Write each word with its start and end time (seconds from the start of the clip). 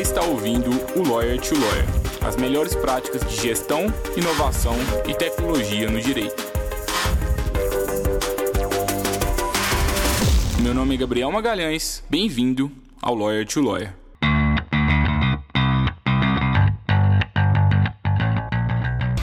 Você 0.00 0.12
está 0.12 0.22
ouvindo 0.22 0.70
o 0.96 1.06
Lawyer 1.06 1.38
to 1.38 1.54
Lawyer, 1.54 1.84
as 2.26 2.34
melhores 2.34 2.74
práticas 2.74 3.20
de 3.28 3.36
gestão, 3.36 3.84
inovação 4.16 4.72
e 5.06 5.12
tecnologia 5.12 5.90
no 5.90 6.00
direito. 6.00 6.42
Meu 10.62 10.72
nome 10.72 10.94
é 10.94 10.96
Gabriel 10.96 11.30
Magalhães, 11.30 12.02
bem-vindo 12.08 12.72
ao 13.02 13.14
Lawyer 13.14 13.46
to 13.46 13.60
Lawyer. 13.60 13.94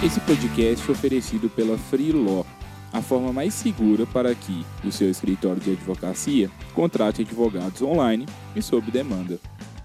Esse 0.03 0.19
podcast 0.19 0.87
é 0.87 0.91
oferecido 0.91 1.49
pela 1.49 1.75
Free 1.75 2.11
Law, 2.11 2.45
a 2.93 3.01
forma 3.01 3.33
mais 3.33 3.55
segura 3.55 4.05
para 4.05 4.35
que 4.35 4.63
o 4.83 4.91
seu 4.91 5.09
escritório 5.09 5.59
de 5.59 5.71
advocacia 5.71 6.51
contrate 6.75 7.23
advogados 7.23 7.81
online 7.81 8.27
e 8.55 8.61
sob 8.61 8.91
demanda. 8.91 9.39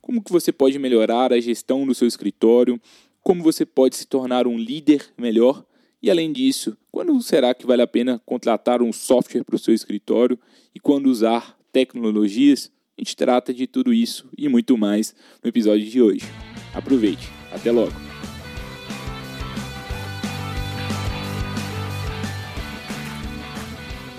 Como 0.00 0.22
que 0.22 0.30
você 0.30 0.52
pode 0.52 0.78
melhorar 0.78 1.32
a 1.32 1.40
gestão 1.40 1.86
do 1.86 1.94
seu 1.94 2.06
escritório, 2.06 2.80
como 3.22 3.42
você 3.42 3.64
pode 3.64 3.96
se 3.96 4.06
tornar 4.06 4.46
um 4.46 4.58
líder 4.58 5.06
melhor 5.16 5.64
e 6.04 6.10
além 6.10 6.30
disso, 6.30 6.76
quando 6.92 7.18
será 7.22 7.54
que 7.54 7.66
vale 7.66 7.80
a 7.80 7.86
pena 7.86 8.20
contratar 8.26 8.82
um 8.82 8.92
software 8.92 9.42
para 9.42 9.56
o 9.56 9.58
seu 9.58 9.72
escritório 9.72 10.38
e 10.74 10.78
quando 10.78 11.06
usar 11.06 11.56
tecnologias? 11.72 12.70
A 12.98 13.00
gente 13.00 13.16
trata 13.16 13.54
de 13.54 13.66
tudo 13.66 13.90
isso 13.90 14.28
e 14.36 14.46
muito 14.46 14.76
mais 14.76 15.14
no 15.42 15.48
episódio 15.48 15.86
de 15.86 16.02
hoje. 16.02 16.26
Aproveite. 16.74 17.26
Até 17.50 17.72
logo. 17.72 17.94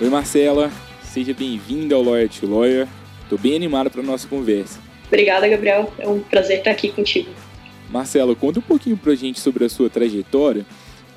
Oi, 0.02 0.09
Marcela. 0.09 0.72
Seja 1.04 1.36
bem-vinda 1.36 1.94
ao 1.94 2.02
Lawyer 2.02 2.28
to 2.28 2.48
Lawyer. 2.48 2.88
Estou 3.22 3.38
bem 3.38 3.56
animado 3.56 3.92
para 3.92 4.02
a 4.02 4.04
nossa 4.04 4.28
conversa. 4.28 4.82
Obrigada, 5.06 5.48
Gabriel. 5.48 5.94
É 6.00 6.08
um 6.08 6.20
prazer 6.20 6.58
estar 6.58 6.72
aqui 6.72 6.92
contigo. 6.92 7.30
Marcela, 7.92 8.36
conta 8.36 8.58
um 8.58 8.64
pouquinho 8.64 8.98
para 8.98 9.12
a 9.12 9.16
gente 9.16 9.40
sobre 9.40 9.66
a 9.66 9.70
sua 9.70 9.88
trajetória. 9.88 10.66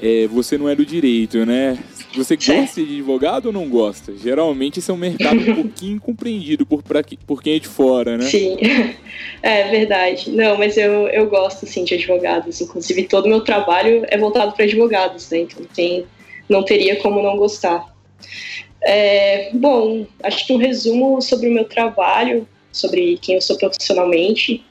É, 0.01 0.29
você 0.29 0.57
não 0.57 0.69
é 0.69 0.77
do 0.77 0.87
direito, 0.87 1.45
né? 1.45 1.77
Você 2.15 2.37
gosta 2.37 2.83
de 2.83 2.95
advogado 2.95 3.47
ou 3.47 3.53
não 3.53 3.69
gosta? 3.69 4.15
Geralmente 4.17 4.79
isso 4.79 4.91
é 4.91 4.95
um 4.95 4.99
mercado 4.99 5.39
um 5.39 5.55
pouquinho 5.55 6.01
compreendido 6.01 6.65
por, 6.65 6.83
pra, 6.83 7.03
por 7.27 7.43
quem 7.43 7.57
é 7.57 7.59
de 7.59 7.67
fora, 7.67 8.17
né? 8.17 8.25
Sim, 8.25 8.57
é 9.43 9.69
verdade. 9.69 10.31
Não, 10.31 10.57
mas 10.57 10.77
eu, 10.77 11.09
eu 11.09 11.29
gosto 11.29 11.67
sim 11.67 11.85
de 11.85 11.95
advogados. 11.95 12.61
Inclusive, 12.61 13.05
todo 13.05 13.27
o 13.27 13.29
meu 13.29 13.41
trabalho 13.41 14.05
é 14.09 14.17
voltado 14.17 14.53
para 14.53 14.65
advogados, 14.65 15.31
né? 15.31 15.39
Então 15.41 15.65
tem, 15.75 16.07
não 16.49 16.65
teria 16.65 16.97
como 16.97 17.21
não 17.21 17.37
gostar. 17.37 17.85
É, 18.81 19.51
bom, 19.53 20.07
acho 20.23 20.47
que 20.47 20.53
um 20.53 20.59
resumo 20.59 21.21
sobre 21.21 21.49
o 21.49 21.53
meu 21.53 21.65
trabalho, 21.65 22.47
sobre 22.71 23.19
quem 23.21 23.35
eu 23.35 23.41
sou 23.41 23.59
profissionalmente. 23.59 24.65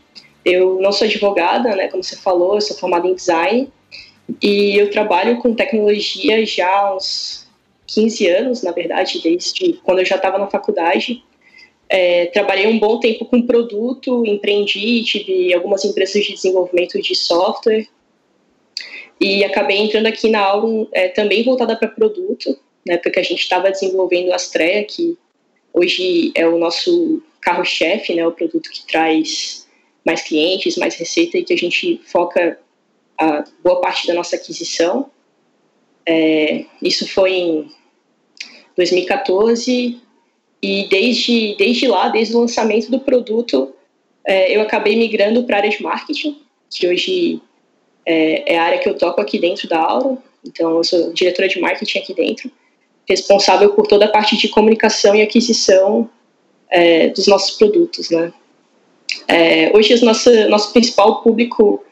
Eu 0.46 0.80
não 0.82 0.94
sou 0.94 1.06
advogada, 1.06 1.76
né, 1.76 1.90
como 1.90 2.02
você 2.02 2.16
falou, 2.16 2.56
eu 2.56 2.62
sou 2.62 2.78
formada 2.78 3.06
em 3.06 3.14
design 3.14 3.70
e 4.42 4.78
eu 4.78 4.90
trabalho 4.90 5.38
com 5.40 5.54
tecnologia 5.54 6.46
já 6.46 6.70
há 6.70 6.96
uns 6.96 7.48
15 7.88 8.28
anos, 8.28 8.64
na 8.64 8.72
verdade, 8.72 9.22
desde 9.22 9.74
quando 9.84 10.00
eu 10.00 10.06
já 10.06 10.18
estava 10.18 10.38
na 10.38 10.48
faculdade. 10.48 11.24
É, 11.90 12.26
trabalhei 12.28 12.68
um 12.68 12.78
bom 12.78 13.00
tempo 13.00 13.26
com 13.26 13.42
produto, 13.42 14.26
empreendi, 14.26 15.04
tive 15.04 15.54
algumas 15.54 15.86
empresas 15.86 16.26
de 16.26 16.34
desenvolvimento 16.34 17.02
de 17.02 17.16
software 17.16 17.88
e 19.20 19.44
acabei 19.44 19.78
entrando 19.78 20.08
aqui 20.08 20.30
na 20.30 20.42
Aurum 20.42 20.86
é, 20.92 21.08
também 21.08 21.44
voltada 21.44 21.78
para 21.78 21.88
produto 21.88 22.58
na 22.86 22.96
época 22.96 23.12
que 23.12 23.20
a 23.20 23.24
gente 23.24 23.40
estava 23.42 23.72
desenvolvendo 23.72 24.32
a 24.32 24.36
Astrea, 24.36 24.84
que 24.84 25.18
hoje 25.74 26.32
é 26.36 26.48
o 26.48 26.58
nosso 26.58 27.22
carro-chefe, 27.42 28.16
né, 28.16 28.26
o 28.26 28.32
produto 28.32 28.70
que 28.70 28.86
traz 28.86 29.68
mais 30.06 30.22
clientes, 30.22 30.78
mais 30.78 30.96
receita 30.96 31.38
e 31.38 31.44
que 31.44 31.54
a 31.54 31.58
gente 31.58 32.02
foca 32.06 32.60
a 33.20 33.44
boa 33.64 33.82
parte 33.82 34.08
da 34.08 34.14
nossa 34.14 34.36
aquisição. 34.36 35.10
É, 36.06 36.66
isso 36.82 37.08
foi 37.08 37.34
em 37.34 37.72
2014 38.76 40.02
e 40.62 40.88
desde, 40.90 41.56
desde 41.58 41.88
lá, 41.88 42.10
desde 42.10 42.36
o 42.36 42.40
lançamento 42.40 42.90
do 42.90 43.00
produto, 43.00 43.74
é, 44.26 44.56
eu 44.56 44.62
acabei 44.62 44.96
migrando 44.96 45.44
para 45.44 45.58
a 45.58 45.60
área 45.60 45.70
de 45.70 45.82
marketing, 45.82 46.42
que 46.70 46.88
hoje 46.88 47.42
é, 48.06 48.54
é, 48.54 48.58
a 48.58 48.64
área 48.64 48.80
que 48.80 48.88
eu 48.88 48.98
toco 48.98 49.20
aqui 49.20 49.38
dentro 49.40 49.68
da 49.68 49.80
Aura. 49.80 50.18
Então, 50.46 50.78
eu 50.78 50.84
sou 50.84 51.12
diretora 51.14 51.48
de 51.48 51.60
marketing 51.60 52.00
aqui 52.00 52.14
dentro 52.14 52.52
responsável 53.08 53.74
por 53.74 53.88
toda 53.88 54.06
a 54.06 54.10
parte 54.10 54.36
de 54.36 54.50
comunicação 54.50 55.16
e 55.16 55.22
aquisição 55.22 56.10
é, 56.70 57.08
dos 57.08 57.26
nossos 57.28 57.58
produtos, 57.58 58.10
né? 58.10 58.34
É, 59.28 59.72
hoje 59.76 59.94
o 59.94 60.06
nosso, 60.06 60.30
nosso 60.50 60.74
principal 60.74 61.22
público, 61.22 61.84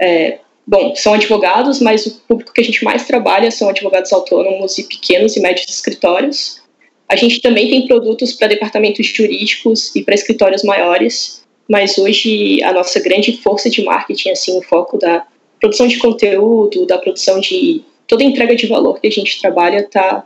é, 0.00 0.38
bom, 0.70 0.94
são 0.94 1.14
advogados, 1.14 1.80
mas 1.80 2.06
o 2.06 2.12
público 2.28 2.52
que 2.52 2.60
a 2.60 2.64
gente 2.64 2.84
mais 2.84 3.04
trabalha 3.04 3.50
são 3.50 3.68
advogados 3.68 4.12
autônomos 4.12 4.78
e 4.78 4.84
pequenos 4.84 5.36
e 5.36 5.40
médios 5.40 5.68
escritórios. 5.68 6.62
A 7.08 7.16
gente 7.16 7.40
também 7.40 7.68
tem 7.68 7.88
produtos 7.88 8.32
para 8.32 8.46
departamentos 8.46 9.04
jurídicos 9.04 9.94
e 9.96 10.04
para 10.04 10.14
escritórios 10.14 10.62
maiores, 10.62 11.44
mas 11.68 11.98
hoje 11.98 12.62
a 12.62 12.72
nossa 12.72 13.00
grande 13.00 13.36
força 13.38 13.68
de 13.68 13.82
marketing, 13.82 14.30
assim, 14.30 14.56
o 14.56 14.62
foco 14.62 14.96
da 14.96 15.26
produção 15.58 15.88
de 15.88 15.98
conteúdo, 15.98 16.86
da 16.86 16.98
produção 16.98 17.40
de 17.40 17.82
toda 18.06 18.22
entrega 18.22 18.54
de 18.54 18.68
valor 18.68 19.00
que 19.00 19.08
a 19.08 19.10
gente 19.10 19.40
trabalha 19.40 19.80
está 19.80 20.24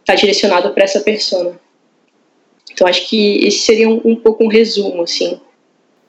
está 0.00 0.14
direcionado 0.14 0.70
para 0.70 0.84
essa 0.84 1.00
persona. 1.00 1.58
Então 2.72 2.86
acho 2.86 3.08
que 3.08 3.44
esse 3.46 3.60
seria 3.60 3.88
um, 3.88 4.00
um, 4.04 4.16
pouco 4.16 4.44
um 4.44 4.48
resumo, 4.48 5.02
assim. 5.02 5.38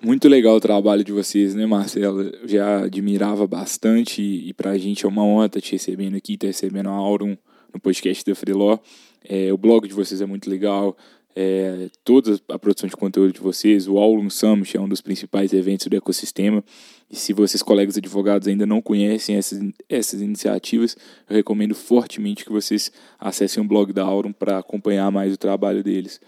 Muito 0.01 0.30
legal 0.30 0.56
o 0.56 0.62
trabalho 0.62 1.04
de 1.04 1.12
vocês, 1.12 1.54
né, 1.54 1.66
Marcelo? 1.66 2.22
Eu 2.22 2.48
já 2.48 2.84
admirava 2.86 3.46
bastante 3.46 4.22
e, 4.22 4.54
para 4.54 4.72
a 4.72 4.78
gente 4.78 5.06
é 5.06 5.10
uma 5.10 5.25
honra 5.25 5.48
estar 5.48 5.60
te 5.60 5.74
recebendo 5.74 6.16
aqui, 6.16 6.36
estar 6.36 6.48
recebendo 6.48 6.88
a 6.88 6.94
Aurum 6.94 7.36
no 7.74 7.80
podcast 7.81 8.24
da 8.24 8.34
Freeló. 8.34 8.80
É, 9.28 9.51
o 9.51 9.57
blog 9.57 9.88
de 9.88 9.94
vocês 9.94 10.22
é 10.22 10.25
muito 10.25 10.50
legal, 10.50 10.96
é, 11.36 11.90
toda 12.04 12.40
a 12.50 12.60
produção 12.60 12.90
de 12.90 12.96
conteúdo 12.96 13.31
de 13.31 13.40
vocês, 13.40 13.88
o 13.88 13.98
Aulum 13.98 14.30
Summit 14.30 14.75
é 14.75 14.81
um 14.81 14.90
dos 14.90 15.00
principais 15.00 15.54
eventos 15.54 15.88
do 15.88 15.96
ecossistema. 15.96 16.63
E 17.10 17.16
se 17.16 17.34
vocês, 17.34 17.63
colegas 17.63 17.98
advogados, 17.98 18.48
ainda 18.48 18.66
não 18.66 18.81
conhecem 18.81 19.36
essas, 19.36 19.60
essas 19.88 20.22
iniciativas, 20.22 20.98
eu 21.30 21.36
recomendo 21.36 21.74
fortemente 21.74 22.44
que 22.44 22.51
vocês 22.51 22.92
acessem 23.19 23.63
o 23.63 23.68
blog 23.68 23.94
da 23.94 24.04
Aurum 24.04 24.34
para 24.34 24.57
acompanhar 24.57 25.10
mais 25.12 25.34
o 25.34 25.38
trabalho 25.38 25.84
deles. 25.84 26.19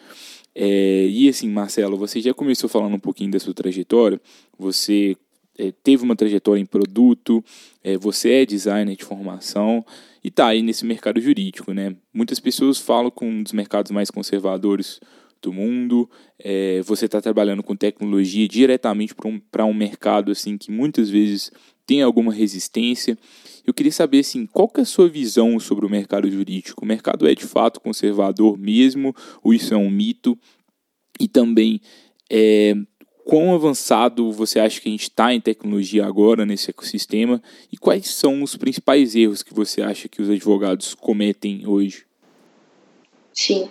É, 0.54 1.08
e 1.08 1.30
assim, 1.30 1.50
Marcelo, 1.50 1.98
você 1.98 2.20
já 2.20 2.34
começou 2.34 2.70
falando 2.70 2.96
um 2.96 3.00
pouquinho 3.00 3.32
da 3.32 3.40
sua 3.40 3.54
trajetória. 3.54 4.20
Você 4.58 5.16
é, 5.58 5.72
teve 5.84 6.04
uma 6.04 6.16
trajetória 6.16 6.62
em 6.62 6.66
produto, 6.66 7.44
é, 7.84 7.98
você 7.98 8.42
é 8.42 8.46
designer 8.46 8.96
de 8.96 9.04
formação 9.04 9.86
e 10.24 10.28
está 10.28 10.48
aí 10.48 10.62
nesse 10.62 10.86
mercado 10.86 11.20
jurídico, 11.20 11.74
né? 11.74 11.96
Muitas 12.14 12.40
pessoas 12.40 12.78
falam 12.78 13.12
que 13.12 13.24
um 13.24 13.44
dos 13.44 13.54
mercados 13.54 13.92
mais 13.92 14.12
conservadores 14.12 15.00
do 15.42 15.52
mundo, 15.52 16.10
é, 16.38 16.82
você 16.84 17.06
está 17.06 17.20
trabalhando 17.20 17.64
com 17.64 17.76
tecnologia 17.76 18.48
diretamente 18.48 19.16
para 19.16 19.28
um, 19.28 19.42
um 19.70 19.74
mercado 19.74 20.32
assim 20.32 20.58
que 20.58 20.72
muitas 20.72 21.10
vezes 21.10 21.52
tem 21.86 22.02
alguma 22.02 22.32
resistência. 22.32 23.18
Eu 23.66 23.74
queria 23.74 23.92
saber 23.92 24.20
assim, 24.20 24.46
qual 24.46 24.68
que 24.68 24.80
é 24.80 24.84
a 24.84 24.86
sua 24.86 25.08
visão 25.08 25.60
sobre 25.60 25.86
o 25.86 25.90
mercado 25.90 26.30
jurídico? 26.30 26.84
O 26.84 26.88
mercado 26.88 27.28
é 27.28 27.36
de 27.36 27.46
fato 27.46 27.80
conservador 27.80 28.58
mesmo, 28.58 29.16
ou 29.44 29.54
isso 29.54 29.74
é 29.74 29.78
um 29.78 29.90
mito? 29.90 30.38
E 31.20 31.28
também, 31.28 31.80
é, 32.30 32.74
quão 33.24 33.54
avançado 33.54 34.32
você 34.32 34.60
acha 34.60 34.82
que 34.82 34.90
a 34.90 34.92
gente 34.92 35.04
está 35.04 35.34
em 35.34 35.40
tecnologia 35.40 36.06
agora 36.06 36.46
nesse 36.46 36.70
ecossistema? 36.70 37.42
E 37.72 37.78
quais 37.78 38.08
são 38.08 38.42
os 38.42 38.56
principais 38.56 39.16
erros 39.16 39.44
que 39.44 39.54
você 39.54 39.82
acha 39.82 40.08
que 40.08 40.22
os 40.22 40.30
advogados 40.30 40.94
cometem 40.94 41.66
hoje? 41.68 42.06
Sim. 43.34 43.70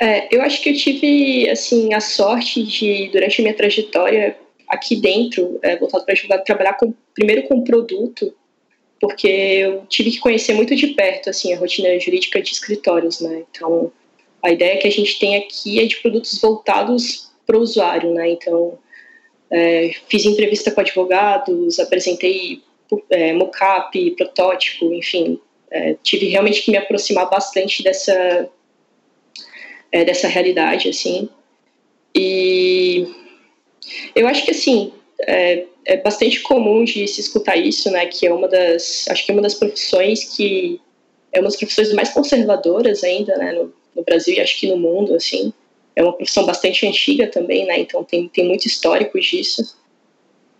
É, 0.00 0.34
eu 0.34 0.42
acho 0.42 0.62
que 0.62 0.70
eu 0.70 0.74
tive 0.74 1.50
assim 1.50 1.92
a 1.92 2.00
sorte 2.00 2.62
de 2.62 3.08
durante 3.12 3.40
a 3.40 3.42
minha 3.42 3.54
trajetória 3.54 4.38
aqui 4.68 4.96
dentro, 4.96 5.58
é, 5.62 5.76
voltado 5.76 6.04
para 6.04 6.38
trabalhar 6.38 6.74
com, 6.74 6.94
primeiro 7.14 7.48
com 7.48 7.64
produto 7.64 8.32
porque 9.00 9.28
eu 9.28 9.86
tive 9.88 10.10
que 10.10 10.18
conhecer 10.18 10.54
muito 10.54 10.74
de 10.74 10.88
perto 10.88 11.30
assim 11.30 11.52
a 11.52 11.58
rotina 11.58 11.98
jurídica 12.00 12.42
de 12.42 12.52
escritórios, 12.52 13.20
né? 13.20 13.44
Então, 13.50 13.92
a 14.42 14.50
ideia 14.50 14.78
que 14.78 14.86
a 14.86 14.90
gente 14.90 15.18
tem 15.18 15.36
aqui 15.36 15.80
é 15.80 15.86
de 15.86 15.96
produtos 15.96 16.40
voltados 16.40 17.30
para 17.46 17.56
o 17.56 17.60
usuário, 17.60 18.12
né? 18.12 18.30
Então, 18.30 18.78
é, 19.50 19.92
fiz 20.08 20.24
entrevista 20.24 20.70
com 20.70 20.80
advogados, 20.80 21.78
apresentei 21.78 22.62
é, 23.10 23.32
mockup, 23.32 24.10
protótipo, 24.12 24.92
enfim, 24.92 25.40
é, 25.70 25.96
tive 26.02 26.26
realmente 26.26 26.62
que 26.62 26.70
me 26.70 26.76
aproximar 26.76 27.28
bastante 27.30 27.82
dessa 27.82 28.48
é, 29.92 30.04
dessa 30.04 30.28
realidade, 30.28 30.88
assim. 30.88 31.28
E 32.14 33.06
eu 34.14 34.26
acho 34.26 34.44
que 34.44 34.50
assim 34.50 34.92
é, 35.26 35.64
é 35.84 35.96
bastante 35.96 36.40
comum 36.40 36.84
de 36.84 37.06
se 37.08 37.20
escutar 37.20 37.56
isso, 37.56 37.90
né? 37.90 38.06
Que 38.06 38.26
é 38.26 38.32
uma 38.32 38.48
das, 38.48 39.06
acho 39.08 39.24
que 39.24 39.32
é 39.32 39.34
uma 39.34 39.42
das 39.42 39.54
profissões 39.54 40.36
que 40.36 40.80
é 41.32 41.40
uma 41.40 41.48
das 41.48 41.56
profissões 41.56 41.92
mais 41.92 42.10
conservadoras 42.10 43.02
ainda, 43.02 43.36
né? 43.36 43.52
No, 43.52 43.72
no 43.96 44.02
Brasil 44.04 44.34
e 44.34 44.40
acho 44.40 44.58
que 44.58 44.68
no 44.68 44.76
mundo, 44.76 45.14
assim. 45.14 45.52
É 45.96 46.02
uma 46.02 46.12
profissão 46.12 46.46
bastante 46.46 46.86
antiga 46.86 47.26
também, 47.26 47.66
né? 47.66 47.80
Então 47.80 48.04
tem, 48.04 48.28
tem 48.28 48.46
muito 48.46 48.66
histórico 48.66 49.18
disso. 49.18 49.76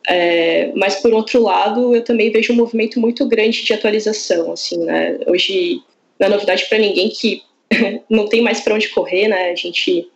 É, 0.09 0.73
mas 0.75 0.97
por 0.97 1.13
outro 1.13 1.43
lado, 1.43 1.95
eu 1.95 2.03
também 2.03 2.31
vejo 2.33 2.53
um 2.53 2.57
movimento 2.57 2.99
muito 2.99 3.27
grande 3.29 3.63
de 3.63 3.73
atualização, 3.73 4.53
assim, 4.53 4.79
né? 4.79 5.19
Hoje 5.29 5.81
não 6.19 6.27
é 6.27 6.31
novidade 6.31 6.67
para 6.67 6.79
ninguém 6.79 7.09
que 7.11 7.43
não 8.11 8.27
tem 8.27 8.41
mais 8.41 8.61
para 8.61 8.75
onde 8.75 8.89
correr, 8.89 9.29
né? 9.29 9.51
A 9.51 9.55
gente 9.55 10.09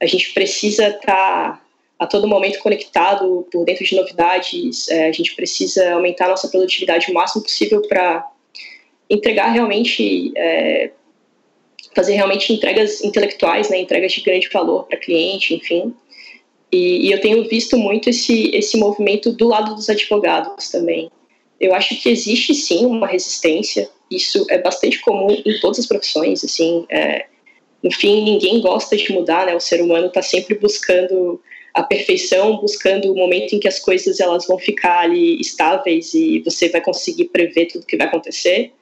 a 0.00 0.06
gente 0.06 0.32
precisa 0.32 0.88
estar 0.88 1.00
tá 1.00 1.64
a 1.98 2.06
todo 2.06 2.28
momento 2.28 2.60
conectado 2.60 3.46
por 3.50 3.64
dentro 3.64 3.84
de 3.84 3.96
novidades. 3.96 4.88
É, 4.88 5.08
a 5.08 5.12
gente 5.12 5.34
precisa 5.34 5.94
aumentar 5.94 6.28
nossa 6.28 6.48
produtividade 6.48 7.10
o 7.10 7.14
máximo 7.14 7.42
possível 7.42 7.82
para 7.82 8.24
entregar 9.10 9.48
realmente, 9.50 10.32
é, 10.36 10.90
fazer 11.94 12.14
realmente 12.14 12.52
entregas 12.52 13.02
intelectuais, 13.02 13.68
né, 13.68 13.78
entregas 13.78 14.12
de 14.12 14.20
grande 14.20 14.48
valor 14.52 14.84
para 14.84 14.98
cliente, 14.98 15.54
enfim. 15.54 15.94
E, 16.70 17.08
e, 17.08 17.10
eu 17.10 17.20
tenho 17.20 17.48
visto 17.48 17.76
muito 17.78 18.10
esse, 18.10 18.50
esse 18.54 18.76
movimento 18.76 19.32
do 19.32 19.48
lado 19.48 19.74
dos 19.74 19.88
advogados 19.88 20.68
também. 20.68 21.10
Eu 21.58 21.74
acho 21.74 22.00
que 22.00 22.10
existe 22.10 22.54
sim 22.54 22.84
uma 22.84 23.06
resistência, 23.06 23.90
isso 24.10 24.46
é 24.50 24.58
bastante 24.58 25.00
comum 25.00 25.30
em 25.30 25.58
todas 25.60 25.78
as 25.78 25.86
profissões, 25.86 26.44
assim, 26.44 26.86
é, 26.90 27.26
no 27.82 27.90
fim 27.90 28.22
ninguém 28.22 28.60
gosta 28.60 28.96
de 28.96 29.10
mudar, 29.10 29.46
né, 29.46 29.56
o 29.56 29.60
ser 29.60 29.82
humano 29.82 30.06
está 30.06 30.22
sempre 30.22 30.56
buscando 30.56 31.40
a 31.78 31.82
perfeição, 31.84 32.56
buscando 32.56 33.12
o 33.12 33.14
momento 33.14 33.54
em 33.54 33.60
que 33.60 33.68
as 33.68 33.78
coisas 33.78 34.18
elas 34.18 34.48
vão 34.48 34.58
ficar 34.58 34.98
ali 34.98 35.40
estáveis 35.40 36.12
e 36.12 36.40
você 36.40 36.68
vai 36.68 36.80
conseguir 36.80 37.26
prever 37.26 37.66
tudo 37.66 37.86
que 37.86 37.96
vai 37.96 38.08
acontecer. 38.08 38.72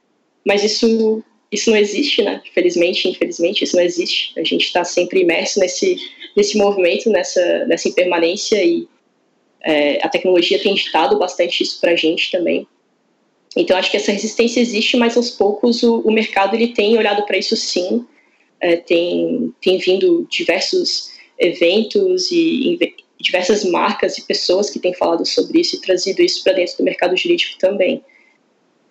Mas 0.43 0.63
isso 0.63 1.23
isso 1.51 1.69
não 1.69 1.77
existe, 1.77 2.23
né? 2.23 2.41
Felizmente, 2.53 3.07
infelizmente, 3.07 3.63
isso 3.63 3.75
não 3.75 3.83
existe. 3.83 4.33
A 4.35 4.43
gente 4.43 4.65
está 4.65 4.83
sempre 4.83 5.21
imerso 5.21 5.59
nesse 5.59 5.95
nesse 6.35 6.57
movimento, 6.57 7.07
nessa 7.11 7.65
nessa 7.65 7.87
impermanência 7.87 8.63
e 8.63 8.87
é, 9.61 10.03
a 10.03 10.09
tecnologia 10.09 10.57
tem 10.57 10.73
ditado 10.73 11.19
bastante 11.19 11.61
isso 11.61 11.79
para 11.79 11.91
a 11.91 11.95
gente 11.95 12.31
também. 12.31 12.65
Então 13.55 13.77
acho 13.77 13.91
que 13.91 13.97
essa 13.97 14.11
resistência 14.11 14.59
existe, 14.59 14.97
mas 14.97 15.15
aos 15.15 15.29
poucos 15.29 15.83
o, 15.83 15.99
o 15.99 16.11
mercado 16.11 16.55
ele 16.55 16.69
tem 16.69 16.97
olhado 16.97 17.23
para 17.27 17.37
isso 17.37 17.55
sim, 17.55 18.03
é, 18.59 18.75
tem 18.75 19.53
tem 19.61 19.77
vindo 19.77 20.27
diversos 20.31 21.15
eventos 21.39 22.31
e 22.31 22.77
diversas 23.19 23.63
marcas 23.63 24.17
e 24.17 24.21
pessoas 24.23 24.69
que 24.69 24.79
têm 24.79 24.93
falado 24.93 25.25
sobre 25.25 25.59
isso 25.61 25.75
e 25.75 25.81
trazido 25.81 26.21
isso 26.21 26.43
para 26.43 26.53
dentro 26.53 26.77
do 26.77 26.83
mercado 26.83 27.15
jurídico 27.17 27.57
também. 27.57 28.03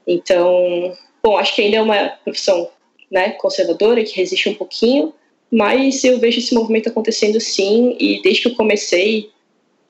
Então, 0.06 0.96
bom, 1.22 1.37
acho 1.37 1.54
que 1.54 1.62
ainda 1.62 1.76
é 1.76 1.82
uma 1.82 2.08
profissão 2.25 2.69
né, 3.10 3.31
conservadora 3.31 4.04
que 4.04 4.16
resiste 4.16 4.48
um 4.48 4.54
pouquinho, 4.54 5.12
mas 5.50 6.04
eu 6.04 6.19
vejo 6.19 6.38
esse 6.38 6.54
movimento 6.54 6.88
acontecendo 6.88 7.40
sim 7.40 7.96
e 7.98 8.20
desde 8.22 8.43
que 8.43 8.48
eu 8.48 8.54
comecei 8.54 9.31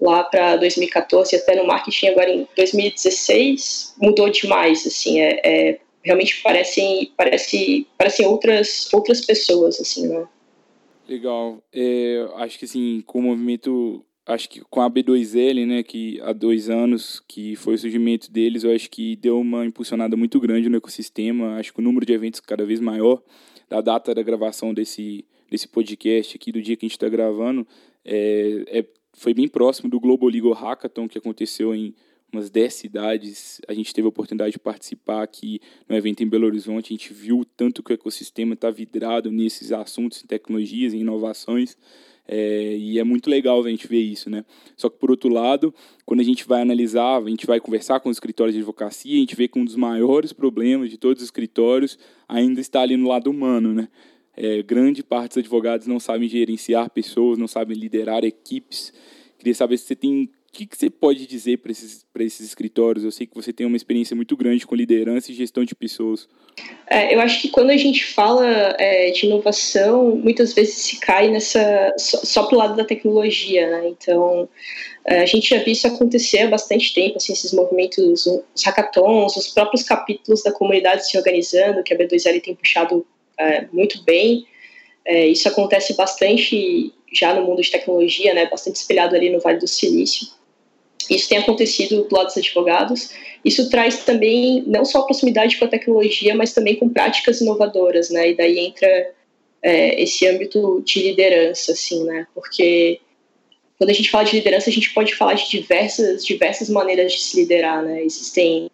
lá 0.00 0.22
para 0.22 0.56
2014 0.56 1.34
até 1.36 1.56
no 1.56 1.66
marketing 1.66 2.08
agora 2.08 2.30
em 2.30 2.46
2016 2.54 3.94
mudou 3.98 4.28
demais 4.28 4.86
assim 4.86 5.20
é, 5.20 5.40
é 5.42 5.78
realmente 6.02 6.42
parecem 6.42 7.10
parece 7.16 7.86
parecem 7.96 8.26
outras 8.26 8.92
outras 8.92 9.24
pessoas 9.24 9.80
assim 9.80 10.06
né 10.06 10.26
Legal. 11.08 11.62
É, 11.72 12.28
acho 12.36 12.58
que 12.58 12.64
assim, 12.64 13.02
com 13.06 13.20
o 13.20 13.22
movimento, 13.22 14.04
acho 14.26 14.48
que 14.48 14.60
com 14.62 14.80
a 14.80 14.90
B2L, 14.90 15.66
né, 15.66 15.82
que 15.82 16.20
há 16.20 16.32
dois 16.32 16.68
anos 16.68 17.20
que 17.28 17.54
foi 17.56 17.74
o 17.74 17.78
surgimento 17.78 18.30
deles, 18.30 18.64
eu 18.64 18.74
acho 18.74 18.90
que 18.90 19.14
deu 19.16 19.40
uma 19.40 19.64
impulsionada 19.64 20.16
muito 20.16 20.40
grande 20.40 20.68
no 20.68 20.76
ecossistema. 20.76 21.56
Acho 21.56 21.72
que 21.72 21.80
o 21.80 21.82
número 21.82 22.04
de 22.04 22.12
eventos 22.12 22.40
cada 22.40 22.64
vez 22.64 22.80
maior. 22.80 23.22
Da 23.68 23.80
data 23.80 24.14
da 24.14 24.22
gravação 24.22 24.72
desse, 24.72 25.24
desse 25.50 25.66
podcast 25.66 26.36
aqui, 26.36 26.52
do 26.52 26.62
dia 26.62 26.76
que 26.76 26.86
a 26.86 26.88
gente 26.88 26.96
está 26.96 27.08
gravando, 27.08 27.66
é, 28.04 28.64
é, 28.68 28.86
foi 29.12 29.34
bem 29.34 29.48
próximo 29.48 29.90
do 29.90 29.98
Global 29.98 30.28
Legal 30.28 30.52
Hackathon 30.52 31.08
que 31.08 31.18
aconteceu 31.18 31.74
em 31.74 31.92
umas 32.32 32.50
10 32.50 32.74
cidades. 32.74 33.60
A 33.66 33.74
gente 33.74 33.92
teve 33.94 34.06
a 34.06 34.08
oportunidade 34.08 34.52
de 34.52 34.58
participar 34.58 35.22
aqui 35.22 35.60
no 35.88 35.96
evento 35.96 36.22
em 36.22 36.28
Belo 36.28 36.46
Horizonte. 36.46 36.92
A 36.92 36.96
gente 36.96 37.12
viu 37.12 37.44
tanto 37.56 37.82
que 37.82 37.92
o 37.92 37.94
ecossistema 37.94 38.54
está 38.54 38.70
vidrado 38.70 39.30
nesses 39.30 39.72
assuntos, 39.72 40.22
em 40.22 40.26
tecnologias, 40.26 40.92
em 40.92 41.00
inovações. 41.00 41.76
É, 42.28 42.76
e 42.76 42.98
é 42.98 43.04
muito 43.04 43.30
legal 43.30 43.64
a 43.64 43.70
gente 43.70 43.86
ver 43.86 44.00
isso, 44.00 44.28
né? 44.28 44.44
Só 44.76 44.88
que, 44.88 44.98
por 44.98 45.10
outro 45.10 45.28
lado, 45.28 45.72
quando 46.04 46.20
a 46.20 46.24
gente 46.24 46.46
vai 46.46 46.60
analisar, 46.60 47.22
a 47.22 47.28
gente 47.28 47.46
vai 47.46 47.60
conversar 47.60 48.00
com 48.00 48.08
os 48.08 48.16
escritórios 48.16 48.52
de 48.52 48.60
advocacia, 48.60 49.14
a 49.14 49.20
gente 49.20 49.36
vê 49.36 49.46
que 49.46 49.58
um 49.58 49.64
dos 49.64 49.76
maiores 49.76 50.32
problemas 50.32 50.90
de 50.90 50.98
todos 50.98 51.22
os 51.22 51.28
escritórios 51.28 51.96
ainda 52.28 52.60
está 52.60 52.80
ali 52.80 52.96
no 52.96 53.08
lado 53.08 53.30
humano, 53.30 53.72
né? 53.72 53.88
É, 54.36 54.62
grande 54.62 55.02
parte 55.02 55.30
dos 55.30 55.38
advogados 55.38 55.86
não 55.86 55.98
sabem 55.98 56.28
gerenciar 56.28 56.90
pessoas, 56.90 57.38
não 57.38 57.48
sabem 57.48 57.76
liderar 57.76 58.22
equipes. 58.24 58.92
Queria 59.38 59.54
saber 59.54 59.78
se 59.78 59.84
você 59.84 59.96
tem 59.96 60.28
que, 60.56 60.66
que 60.66 60.76
você 60.76 60.88
pode 60.88 61.26
dizer 61.26 61.58
para 61.58 61.70
esses, 61.70 62.06
esses 62.20 62.46
escritórios? 62.46 63.04
Eu 63.04 63.10
sei 63.10 63.26
que 63.26 63.34
você 63.34 63.52
tem 63.52 63.66
uma 63.66 63.76
experiência 63.76 64.16
muito 64.16 64.36
grande 64.36 64.66
com 64.66 64.74
liderança 64.74 65.30
e 65.30 65.34
gestão 65.34 65.64
de 65.64 65.74
pessoas. 65.74 66.28
É, 66.88 67.14
eu 67.14 67.20
acho 67.20 67.42
que 67.42 67.48
quando 67.48 67.70
a 67.70 67.76
gente 67.76 68.04
fala 68.04 68.46
é, 68.78 69.10
de 69.10 69.26
inovação, 69.26 70.16
muitas 70.16 70.54
vezes 70.54 70.74
se 70.76 70.98
cai 70.98 71.28
nessa 71.30 71.92
só, 71.98 72.18
só 72.18 72.42
para 72.44 72.54
o 72.54 72.58
lado 72.58 72.76
da 72.76 72.84
tecnologia, 72.84 73.68
né? 73.68 73.88
Então, 73.88 74.48
é, 75.04 75.20
a 75.20 75.26
gente 75.26 75.50
já 75.50 75.62
viu 75.62 75.72
isso 75.72 75.86
acontecer 75.86 76.40
há 76.40 76.48
bastante 76.48 76.94
tempo, 76.94 77.18
assim, 77.18 77.32
esses 77.32 77.52
movimentos, 77.52 78.26
os 78.26 78.64
hackathons, 78.64 79.36
os 79.36 79.48
próprios 79.48 79.82
capítulos 79.82 80.42
da 80.42 80.52
comunidade 80.52 81.08
se 81.08 81.18
organizando, 81.18 81.82
que 81.82 81.92
a 81.92 81.98
B2L 81.98 82.42
tem 82.42 82.54
puxado 82.54 83.06
é, 83.38 83.66
muito 83.72 84.02
bem. 84.02 84.46
É, 85.04 85.26
isso 85.26 85.48
acontece 85.48 85.94
bastante 85.94 86.92
já 87.12 87.34
no 87.34 87.46
mundo 87.46 87.62
de 87.62 87.70
tecnologia, 87.70 88.34
né, 88.34 88.46
bastante 88.46 88.76
espelhado 88.76 89.14
ali 89.14 89.30
no 89.30 89.40
Vale 89.40 89.58
do 89.58 89.68
Silício. 89.68 90.26
Isso 91.10 91.28
tem 91.28 91.38
acontecido 91.38 92.02
do 92.04 92.14
lado 92.14 92.26
dos 92.26 92.36
advogados. 92.36 93.10
Isso 93.44 93.68
traz 93.70 94.04
também 94.04 94.64
não 94.66 94.84
só 94.84 95.02
proximidade 95.02 95.56
com 95.56 95.64
a 95.64 95.68
tecnologia, 95.68 96.34
mas 96.34 96.52
também 96.52 96.76
com 96.76 96.88
práticas 96.88 97.40
inovadoras, 97.40 98.10
né? 98.10 98.30
E 98.30 98.34
daí 98.34 98.58
entra 98.58 99.12
é, 99.62 100.02
esse 100.02 100.26
âmbito 100.26 100.82
de 100.84 101.02
liderança, 101.02 101.72
assim, 101.72 102.04
né? 102.04 102.26
Porque 102.34 103.00
quando 103.78 103.90
a 103.90 103.92
gente 103.92 104.10
fala 104.10 104.24
de 104.24 104.36
liderança, 104.36 104.70
a 104.70 104.72
gente 104.72 104.92
pode 104.92 105.14
falar 105.14 105.34
de 105.34 105.48
diversas, 105.50 106.24
diversas 106.24 106.68
maneiras 106.68 107.12
de 107.12 107.20
se 107.20 107.40
liderar, 107.40 107.82
né? 107.82 108.02
Existem 108.02 108.70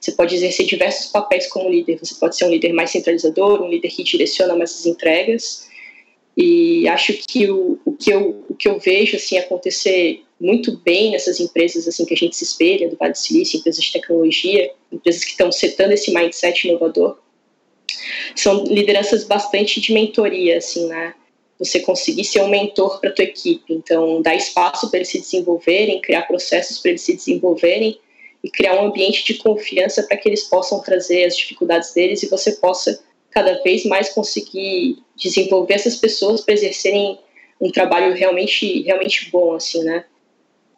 você 0.00 0.12
pode 0.12 0.34
exercer 0.34 0.64
diversos 0.64 1.10
papéis 1.10 1.48
como 1.48 1.68
líder. 1.68 1.98
Você 1.98 2.14
pode 2.14 2.36
ser 2.36 2.44
um 2.44 2.50
líder 2.50 2.72
mais 2.72 2.90
centralizador, 2.90 3.60
um 3.62 3.68
líder 3.68 3.88
que 3.88 4.04
direciona 4.04 4.54
mais 4.54 4.70
as 4.70 4.86
entregas. 4.86 5.67
E 6.40 6.86
acho 6.86 7.14
que 7.26 7.50
o, 7.50 7.80
o, 7.84 7.92
que, 7.92 8.12
eu, 8.12 8.44
o 8.48 8.54
que 8.54 8.68
eu 8.68 8.78
vejo 8.78 9.16
assim 9.16 9.36
acontecer 9.36 10.22
muito 10.40 10.76
bem 10.76 11.10
nessas 11.10 11.40
empresas 11.40 11.88
assim 11.88 12.04
que 12.04 12.14
a 12.14 12.16
gente 12.16 12.36
se 12.36 12.44
espelha, 12.44 12.88
do 12.88 12.96
Vale 12.96 13.10
do 13.10 13.18
Silício, 13.18 13.58
empresas 13.58 13.82
de 13.82 13.92
tecnologia, 13.92 14.70
empresas 14.92 15.24
que 15.24 15.32
estão 15.32 15.50
setando 15.50 15.94
esse 15.94 16.14
mindset 16.14 16.68
inovador, 16.68 17.18
são 18.36 18.62
lideranças 18.62 19.24
bastante 19.24 19.80
de 19.80 19.92
mentoria, 19.92 20.58
assim, 20.58 20.86
né? 20.86 21.12
você 21.58 21.80
conseguir 21.80 22.22
ser 22.22 22.40
um 22.40 22.48
mentor 22.48 23.00
para 23.00 23.10
a 23.10 23.12
tua 23.12 23.24
equipe. 23.24 23.74
Então, 23.74 24.22
dar 24.22 24.36
espaço 24.36 24.88
para 24.88 24.98
eles 25.00 25.08
se 25.08 25.18
desenvolverem, 25.18 26.00
criar 26.00 26.22
processos 26.22 26.78
para 26.78 26.90
eles 26.90 27.02
se 27.02 27.16
desenvolverem 27.16 27.98
e 28.44 28.48
criar 28.48 28.80
um 28.80 28.86
ambiente 28.86 29.24
de 29.24 29.34
confiança 29.34 30.04
para 30.04 30.16
que 30.16 30.28
eles 30.28 30.44
possam 30.44 30.80
trazer 30.80 31.24
as 31.24 31.36
dificuldades 31.36 31.92
deles 31.92 32.22
e 32.22 32.28
você 32.28 32.52
possa 32.52 33.02
cada 33.30 33.62
vez 33.62 33.84
mais 33.84 34.10
conseguir 34.10 34.98
desenvolver 35.16 35.74
essas 35.74 35.96
pessoas 35.96 36.40
para 36.40 36.54
exercerem 36.54 37.18
um 37.60 37.70
trabalho 37.70 38.14
realmente 38.14 38.82
realmente 38.82 39.30
bom 39.30 39.54
assim 39.54 39.82
né? 39.82 40.04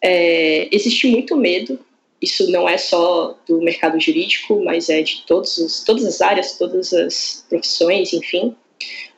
É, 0.02 0.68
existe 0.74 1.06
muito 1.08 1.36
medo 1.36 1.78
isso 2.20 2.50
não 2.50 2.68
é 2.68 2.76
só 2.76 3.38
do 3.46 3.60
mercado 3.60 4.00
jurídico 4.00 4.62
mas 4.64 4.88
é 4.88 5.02
de 5.02 5.24
todos 5.26 5.58
os, 5.58 5.84
todas 5.84 6.04
as 6.04 6.20
áreas 6.20 6.56
todas 6.56 6.92
as 6.92 7.44
profissões 7.48 8.12
enfim. 8.12 8.54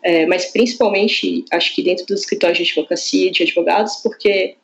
É, 0.04 0.26
mas 0.26 0.46
principalmente 0.46 1.44
acho 1.52 1.74
que 1.74 1.82
dentro 1.82 2.04
dos 2.06 2.20
escritórios 2.20 2.58
de 2.58 2.64
advocacia 2.64 3.30
de 3.30 3.44
advogados 3.44 3.96
porque 3.96 4.56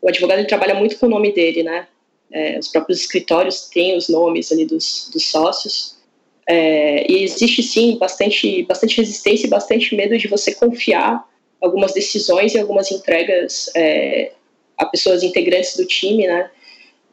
o 0.00 0.08
advogado 0.08 0.40
ele 0.40 0.48
trabalha 0.48 0.74
muito 0.74 0.98
com 0.98 1.06
o 1.06 1.10
nome 1.10 1.32
dele 1.32 1.62
né? 1.62 1.86
É, 2.32 2.58
os 2.58 2.68
próprios 2.68 3.00
escritórios 3.00 3.68
têm 3.68 3.96
os 3.96 4.08
nomes 4.08 4.50
ali 4.50 4.64
dos, 4.64 5.10
dos 5.12 5.30
sócios 5.30 6.01
é, 6.48 7.10
e 7.10 7.22
existe 7.22 7.62
sim 7.62 7.96
bastante, 7.98 8.62
bastante 8.64 8.96
resistência 8.96 9.46
e 9.46 9.50
bastante 9.50 9.94
medo 9.94 10.18
de 10.18 10.28
você 10.28 10.54
confiar 10.54 11.26
algumas 11.60 11.92
decisões 11.92 12.54
e 12.54 12.58
algumas 12.58 12.90
entregas 12.90 13.70
é, 13.76 14.32
a 14.76 14.86
pessoas 14.86 15.22
integrantes 15.22 15.76
do 15.76 15.86
time, 15.86 16.26
né? 16.26 16.50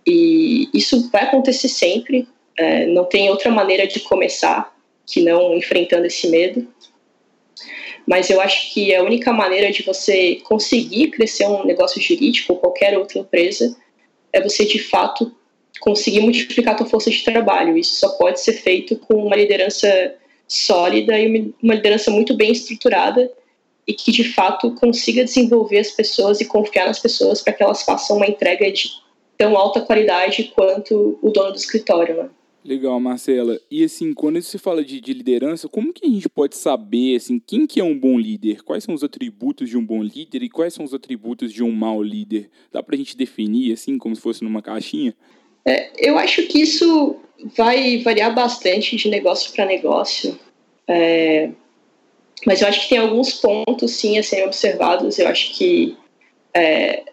E 0.05 0.69
isso 0.73 1.09
vai 1.11 1.23
acontecer 1.23 1.67
sempre. 1.67 2.27
É, 2.57 2.87
não 2.87 3.05
tem 3.05 3.29
outra 3.29 3.51
maneira 3.51 3.85
de 3.85 3.99
começar 3.99 4.75
que 5.05 5.21
não 5.21 5.55
enfrentando 5.55 6.07
esse 6.07 6.27
medo. 6.27 6.67
Mas 8.07 8.29
eu 8.29 8.41
acho 8.41 8.73
que 8.73 8.93
a 8.95 9.03
única 9.03 9.31
maneira 9.31 9.71
de 9.71 9.83
você 9.83 10.37
conseguir 10.43 11.11
crescer 11.11 11.45
um 11.45 11.63
negócio 11.63 12.01
jurídico 12.01 12.53
ou 12.53 12.59
qualquer 12.59 12.97
outra 12.97 13.19
empresa 13.19 13.77
é 14.33 14.41
você 14.41 14.65
de 14.65 14.79
fato 14.79 15.35
conseguir 15.79 16.21
multiplicar 16.21 16.73
a 16.73 16.77
tua 16.77 16.87
força 16.87 17.09
de 17.09 17.23
trabalho. 17.23 17.77
Isso 17.77 17.99
só 17.99 18.09
pode 18.09 18.41
ser 18.41 18.53
feito 18.53 18.95
com 18.97 19.15
uma 19.25 19.35
liderança 19.35 20.15
sólida 20.47 21.17
e 21.19 21.53
uma 21.61 21.75
liderança 21.75 22.09
muito 22.09 22.35
bem 22.35 22.51
estruturada 22.51 23.31
e 23.85 23.93
que 23.93 24.11
de 24.11 24.23
fato 24.23 24.73
consiga 24.75 25.23
desenvolver 25.23 25.79
as 25.79 25.91
pessoas 25.91 26.41
e 26.41 26.45
confiar 26.45 26.87
nas 26.87 26.99
pessoas 26.99 27.41
para 27.41 27.53
que 27.53 27.63
elas 27.63 27.83
façam 27.83 28.17
uma 28.17 28.27
entrega 28.27 28.71
de 28.71 28.89
tão 29.37 29.57
alta 29.57 29.81
qualidade 29.81 30.51
quanto 30.55 31.17
o 31.21 31.29
dono 31.31 31.51
do 31.51 31.57
escritório, 31.57 32.15
né? 32.15 32.29
Legal, 32.63 32.99
Marcela. 32.99 33.57
E 33.71 33.83
assim, 33.83 34.13
quando 34.13 34.41
você 34.41 34.57
fala 34.57 34.83
de, 34.83 34.99
de, 34.99 35.13
liderança, 35.13 35.69
como 35.69 35.93
que 35.93 36.05
a 36.05 36.09
gente 36.09 36.27
pode 36.27 36.57
saber 36.57 37.15
assim 37.15 37.39
quem 37.39 37.65
que 37.65 37.79
é 37.79 37.83
um 37.83 37.97
bom 37.97 38.19
líder? 38.19 38.63
Quais 38.63 38.83
são 38.83 38.93
os 38.93 39.03
atributos 39.03 39.69
de 39.69 39.77
um 39.77 39.85
bom 39.85 40.03
líder 40.03 40.43
e 40.43 40.49
quais 40.49 40.73
são 40.73 40.83
os 40.83 40.93
atributos 40.93 41.53
de 41.53 41.63
um 41.63 41.71
mau 41.71 42.03
líder? 42.03 42.49
Dá 42.71 42.83
para 42.83 42.95
a 42.95 42.97
gente 42.97 43.15
definir 43.15 43.71
assim, 43.71 43.97
como 43.97 44.15
se 44.15 44.21
fosse 44.21 44.43
numa 44.43 44.61
caixinha? 44.61 45.15
É, 45.69 45.91
eu 45.99 46.17
acho 46.17 46.41
que 46.47 46.61
isso 46.61 47.17
vai 47.55 47.99
variar 47.99 48.33
bastante 48.33 48.95
de 48.95 49.07
negócio 49.07 49.53
para 49.53 49.67
negócio. 49.67 50.39
É, 50.87 51.49
mas 52.43 52.61
eu 52.61 52.67
acho 52.67 52.81
que 52.81 52.89
tem 52.89 52.97
alguns 52.97 53.33
pontos, 53.33 53.91
sim, 53.91 54.17
a 54.17 54.23
serem 54.23 54.45
observados. 54.45 55.19
Eu 55.19 55.27
acho 55.27 55.53
que 55.53 55.95
é, 56.55 57.03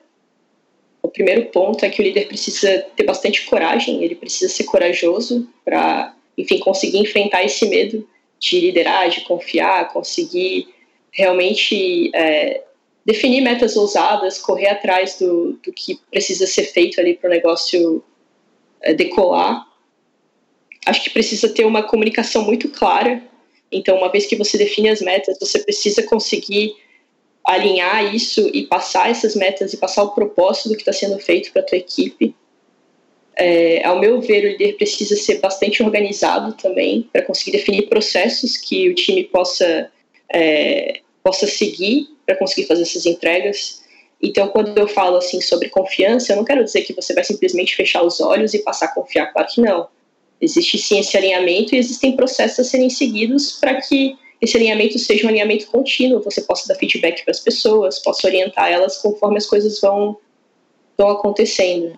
o 1.03 1.09
primeiro 1.09 1.47
ponto 1.47 1.85
é 1.85 1.91
que 1.91 2.01
o 2.01 2.05
líder 2.05 2.29
precisa 2.29 2.79
ter 2.97 3.05
bastante 3.05 3.45
coragem, 3.45 4.03
ele 4.03 4.15
precisa 4.15 4.51
ser 4.51 4.65
corajoso 4.65 5.47
para, 5.63 6.15
enfim, 6.39 6.59
conseguir 6.59 6.99
enfrentar 6.99 7.45
esse 7.45 7.69
medo 7.69 8.09
de 8.41 8.59
liderar, 8.59 9.11
de 9.11 9.21
confiar, 9.21 9.93
conseguir 9.93 10.69
realmente 11.13 12.11
é, 12.15 12.63
definir 13.05 13.43
metas 13.43 13.77
ousadas, 13.77 14.39
correr 14.39 14.69
atrás 14.69 15.19
do, 15.19 15.59
do 15.63 15.73
que 15.75 16.01
precisa 16.11 16.47
ser 16.47 16.65
feito 16.65 16.99
ali 16.99 17.15
para 17.15 17.29
o 17.29 17.31
negócio 17.31 18.03
decolar. 18.95 19.67
Acho 20.85 21.03
que 21.03 21.11
precisa 21.11 21.49
ter 21.49 21.65
uma 21.65 21.83
comunicação 21.83 22.43
muito 22.43 22.69
clara. 22.69 23.23
Então, 23.71 23.97
uma 23.97 24.11
vez 24.11 24.27
que 24.27 24.37
você 24.37 24.57
define 24.57 24.89
as 24.89 25.01
metas, 25.01 25.39
você 25.41 25.59
precisa 25.59 26.03
conseguir 26.03 26.75
alinhar 27.45 28.15
isso 28.15 28.51
e 28.53 28.67
passar 28.67 29.11
essas 29.11 29.37
metas 29.37 29.73
e 29.73 29.77
passar 29.77 30.03
o 30.03 30.11
propósito 30.11 30.69
do 30.69 30.75
que 30.75 30.83
está 30.83 30.93
sendo 30.93 31.19
feito 31.19 31.53
para 31.53 31.63
a 31.63 31.65
tua 31.65 31.79
equipe. 31.79 32.35
É, 33.39 33.85
ao 33.85 34.01
meu 34.01 34.21
ver, 34.21 34.45
o 34.45 34.49
líder 34.53 34.77
precisa 34.77 35.15
ser 35.15 35.41
bastante 35.41 35.83
organizado 35.83 36.55
também 36.55 37.09
para 37.13 37.23
conseguir 37.23 37.53
definir 37.53 37.83
processos 37.83 38.57
que 38.57 38.89
o 38.89 38.95
time 38.95 39.25
possa 39.25 39.91
é, 40.33 41.01
possa 41.23 41.47
seguir 41.47 42.09
para 42.25 42.35
conseguir 42.37 42.67
fazer 42.67 42.83
essas 42.83 43.07
entregas. 43.07 43.83
Então, 44.23 44.49
quando 44.49 44.77
eu 44.77 44.89
falo 44.89 45.19
assim 45.19 45.41
sobre 45.41 45.69
confiança, 45.69 46.33
eu 46.33 46.37
não 46.37 46.45
quero 46.45 46.65
dizer 46.65 46.83
que 46.83 46.95
você 46.95 47.13
vai 47.15 47.23
simplesmente 47.23 47.75
fechar 47.77 48.03
os 48.03 48.21
olhos 48.21 48.55
e 48.55 48.61
passar 48.61 48.87
a 48.87 48.95
confiar, 48.95 49.33
claro 49.33 49.49
que 49.49 49.61
não. 49.61 49.89
Existe 50.41 50.79
sim 50.79 50.99
esse 50.99 51.17
alinhamento 51.17 51.75
e 51.75 51.79
existem 51.79 52.17
processos 52.17 52.61
a 52.61 52.65
serem 52.65 52.91
seguidos 52.91 53.53
para 53.53 53.81
que 53.81 54.17
esse 54.41 54.57
alinhamento 54.57 54.99
seja 54.99 55.27
um 55.27 55.29
alinhamento 55.31 55.67
contínuo, 55.67 56.23
você 56.23 56.43
possa 56.43 56.69
dar 56.69 56.75
feedback 56.75 57.25
para 57.25 57.31
as 57.31 57.41
pessoas, 57.41 57.99
possa 57.99 58.27
orientar 58.27 58.71
elas 58.71 58.99
conforme 58.99 59.39
as 59.39 59.47
coisas 59.47 59.81
vão, 59.81 60.19
vão 60.97 61.09
acontecendo. 61.09 61.97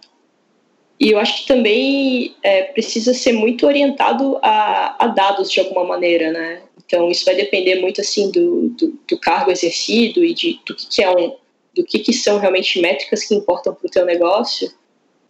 E 1.00 1.10
eu 1.10 1.18
acho 1.18 1.42
que 1.42 1.48
também 1.48 2.34
é, 2.42 2.62
precisa 2.64 3.14
ser 3.14 3.32
muito 3.32 3.66
orientado 3.66 4.38
a, 4.42 5.04
a, 5.04 5.06
dados 5.08 5.50
de 5.50 5.60
alguma 5.60 5.84
maneira, 5.84 6.32
né? 6.32 6.62
Então 6.84 7.08
isso 7.10 7.24
vai 7.24 7.36
depender 7.36 7.76
muito 7.76 8.00
assim 8.00 8.30
do, 8.30 8.70
do, 8.70 8.98
do 9.08 9.18
cargo 9.18 9.50
exercido 9.50 10.24
e 10.24 10.34
de, 10.34 10.60
do 10.66 10.74
que, 10.74 10.88
que 10.88 11.02
é 11.02 11.10
um 11.10 11.36
do 11.78 11.84
que, 11.84 12.00
que 12.00 12.12
são 12.12 12.38
realmente 12.38 12.80
métricas 12.80 13.24
que 13.24 13.34
importam 13.34 13.72
para 13.72 13.86
o 13.86 13.90
teu 13.90 14.04
negócio, 14.04 14.68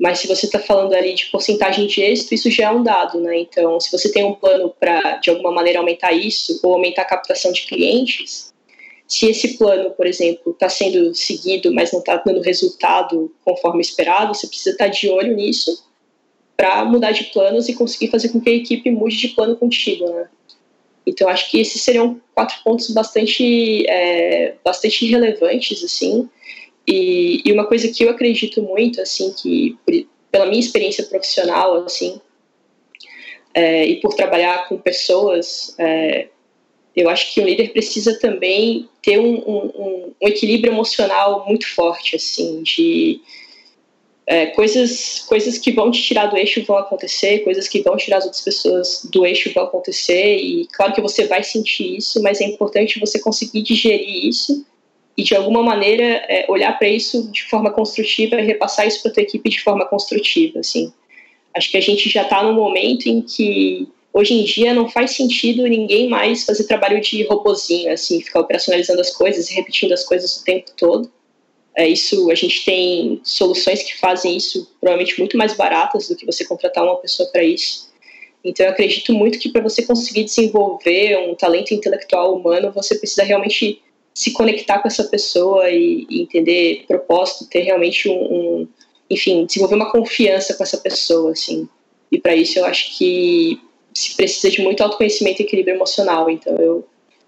mas 0.00 0.20
se 0.20 0.26
você 0.26 0.46
está 0.46 0.58
falando 0.58 0.94
ali 0.94 1.12
de 1.12 1.26
porcentagem 1.26 1.86
de 1.86 2.00
êxito, 2.00 2.34
isso 2.34 2.50
já 2.50 2.66
é 2.66 2.70
um 2.70 2.82
dado, 2.82 3.20
né? 3.20 3.38
Então, 3.40 3.78
se 3.78 3.92
você 3.92 4.10
tem 4.10 4.24
um 4.24 4.34
plano 4.34 4.72
para, 4.80 5.16
de 5.16 5.28
alguma 5.28 5.52
maneira, 5.52 5.80
aumentar 5.80 6.12
isso 6.12 6.58
ou 6.62 6.72
aumentar 6.72 7.02
a 7.02 7.04
captação 7.04 7.52
de 7.52 7.62
clientes, 7.62 8.54
se 9.06 9.26
esse 9.26 9.58
plano, 9.58 9.90
por 9.90 10.06
exemplo, 10.06 10.52
está 10.52 10.68
sendo 10.68 11.14
seguido, 11.14 11.72
mas 11.74 11.92
não 11.92 11.98
está 11.98 12.16
dando 12.16 12.40
resultado 12.40 13.34
conforme 13.44 13.80
esperado, 13.80 14.34
você 14.34 14.46
precisa 14.46 14.70
estar 14.70 14.86
tá 14.86 14.90
de 14.90 15.10
olho 15.10 15.34
nisso 15.34 15.84
para 16.56 16.84
mudar 16.84 17.12
de 17.12 17.24
planos 17.24 17.68
e 17.68 17.74
conseguir 17.74 18.08
fazer 18.08 18.30
com 18.30 18.40
que 18.40 18.50
a 18.50 18.54
equipe 18.54 18.90
mude 18.90 19.16
de 19.16 19.28
plano 19.28 19.56
contigo, 19.56 20.08
né? 20.10 20.28
Então, 21.08 21.28
acho 21.28 21.50
que 21.50 21.60
esses 21.60 21.80
seriam 21.82 22.20
quatro 22.34 22.56
pontos 22.62 22.90
bastante, 22.90 23.84
é, 23.88 24.54
bastante 24.64 25.06
relevantes, 25.06 25.82
assim, 25.82 26.28
e, 26.86 27.42
e, 27.44 27.52
uma 27.52 27.66
coisa 27.66 27.88
que 27.88 28.02
eu 28.02 28.10
acredito 28.10 28.62
muito, 28.62 29.00
assim, 29.00 29.32
que 29.32 29.76
pela 30.32 30.46
minha 30.46 30.60
experiência 30.60 31.04
profissional, 31.04 31.84
assim, 31.84 32.18
é, 33.52 33.84
e 33.86 34.00
por 34.00 34.14
trabalhar 34.14 34.68
com 34.68 34.78
pessoas, 34.78 35.74
é, 35.78 36.28
eu 36.96 37.08
acho 37.10 37.32
que 37.32 37.40
o 37.40 37.44
líder 37.44 37.72
precisa 37.72 38.18
também 38.18 38.88
ter 39.02 39.18
um, 39.18 39.34
um, 39.36 40.14
um 40.20 40.28
equilíbrio 40.28 40.72
emocional 40.72 41.44
muito 41.46 41.66
forte, 41.74 42.16
assim, 42.16 42.62
de 42.62 43.20
é, 44.30 44.44
coisas, 44.48 45.20
coisas 45.26 45.56
que 45.56 45.72
vão 45.72 45.90
te 45.90 46.02
tirar 46.02 46.26
do 46.26 46.36
eixo 46.36 46.62
vão 46.62 46.76
acontecer, 46.76 47.38
coisas 47.38 47.66
que 47.66 47.80
vão 47.80 47.96
tirar 47.96 48.18
as 48.18 48.24
outras 48.24 48.42
pessoas 48.42 49.08
do 49.10 49.24
eixo 49.24 49.50
vão 49.54 49.64
acontecer, 49.64 50.36
e 50.36 50.68
claro 50.70 50.92
que 50.92 51.00
você 51.00 51.26
vai 51.26 51.42
sentir 51.42 51.96
isso, 51.96 52.22
mas 52.22 52.38
é 52.42 52.44
importante 52.44 53.00
você 53.00 53.18
conseguir 53.18 53.62
digerir 53.62 54.26
isso 54.26 54.66
e 55.16 55.22
de 55.22 55.34
alguma 55.34 55.62
maneira 55.62 56.04
é, 56.28 56.44
olhar 56.46 56.78
para 56.78 56.88
isso 56.88 57.32
de 57.32 57.44
forma 57.44 57.70
construtiva 57.70 58.36
e 58.38 58.44
repassar 58.44 58.86
isso 58.86 59.00
para 59.00 59.12
a 59.12 59.14
tua 59.14 59.22
equipe 59.22 59.48
de 59.48 59.62
forma 59.62 59.86
construtiva, 59.86 60.60
assim. 60.60 60.92
Acho 61.56 61.70
que 61.70 61.78
a 61.78 61.80
gente 61.82 62.10
já 62.10 62.22
está 62.22 62.42
num 62.42 62.52
momento 62.52 63.06
em 63.06 63.22
que 63.22 63.88
hoje 64.12 64.34
em 64.34 64.44
dia 64.44 64.74
não 64.74 64.90
faz 64.90 65.12
sentido 65.12 65.66
ninguém 65.66 66.06
mais 66.06 66.44
fazer 66.44 66.64
trabalho 66.64 67.00
de 67.00 67.22
robozinho, 67.22 67.90
assim, 67.90 68.20
ficar 68.20 68.40
operacionalizando 68.40 69.00
as 69.00 69.10
coisas 69.10 69.50
e 69.50 69.54
repetindo 69.54 69.92
as 69.92 70.04
coisas 70.04 70.36
o 70.36 70.44
tempo 70.44 70.70
todo. 70.76 71.10
É, 71.78 71.86
isso, 71.86 72.28
a 72.28 72.34
gente 72.34 72.64
tem 72.64 73.20
soluções 73.22 73.84
que 73.84 73.96
fazem 73.96 74.36
isso 74.36 74.68
provavelmente 74.80 75.16
muito 75.16 75.36
mais 75.36 75.54
baratas 75.54 76.08
do 76.08 76.16
que 76.16 76.26
você 76.26 76.44
contratar 76.44 76.82
uma 76.82 76.96
pessoa 76.96 77.28
para 77.30 77.44
isso. 77.44 77.88
Então, 78.42 78.66
eu 78.66 78.72
acredito 78.72 79.14
muito 79.14 79.38
que 79.38 79.48
para 79.48 79.62
você 79.62 79.82
conseguir 79.82 80.24
desenvolver 80.24 81.16
um 81.18 81.36
talento 81.36 81.72
intelectual 81.72 82.34
humano, 82.34 82.72
você 82.72 82.96
precisa 82.96 83.22
realmente 83.22 83.80
se 84.12 84.32
conectar 84.32 84.80
com 84.80 84.88
essa 84.88 85.04
pessoa 85.04 85.70
e, 85.70 86.04
e 86.10 86.22
entender 86.22 86.84
propósito, 86.88 87.48
ter 87.48 87.60
realmente 87.60 88.08
um, 88.08 88.22
um, 88.22 88.68
enfim, 89.08 89.46
desenvolver 89.46 89.76
uma 89.76 89.92
confiança 89.92 90.54
com 90.54 90.64
essa 90.64 90.78
pessoa, 90.78 91.30
assim. 91.30 91.68
E 92.10 92.18
para 92.18 92.34
isso 92.34 92.58
eu 92.58 92.64
acho 92.64 92.98
que 92.98 93.60
se 93.94 94.16
precisa 94.16 94.50
de 94.50 94.62
muito 94.62 94.82
autoconhecimento 94.82 95.42
e 95.42 95.44
equilíbrio 95.44 95.76
emocional. 95.76 96.28
Então 96.28 96.56
eu 96.56 96.84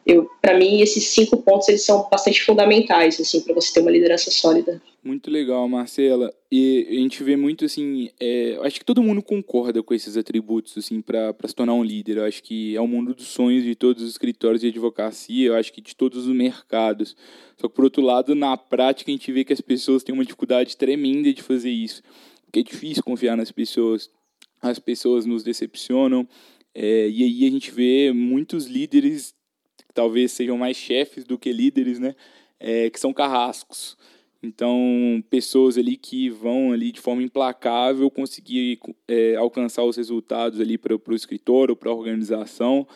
eu 0.06 0.28
para 0.40 0.56
mim 0.56 0.80
esses 0.80 1.08
cinco 1.08 1.36
pontos 1.38 1.68
eles 1.68 1.84
são 1.84 2.08
bastante 2.10 2.42
fundamentais 2.42 3.20
assim 3.20 3.40
para 3.40 3.54
você 3.54 3.72
ter 3.72 3.80
uma 3.80 3.90
liderança 3.90 4.30
sólida. 4.30 4.80
Muito 5.02 5.30
legal 5.30 5.68
Marcela. 5.68 6.32
E 6.50 6.86
a 6.88 6.94
gente 6.94 7.22
vê 7.22 7.36
muito 7.36 7.64
assim 7.64 8.10
é, 8.20 8.58
acho 8.62 8.78
que 8.78 8.84
todo 8.84 9.02
mundo 9.02 9.22
concorda 9.22 9.82
com 9.82 9.94
esses 9.94 10.16
atributos 10.16 10.76
assim 10.76 11.00
para 11.00 11.34
se 11.46 11.54
tornar 11.54 11.74
um 11.74 11.84
líder. 11.84 12.18
Eu 12.18 12.24
acho 12.24 12.42
que 12.42 12.76
é 12.76 12.80
o 12.80 12.86
mundo 12.86 13.14
dos 13.14 13.28
sonhos 13.28 13.62
de 13.62 13.74
todos 13.74 14.02
os 14.02 14.10
escritórios 14.10 14.60
de 14.60 14.68
advocacia 14.68 15.48
eu 15.48 15.54
acho 15.54 15.72
que 15.72 15.80
de 15.80 15.94
todos 15.94 16.26
os 16.26 16.34
mercados. 16.34 17.16
Só 17.58 17.68
que 17.68 17.74
por 17.74 17.84
outro 17.84 18.02
lado 18.02 18.34
na 18.34 18.56
prática 18.56 19.10
a 19.10 19.14
gente 19.14 19.30
vê 19.32 19.44
que 19.44 19.52
as 19.52 19.60
pessoas 19.60 20.02
têm 20.02 20.14
uma 20.14 20.24
dificuldade 20.24 20.76
tremenda 20.76 21.32
de 21.32 21.42
fazer 21.42 21.70
isso 21.70 22.02
porque 22.50 22.60
é 22.60 22.62
difícil 22.62 23.02
confiar 23.02 23.36
nas 23.36 23.52
pessoas 23.52 24.10
as 24.60 24.78
pessoas 24.78 25.24
nos 25.24 25.42
decepcionam. 25.42 26.28
É, 26.74 27.08
e 27.08 27.22
aí 27.24 27.46
a 27.46 27.50
gente 27.50 27.70
vê 27.70 28.12
muitos 28.12 28.66
líderes 28.66 29.34
talvez 30.00 30.32
sejam 30.32 30.56
mais 30.56 30.78
chefes 30.78 31.24
do 31.24 31.38
que 31.38 31.52
líderes, 31.52 31.98
né? 31.98 32.16
É, 32.58 32.88
que 32.88 32.98
são 32.98 33.12
carrascos. 33.12 33.98
Então, 34.42 35.22
pessoas 35.28 35.76
ali 35.76 35.94
que 35.94 36.30
vão 36.30 36.72
ali 36.72 36.90
de 36.90 36.98
forma 36.98 37.22
implacável 37.22 38.10
conseguir 38.10 38.80
é, 39.06 39.36
alcançar 39.36 39.84
os 39.84 39.98
resultados 39.98 40.58
ali 40.58 40.78
para 40.78 40.94
o 40.94 41.14
escritório, 41.14 41.76
para 41.76 41.90
a 41.90 41.94
organização, 41.94 42.88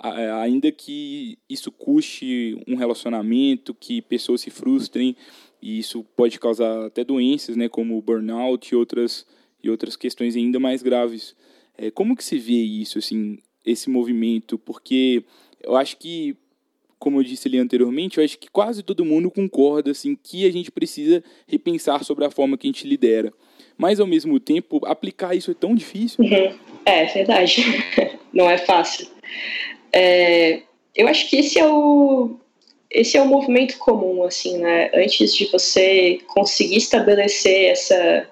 é, 0.00 0.30
ainda 0.30 0.70
que 0.70 1.36
isso 1.50 1.72
custe 1.72 2.56
um 2.68 2.76
relacionamento, 2.76 3.74
que 3.74 4.00
pessoas 4.00 4.40
se 4.40 4.50
frustrem, 4.50 5.16
e 5.60 5.80
isso 5.80 6.04
pode 6.16 6.38
causar 6.38 6.86
até 6.86 7.02
doenças, 7.02 7.56
né, 7.56 7.68
como 7.68 8.00
burnout 8.00 8.72
e 8.72 8.76
outras, 8.76 9.26
e 9.60 9.68
outras 9.68 9.96
questões 9.96 10.36
ainda 10.36 10.60
mais 10.60 10.84
graves. 10.84 11.34
É, 11.76 11.90
como 11.90 12.14
que 12.14 12.22
se 12.22 12.38
vê 12.38 12.62
isso, 12.62 12.98
assim, 12.98 13.38
esse 13.66 13.90
movimento? 13.90 14.56
Porque 14.56 15.24
eu 15.64 15.74
acho 15.76 15.96
que, 15.96 16.36
como 16.98 17.18
eu 17.18 17.24
disse 17.24 17.48
ali 17.48 17.58
anteriormente, 17.58 18.18
eu 18.18 18.24
acho 18.24 18.38
que 18.38 18.50
quase 18.50 18.82
todo 18.82 19.04
mundo 19.04 19.30
concorda 19.30 19.90
assim 19.90 20.16
que 20.20 20.46
a 20.46 20.52
gente 20.52 20.70
precisa 20.70 21.22
repensar 21.46 22.04
sobre 22.04 22.24
a 22.24 22.30
forma 22.30 22.56
que 22.56 22.66
a 22.66 22.70
gente 22.70 22.86
lidera. 22.86 23.32
Mas 23.76 23.98
ao 23.98 24.06
mesmo 24.06 24.38
tempo, 24.38 24.80
aplicar 24.84 25.34
isso 25.34 25.50
é 25.50 25.54
tão 25.54 25.74
difícil. 25.74 26.24
Uhum. 26.24 26.54
É, 26.86 27.04
verdade. 27.06 27.64
Não 28.32 28.48
é 28.48 28.58
fácil. 28.58 29.08
É, 29.92 30.62
eu 30.94 31.08
acho 31.08 31.28
que 31.28 31.36
esse 31.36 31.58
é 31.58 31.66
o 31.66 32.36
esse 32.90 33.16
é 33.16 33.22
o 33.22 33.26
movimento 33.26 33.76
comum, 33.78 34.22
assim, 34.22 34.58
né? 34.58 34.88
Antes 34.94 35.34
de 35.34 35.46
você 35.46 36.20
conseguir 36.28 36.76
estabelecer 36.76 37.70
essa 37.70 38.28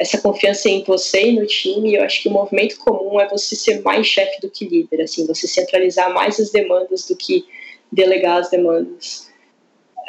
essa 0.00 0.18
confiança 0.18 0.66
em 0.70 0.82
você 0.82 1.28
e 1.28 1.38
no 1.38 1.46
time, 1.46 1.94
eu 1.94 2.02
acho 2.02 2.22
que 2.22 2.28
o 2.28 2.32
movimento 2.32 2.78
comum 2.78 3.20
é 3.20 3.28
você 3.28 3.54
ser 3.54 3.82
mais 3.82 4.06
chefe 4.06 4.40
do 4.40 4.48
que 4.48 4.64
líder, 4.64 5.02
assim, 5.02 5.26
você 5.26 5.46
centralizar 5.46 6.10
mais 6.14 6.40
as 6.40 6.50
demandas 6.50 7.06
do 7.06 7.14
que 7.14 7.44
delegar 7.90 8.38
as 8.38 8.50
demandas. 8.50 9.30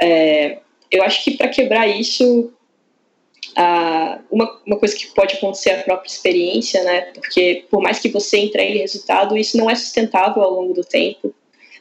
É, 0.02 0.60
eu 0.90 1.04
acho 1.04 1.24
que 1.24 1.38
para 1.38 1.48
quebrar 1.48 1.88
isso, 1.88 2.52
ah, 3.56 4.20
uma, 4.32 4.62
uma 4.66 4.78
coisa 4.78 4.96
que 4.96 5.08
pode 5.08 5.36
acontecer 5.36 5.70
é 5.70 5.80
a 5.80 5.84
própria 5.84 6.10
experiência, 6.10 6.84
né? 6.84 7.02
Porque 7.14 7.66
por 7.70 7.82
mais 7.82 8.00
que 8.00 8.10
você 8.10 8.38
entregue 8.38 8.80
resultado, 8.80 9.38
isso 9.38 9.58
não 9.58 9.70
é 9.70 9.76
sustentável 9.76 10.42
ao 10.42 10.52
longo 10.52 10.74
do 10.74 10.84
tempo. 10.84 11.34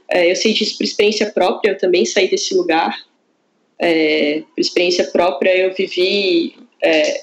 É, 0.08 0.30
eu 0.30 0.36
sei 0.36 0.52
disso 0.52 0.76
por 0.76 0.84
experiência 0.84 1.30
própria, 1.30 1.70
eu 1.70 1.78
também 1.78 2.04
saí 2.04 2.28
desse 2.28 2.54
lugar. 2.54 2.96
É, 3.78 4.42
por 4.54 4.60
experiência 4.60 5.04
própria, 5.04 5.56
eu 5.56 5.72
vivi 5.72 6.56
é, 6.82 7.22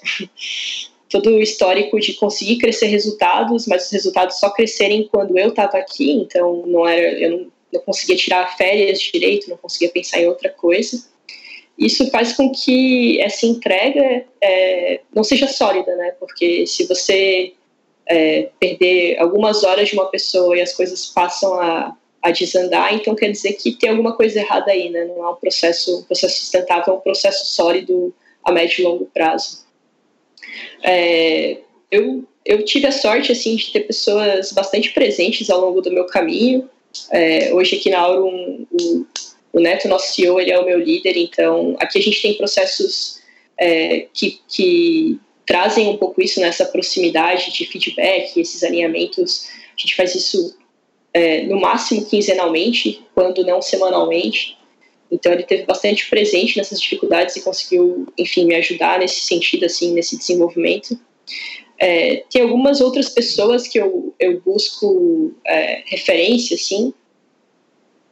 todo 1.10 1.30
o 1.30 1.42
histórico 1.42 2.00
de 2.00 2.14
conseguir 2.14 2.58
crescer 2.58 2.88
resultados, 2.88 3.68
mas 3.68 3.86
os 3.86 3.92
resultados 3.92 4.40
só 4.40 4.50
crescerem 4.50 5.08
quando 5.12 5.38
eu 5.38 5.50
estava 5.50 5.78
aqui, 5.78 6.12
então 6.12 6.66
não 6.66 6.88
era, 6.88 7.12
eu 7.20 7.32
não, 7.32 7.52
não 7.72 7.82
conseguia 7.82 8.16
tirar 8.16 8.58
férias 8.58 9.00
direito, 9.00 9.50
não 9.50 9.58
conseguia 9.58 9.90
pensar 9.90 10.22
em 10.22 10.28
outra 10.28 10.50
coisa. 10.50 11.04
Isso 11.78 12.10
faz 12.10 12.34
com 12.34 12.52
que 12.52 13.22
essa 13.22 13.46
entrega 13.46 14.26
é, 14.42 15.02
não 15.14 15.24
seja 15.24 15.48
sólida, 15.48 15.96
né? 15.96 16.16
Porque 16.20 16.66
se 16.66 16.88
você 16.88 17.54
é, 18.08 18.50
perder 18.60 19.20
algumas 19.20 19.64
horas 19.64 19.90
de 19.90 19.94
uma 19.94 20.08
pessoa 20.08 20.58
e 20.58 20.62
as 20.62 20.74
coisas 20.74 21.06
passam 21.06 21.54
a, 21.60 21.96
a 22.22 22.32
desandar, 22.32 22.94
então 22.96 23.14
quer 23.14 23.30
dizer 23.30 23.54
que 23.54 23.74
tem 23.74 23.92
alguma 23.92 24.16
coisa 24.16 24.40
errada 24.40 24.72
aí, 24.72 24.90
né? 24.90 25.06
Não 25.06 25.24
é 25.24 25.30
um 25.30 25.36
processo, 25.36 26.00
um 26.00 26.04
processo 26.04 26.40
sustentável, 26.40 26.94
é 26.94 26.98
um 26.98 27.02
processo 27.02 27.46
sólido 27.46 28.14
a 28.44 28.52
médio 28.52 28.82
e 28.82 28.84
longo 28.84 29.06
prazo. 29.06 29.68
É, 30.82 31.58
eu, 31.92 32.24
eu 32.46 32.64
tive 32.64 32.88
a 32.88 32.92
sorte 32.92 33.32
assim 33.32 33.56
de 33.56 33.72
ter 33.72 33.82
pessoas 33.82 34.52
bastante 34.52 34.92
presentes 34.94 35.50
ao 35.50 35.60
longo 35.60 35.82
do 35.82 35.92
meu 35.92 36.06
caminho. 36.06 36.70
É, 37.12 37.54
hoje 37.54 37.78
aqui 37.78 37.90
na 37.90 38.00
Aurum, 38.00 38.66
o, 39.54 39.60
Neto, 39.60 39.88
nosso 39.88 40.14
CEO, 40.14 40.40
ele 40.40 40.52
é 40.52 40.60
o 40.60 40.66
meu 40.66 40.80
líder, 40.80 41.18
então 41.18 41.76
aqui 41.80 41.98
a 41.98 42.02
gente 42.02 42.22
tem 42.22 42.36
processos 42.36 43.20
é, 43.58 44.08
que, 44.14 44.40
que 44.48 45.20
trazem 45.46 45.88
um 45.88 45.98
pouco 45.98 46.22
isso 46.22 46.40
nessa 46.40 46.66
proximidade 46.66 47.52
de 47.52 47.66
feedback, 47.66 48.40
esses 48.40 48.64
alinhamentos. 48.64 49.48
A 49.76 49.80
gente 49.80 49.96
faz 49.96 50.14
isso 50.14 50.56
é, 51.14 51.44
no 51.44 51.60
máximo 51.60 52.06
quinzenalmente, 52.06 53.02
quando 53.16 53.46
não 53.46 53.62
semanalmente. 53.62 54.58
Então 55.10 55.32
ele 55.32 55.44
teve 55.44 55.64
bastante 55.64 56.10
presente 56.10 56.58
nessas 56.58 56.82
dificuldades 56.82 57.36
e 57.36 57.42
conseguiu, 57.42 58.08
enfim, 58.18 58.46
me 58.46 58.56
ajudar 58.56 59.00
nesse 59.00 59.22
sentido, 59.22 59.66
assim, 59.66 59.94
nesse 59.94 60.18
desenvolvimento. 60.18 61.00
É, 61.80 62.24
tem 62.30 62.42
algumas 62.42 62.82
outras 62.82 63.10
pessoas 63.10 63.68
que 63.68 63.80
eu, 63.80 64.14
eu 64.20 64.42
busco 64.42 65.34
é, 65.46 65.84
referência, 65.86 66.56
assim. 66.56 66.94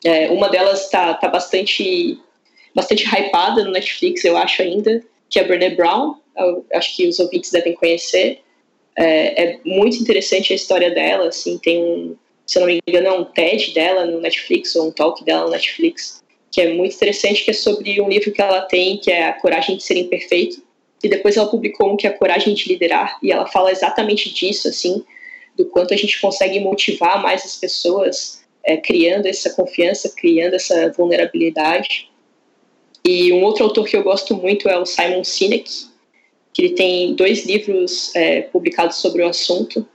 É, 0.04 0.30
uma 0.30 0.50
delas 0.50 0.86
está 0.86 1.16
tá 1.16 1.28
bastante, 1.28 2.20
bastante 2.76 3.06
hypada 3.06 3.64
no 3.64 3.72
Netflix, 3.72 4.24
eu 4.24 4.38
acho 4.38 4.62
ainda, 4.62 5.04
que 5.30 5.40
é 5.40 5.44
a 5.44 5.48
Brené 5.48 5.72
Brown. 5.72 6.16
Eu 6.38 6.66
acho 6.74 6.96
que 6.96 7.08
os 7.08 7.20
ouvintes 7.20 7.50
devem 7.50 7.74
conhecer. 7.74 8.42
É, 8.96 9.44
é 9.44 9.60
muito 9.66 9.98
interessante 9.98 10.54
a 10.54 10.56
história 10.56 10.92
dela, 10.92 11.28
assim, 11.28 11.58
tem 11.58 11.84
um, 11.84 12.16
se 12.46 12.58
eu 12.58 12.62
não 12.62 12.68
me 12.68 12.80
engano, 12.88 13.08
é 13.08 13.12
um 13.12 13.26
TED 13.26 13.74
dela 13.74 14.06
no 14.06 14.22
Netflix, 14.22 14.76
ou 14.76 14.88
um 14.88 14.92
talk 14.92 15.24
dela 15.24 15.46
no 15.46 15.52
Netflix, 15.52 16.24
que 16.52 16.62
é 16.62 16.74
muito 16.74 16.96
interessante, 16.96 17.44
que 17.44 17.52
é 17.52 17.54
sobre 17.54 18.00
um 18.00 18.08
livro 18.08 18.32
que 18.32 18.42
ela 18.42 18.62
tem, 18.62 18.98
que 18.98 19.12
é 19.12 19.28
A 19.28 19.34
Coragem 19.34 19.76
de 19.76 19.84
Ser 19.84 19.98
Imperfeito, 19.98 20.64
e 21.04 21.10
depois 21.10 21.38
ela 21.38 21.50
publicou 21.50 21.92
um 21.92 21.98
que 21.98 22.08
é 22.08 22.10
A 22.10 22.18
Coragem 22.18 22.54
de 22.54 22.68
Liderar, 22.68 23.18
e 23.22 23.32
ela 23.32 23.46
fala 23.46 23.72
exatamente 23.72 24.34
disso, 24.34 24.68
assim, 24.68 25.04
do 25.56 25.66
quanto 25.66 25.94
a 25.94 25.98
gente 25.98 26.20
consegue 26.20 26.60
motivar 26.60 27.22
mais 27.22 27.46
as 27.46 27.56
pessoas, 27.56 28.44
é, 28.64 28.78
criando 28.78 29.28
essa 29.28 29.50
confiança, 29.52 30.14
criando 30.16 30.56
essa 30.56 30.92
vulnerabilidade. 30.92 32.10
E 33.06 33.32
um 33.32 33.44
outro 33.44 33.64
autor 33.64 33.86
que 33.86 33.96
eu 33.96 34.04
gosto 34.04 34.36
muito 34.36 34.68
é 34.68 34.78
o 34.78 34.86
Simon 34.86 35.24
Sinek, 35.24 35.70
que 36.52 36.62
ele 36.62 36.74
tem 36.74 37.14
dois 37.14 37.46
livros 37.46 38.16
é, 38.16 38.42
publicados 38.42 38.98
sobre 38.98 39.22
o 39.22 39.28
assunto. 39.28 39.88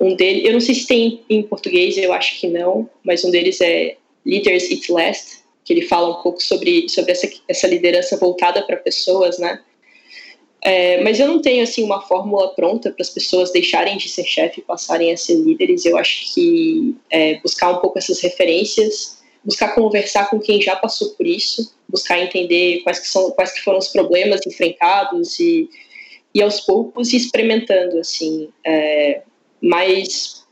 Um 0.00 0.14
deles, 0.14 0.44
eu 0.44 0.52
não 0.52 0.60
sei 0.60 0.74
se 0.74 0.86
tem 0.86 1.22
em 1.28 1.42
português, 1.42 1.96
eu 1.96 2.12
acho 2.12 2.38
que 2.38 2.46
não, 2.46 2.88
mas 3.02 3.24
um 3.24 3.30
deles 3.30 3.60
é 3.60 3.96
Leaders 4.24 4.70
Eat 4.70 4.90
Last, 4.92 5.42
que 5.64 5.72
ele 5.72 5.82
fala 5.82 6.18
um 6.18 6.22
pouco 6.22 6.42
sobre, 6.42 6.88
sobre 6.88 7.12
essa, 7.12 7.28
essa 7.48 7.66
liderança 7.66 8.16
voltada 8.16 8.62
para 8.62 8.76
pessoas, 8.76 9.38
né? 9.38 9.60
É, 10.64 11.02
mas 11.02 11.18
eu 11.18 11.26
não 11.26 11.42
tenho 11.42 11.64
assim 11.64 11.82
uma 11.82 12.00
fórmula 12.00 12.54
pronta 12.54 12.92
para 12.92 13.02
as 13.02 13.10
pessoas 13.10 13.50
deixarem 13.50 13.96
de 13.96 14.08
ser 14.08 14.24
chefe 14.24 14.60
e 14.60 14.62
passarem 14.62 15.12
a 15.12 15.16
ser 15.16 15.34
líderes. 15.34 15.84
Eu 15.84 15.96
acho 15.96 16.32
que 16.32 16.94
é, 17.10 17.40
buscar 17.40 17.70
um 17.70 17.78
pouco 17.78 17.98
essas 17.98 18.20
referências, 18.20 19.20
buscar 19.44 19.74
conversar 19.74 20.30
com 20.30 20.38
quem 20.38 20.62
já 20.62 20.76
passou 20.76 21.10
por 21.10 21.26
isso, 21.26 21.74
buscar 21.88 22.20
entender 22.20 22.80
quais 22.84 23.00
que 23.00 23.08
são 23.08 23.32
quais 23.32 23.52
que 23.52 23.60
foram 23.60 23.78
os 23.78 23.88
problemas 23.88 24.46
enfrentados 24.46 25.40
e, 25.40 25.68
e 26.32 26.40
aos 26.40 26.60
poucos 26.60 27.12
experimentando 27.12 27.98
assim. 27.98 28.48
É, 28.64 29.22
mas 29.60 30.44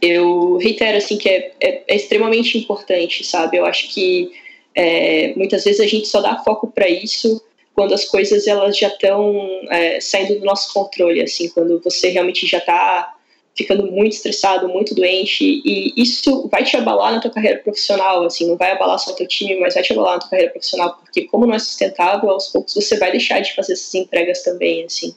eu 0.00 0.56
reitero 0.56 0.96
assim 0.96 1.18
que 1.18 1.28
é, 1.28 1.52
é, 1.60 1.84
é 1.88 1.96
extremamente 1.96 2.56
importante, 2.56 3.22
sabe? 3.22 3.58
Eu 3.58 3.66
acho 3.66 3.92
que 3.92 4.30
é, 4.74 5.34
muitas 5.36 5.64
vezes 5.64 5.80
a 5.80 5.86
gente 5.86 6.08
só 6.08 6.22
dá 6.22 6.42
foco 6.42 6.68
para 6.68 6.88
isso 6.88 7.42
quando 7.76 7.92
as 7.92 8.06
coisas 8.06 8.46
elas 8.46 8.76
já 8.76 8.88
estão 8.88 9.36
é, 9.70 10.00
saindo 10.00 10.38
do 10.38 10.46
nosso 10.46 10.72
controle, 10.72 11.20
assim, 11.20 11.50
quando 11.50 11.78
você 11.84 12.08
realmente 12.08 12.46
já 12.46 12.56
está 12.56 13.14
ficando 13.54 13.90
muito 13.92 14.14
estressado, 14.14 14.66
muito 14.68 14.94
doente, 14.94 15.62
e 15.64 15.92
isso 15.94 16.48
vai 16.48 16.64
te 16.64 16.74
abalar 16.74 17.12
na 17.12 17.20
tua 17.20 17.30
carreira 17.30 17.58
profissional, 17.58 18.24
assim, 18.24 18.48
não 18.48 18.56
vai 18.56 18.72
abalar 18.72 18.98
só 18.98 19.12
teu 19.12 19.26
time, 19.26 19.60
mas 19.60 19.74
vai 19.74 19.82
te 19.82 19.92
abalar 19.92 20.14
na 20.14 20.20
tua 20.20 20.30
carreira 20.30 20.52
profissional, 20.52 20.96
porque 20.96 21.24
como 21.24 21.46
não 21.46 21.54
é 21.54 21.58
sustentável, 21.58 22.30
aos 22.30 22.48
poucos 22.48 22.74
você 22.74 22.96
vai 22.96 23.12
deixar 23.12 23.40
de 23.40 23.54
fazer 23.54 23.74
essas 23.74 23.94
entregas 23.94 24.42
também, 24.42 24.84
assim. 24.84 25.14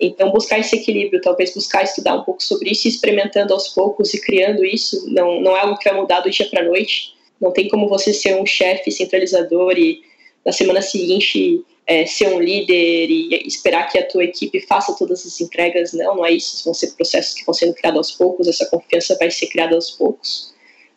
Então, 0.00 0.30
buscar 0.30 0.58
esse 0.58 0.76
equilíbrio, 0.76 1.20
talvez 1.20 1.54
buscar 1.54 1.84
estudar 1.84 2.14
um 2.14 2.22
pouco 2.22 2.42
sobre 2.42 2.70
isso, 2.70 2.88
experimentando 2.88 3.52
aos 3.52 3.68
poucos 3.68 4.12
e 4.14 4.20
criando 4.20 4.64
isso, 4.64 5.06
não, 5.10 5.40
não 5.40 5.56
é 5.56 5.60
algo 5.60 5.78
que 5.78 5.88
vai 5.88 5.98
mudar 5.98 6.20
do 6.20 6.30
dia 6.30 6.48
para 6.48 6.64
noite. 6.64 7.14
Não 7.40 7.52
tem 7.52 7.68
como 7.68 7.88
você 7.88 8.12
ser 8.12 8.36
um 8.36 8.44
chefe 8.44 8.90
centralizador 8.90 9.78
e 9.78 10.00
na 10.44 10.52
semana 10.52 10.82
seguinte 10.82 11.64
é, 11.86 12.06
ser 12.06 12.28
um 12.28 12.40
líder 12.40 13.10
e 13.10 13.46
esperar 13.46 13.90
que 13.90 13.98
a 13.98 14.06
tua 14.06 14.24
equipe 14.24 14.60
faça 14.60 14.96
todas 14.96 15.24
as 15.26 15.40
entregas. 15.40 15.92
Não, 15.92 16.16
não 16.16 16.26
é 16.26 16.32
isso. 16.32 16.64
Vão 16.64 16.74
ser 16.74 16.92
processos 16.92 17.34
que 17.34 17.44
vão 17.44 17.54
sendo 17.54 17.74
criados 17.74 17.98
aos 17.98 18.12
poucos, 18.12 18.48
essa 18.48 18.66
confiança 18.66 19.16
vai 19.18 19.30
ser 19.30 19.46
criada 19.48 19.74
aos 19.74 19.90
poucos. 19.90 20.54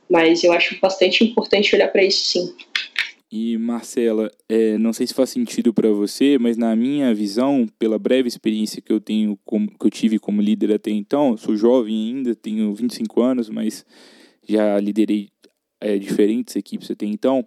Mas 0.10 0.44
eu 0.44 0.54
acho 0.54 0.80
bastante 0.80 1.24
importante 1.24 1.76
olhar 1.76 1.90
para 1.90 2.04
isso, 2.04 2.26
sim. 2.26 2.56
E 3.30 3.58
Marcela, 3.58 4.32
é, 4.48 4.78
não 4.78 4.94
sei 4.94 5.06
se 5.06 5.14
faz 5.14 5.30
sentido 5.30 5.74
para 5.74 5.92
você, 5.92 6.38
mas 6.40 6.56
na 6.56 6.74
minha 6.78 7.14
visão, 7.14 7.68
pela 7.78 8.00
breve 8.00 8.30
experiência 8.30 8.82
que 8.82 8.92
eu 8.92 9.02
tenho, 9.02 9.38
como, 9.44 9.68
que 9.68 9.86
eu 9.86 9.92
tive 9.92 10.18
como 10.18 10.42
líder 10.42 10.74
até 10.74 10.92
então, 10.92 11.36
sou 11.36 11.58
jovem 11.58 11.94
ainda, 11.94 12.34
tenho 12.34 12.74
25 12.74 13.22
anos, 13.22 13.50
mas 13.50 13.86
já 14.48 14.80
liderei 14.80 15.28
é, 15.82 15.98
diferentes 15.98 16.56
equipes 16.56 16.90
até 16.90 17.06
então, 17.06 17.46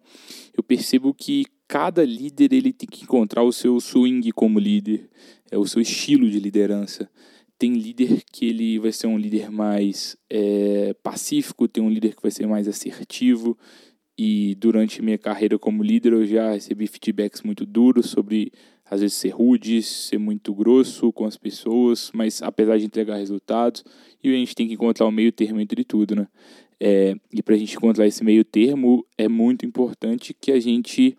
eu 0.54 0.62
percebo 0.62 1.14
que 1.14 1.46
cada 1.70 2.04
líder 2.04 2.52
ele 2.52 2.72
tem 2.72 2.88
que 2.88 3.04
encontrar 3.04 3.44
o 3.44 3.52
seu 3.52 3.78
swing 3.78 4.32
como 4.32 4.58
líder, 4.58 5.08
é 5.52 5.56
o 5.56 5.64
seu 5.64 5.80
estilo 5.80 6.28
de 6.28 6.40
liderança. 6.40 7.08
Tem 7.56 7.74
líder 7.74 8.24
que 8.32 8.46
ele 8.46 8.76
vai 8.80 8.90
ser 8.90 9.06
um 9.06 9.16
líder 9.16 9.52
mais 9.52 10.16
é, 10.28 10.92
pacífico, 11.00 11.68
tem 11.68 11.80
um 11.80 11.88
líder 11.88 12.16
que 12.16 12.22
vai 12.22 12.32
ser 12.32 12.44
mais 12.48 12.66
assertivo, 12.66 13.56
e 14.18 14.56
durante 14.56 15.00
minha 15.00 15.16
carreira 15.16 15.60
como 15.60 15.84
líder 15.84 16.12
eu 16.12 16.26
já 16.26 16.50
recebi 16.50 16.88
feedbacks 16.88 17.42
muito 17.42 17.64
duros 17.64 18.10
sobre 18.10 18.50
às 18.84 19.00
vezes 19.00 19.16
ser 19.16 19.28
rude, 19.28 19.80
ser 19.80 20.18
muito 20.18 20.52
grosso 20.52 21.12
com 21.12 21.24
as 21.24 21.36
pessoas, 21.36 22.10
mas 22.12 22.42
apesar 22.42 22.78
de 22.78 22.86
entregar 22.86 23.14
resultados, 23.14 23.84
e 24.24 24.28
a 24.28 24.32
gente 24.32 24.56
tem 24.56 24.66
que 24.66 24.74
encontrar 24.74 25.06
o 25.06 25.12
meio 25.12 25.30
termo 25.30 25.60
entre 25.60 25.84
tudo, 25.84 26.16
né? 26.16 26.26
É, 26.80 27.14
e 27.32 27.44
para 27.44 27.54
a 27.54 27.58
gente 27.58 27.76
encontrar 27.76 28.08
esse 28.08 28.24
meio 28.24 28.42
termo 28.42 29.06
é 29.16 29.28
muito 29.28 29.64
importante 29.64 30.34
que 30.34 30.50
a 30.50 30.58
gente 30.58 31.16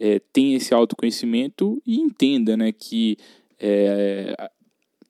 é, 0.00 0.18
tenha 0.32 0.56
esse 0.56 0.72
autoconhecimento 0.72 1.80
e 1.86 2.00
entenda, 2.00 2.56
né, 2.56 2.72
que 2.72 3.18
é, 3.58 4.34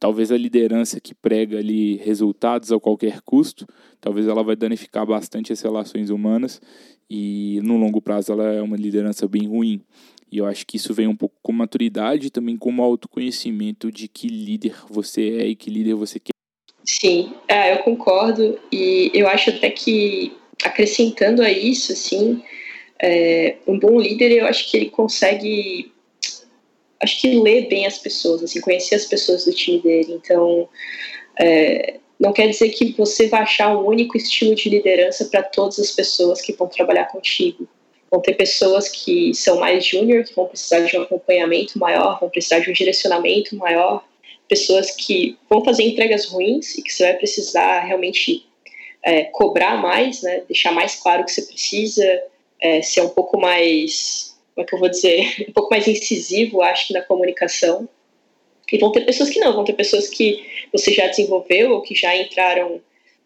talvez 0.01 0.33
a 0.33 0.37
liderança 0.37 1.01
que 1.01 1.15
prega 1.15 1.59
ali 1.59 1.97
resultados 1.99 2.73
a 2.73 2.81
qualquer 2.81 3.21
custo, 3.21 3.67
talvez 4.01 4.27
ela 4.27 4.43
vai 4.43 4.57
danificar 4.57 5.07
bastante 5.07 5.53
as 5.53 5.61
relações 5.63 6.11
humanas 6.11 6.61
e 7.09 7.61
no 7.63 7.77
longo 7.77 8.03
prazo 8.03 8.33
ela 8.33 8.53
é 8.53 8.61
uma 8.61 8.77
liderança 8.77 9.29
bem 9.29 9.47
ruim. 9.47 9.81
E 10.33 10.39
eu 10.39 10.47
acho 10.47 10.65
que 10.67 10.77
isso 10.77 10.95
vem 10.95 11.09
um 11.09 11.17
pouco 11.17 11.35
com 11.43 11.53
maturidade 11.53 12.29
e 12.29 12.31
também 12.31 12.57
com 12.57 12.73
o 12.73 12.83
autoconhecimento 12.83 13.91
de 13.91 14.07
que 14.07 14.29
líder 14.29 14.77
você 14.89 15.39
é 15.39 15.47
e 15.47 15.57
que 15.57 15.69
líder 15.71 15.95
você 15.95 16.21
quer. 16.21 16.31
Sim, 16.85 17.33
é, 17.49 17.75
eu 17.75 17.79
concordo. 17.79 18.59
E 18.71 19.11
eu 19.13 19.29
acho 19.29 19.51
até 19.51 19.71
que 19.71 20.33
acrescentando 20.63 21.43
a 21.43 21.51
isso, 21.51 21.93
assim, 21.93 22.43
é, 23.03 23.57
um 23.67 23.79
bom 23.79 23.99
líder, 23.99 24.33
eu 24.33 24.47
acho 24.47 24.71
que 24.71 24.77
ele 24.77 24.91
consegue, 24.91 25.93
acho 27.01 27.21
que 27.21 27.41
ler 27.41 27.69
bem 27.69 27.87
as 27.87 27.99
pessoas, 27.99 28.43
assim, 28.43 28.61
conhecer 28.61 28.95
as 28.95 29.07
pessoas 29.07 29.45
do 29.45 29.53
time 29.53 29.81
dele. 29.81 30.13
Então, 30.13 30.69
é, 31.41 31.99
não 32.19 32.33
quer 32.33 32.49
dizer 32.49 32.69
que 32.71 32.93
você 32.93 33.29
vai 33.29 33.41
achar 33.41 33.75
um 33.75 33.87
único 33.87 34.17
estilo 34.17 34.55
de 34.55 34.69
liderança 34.69 35.25
para 35.25 35.43
todas 35.43 35.79
as 35.79 35.91
pessoas 35.91 36.43
que 36.43 36.53
vão 36.53 36.69
trabalhar 36.69 37.07
contigo. 37.07 37.67
Vão 38.11 38.21
ter 38.21 38.35
pessoas 38.35 38.89
que 38.89 39.33
são 39.35 39.59
mais 39.59 39.87
júnior, 39.87 40.25
que 40.25 40.35
vão 40.35 40.47
precisar 40.47 40.81
de 40.81 40.99
um 40.99 41.03
acompanhamento 41.03 41.79
maior, 41.79 42.19
vão 42.21 42.29
precisar 42.29 42.59
de 42.59 42.69
um 42.69 42.73
direcionamento 42.73 43.57
maior, 43.57 44.05
pessoas 44.49 44.91
que 44.91 45.39
vão 45.49 45.65
fazer 45.65 45.85
entregas 45.85 46.27
ruins 46.27 46.77
e 46.77 46.83
que 46.83 46.93
você 46.93 47.05
vai 47.05 47.15
precisar 47.15 47.81
realmente 47.81 48.45
é, 49.03 49.25
cobrar 49.25 49.81
mais, 49.81 50.23
né, 50.23 50.43
deixar 50.47 50.73
mais 50.73 50.97
claro 50.97 51.25
que 51.25 51.31
você 51.31 51.43
precisa, 51.43 52.23
é, 52.61 52.83
ser 52.83 53.01
um 53.03 53.09
pouco 53.09 53.39
mais, 53.41 54.37
como 54.55 54.65
é 54.65 54.69
que 54.69 54.75
eu 54.75 54.79
vou 54.79 54.89
dizer, 54.89 55.47
um 55.49 55.53
pouco 55.53 55.71
mais 55.71 55.89
incisivo, 55.89 56.63
acho 56.63 56.89
que 56.89 56.95
na 56.95 57.03
comunicação. 57.03 57.89
E 58.73 58.79
vão 58.79 58.93
ter 58.93 59.05
pessoas 59.05 59.31
que 59.31 59.41
não, 59.41 59.53
vão 59.53 59.65
ter 59.65 59.73
pessoas 59.73 60.09
que 60.09 60.45
você 60.73 60.93
já 60.93 61.09
desenvolveu 61.09 61.73
ou 61.73 61.83
que 61.83 61.95
já 61.95 62.17
entraram 62.17 62.81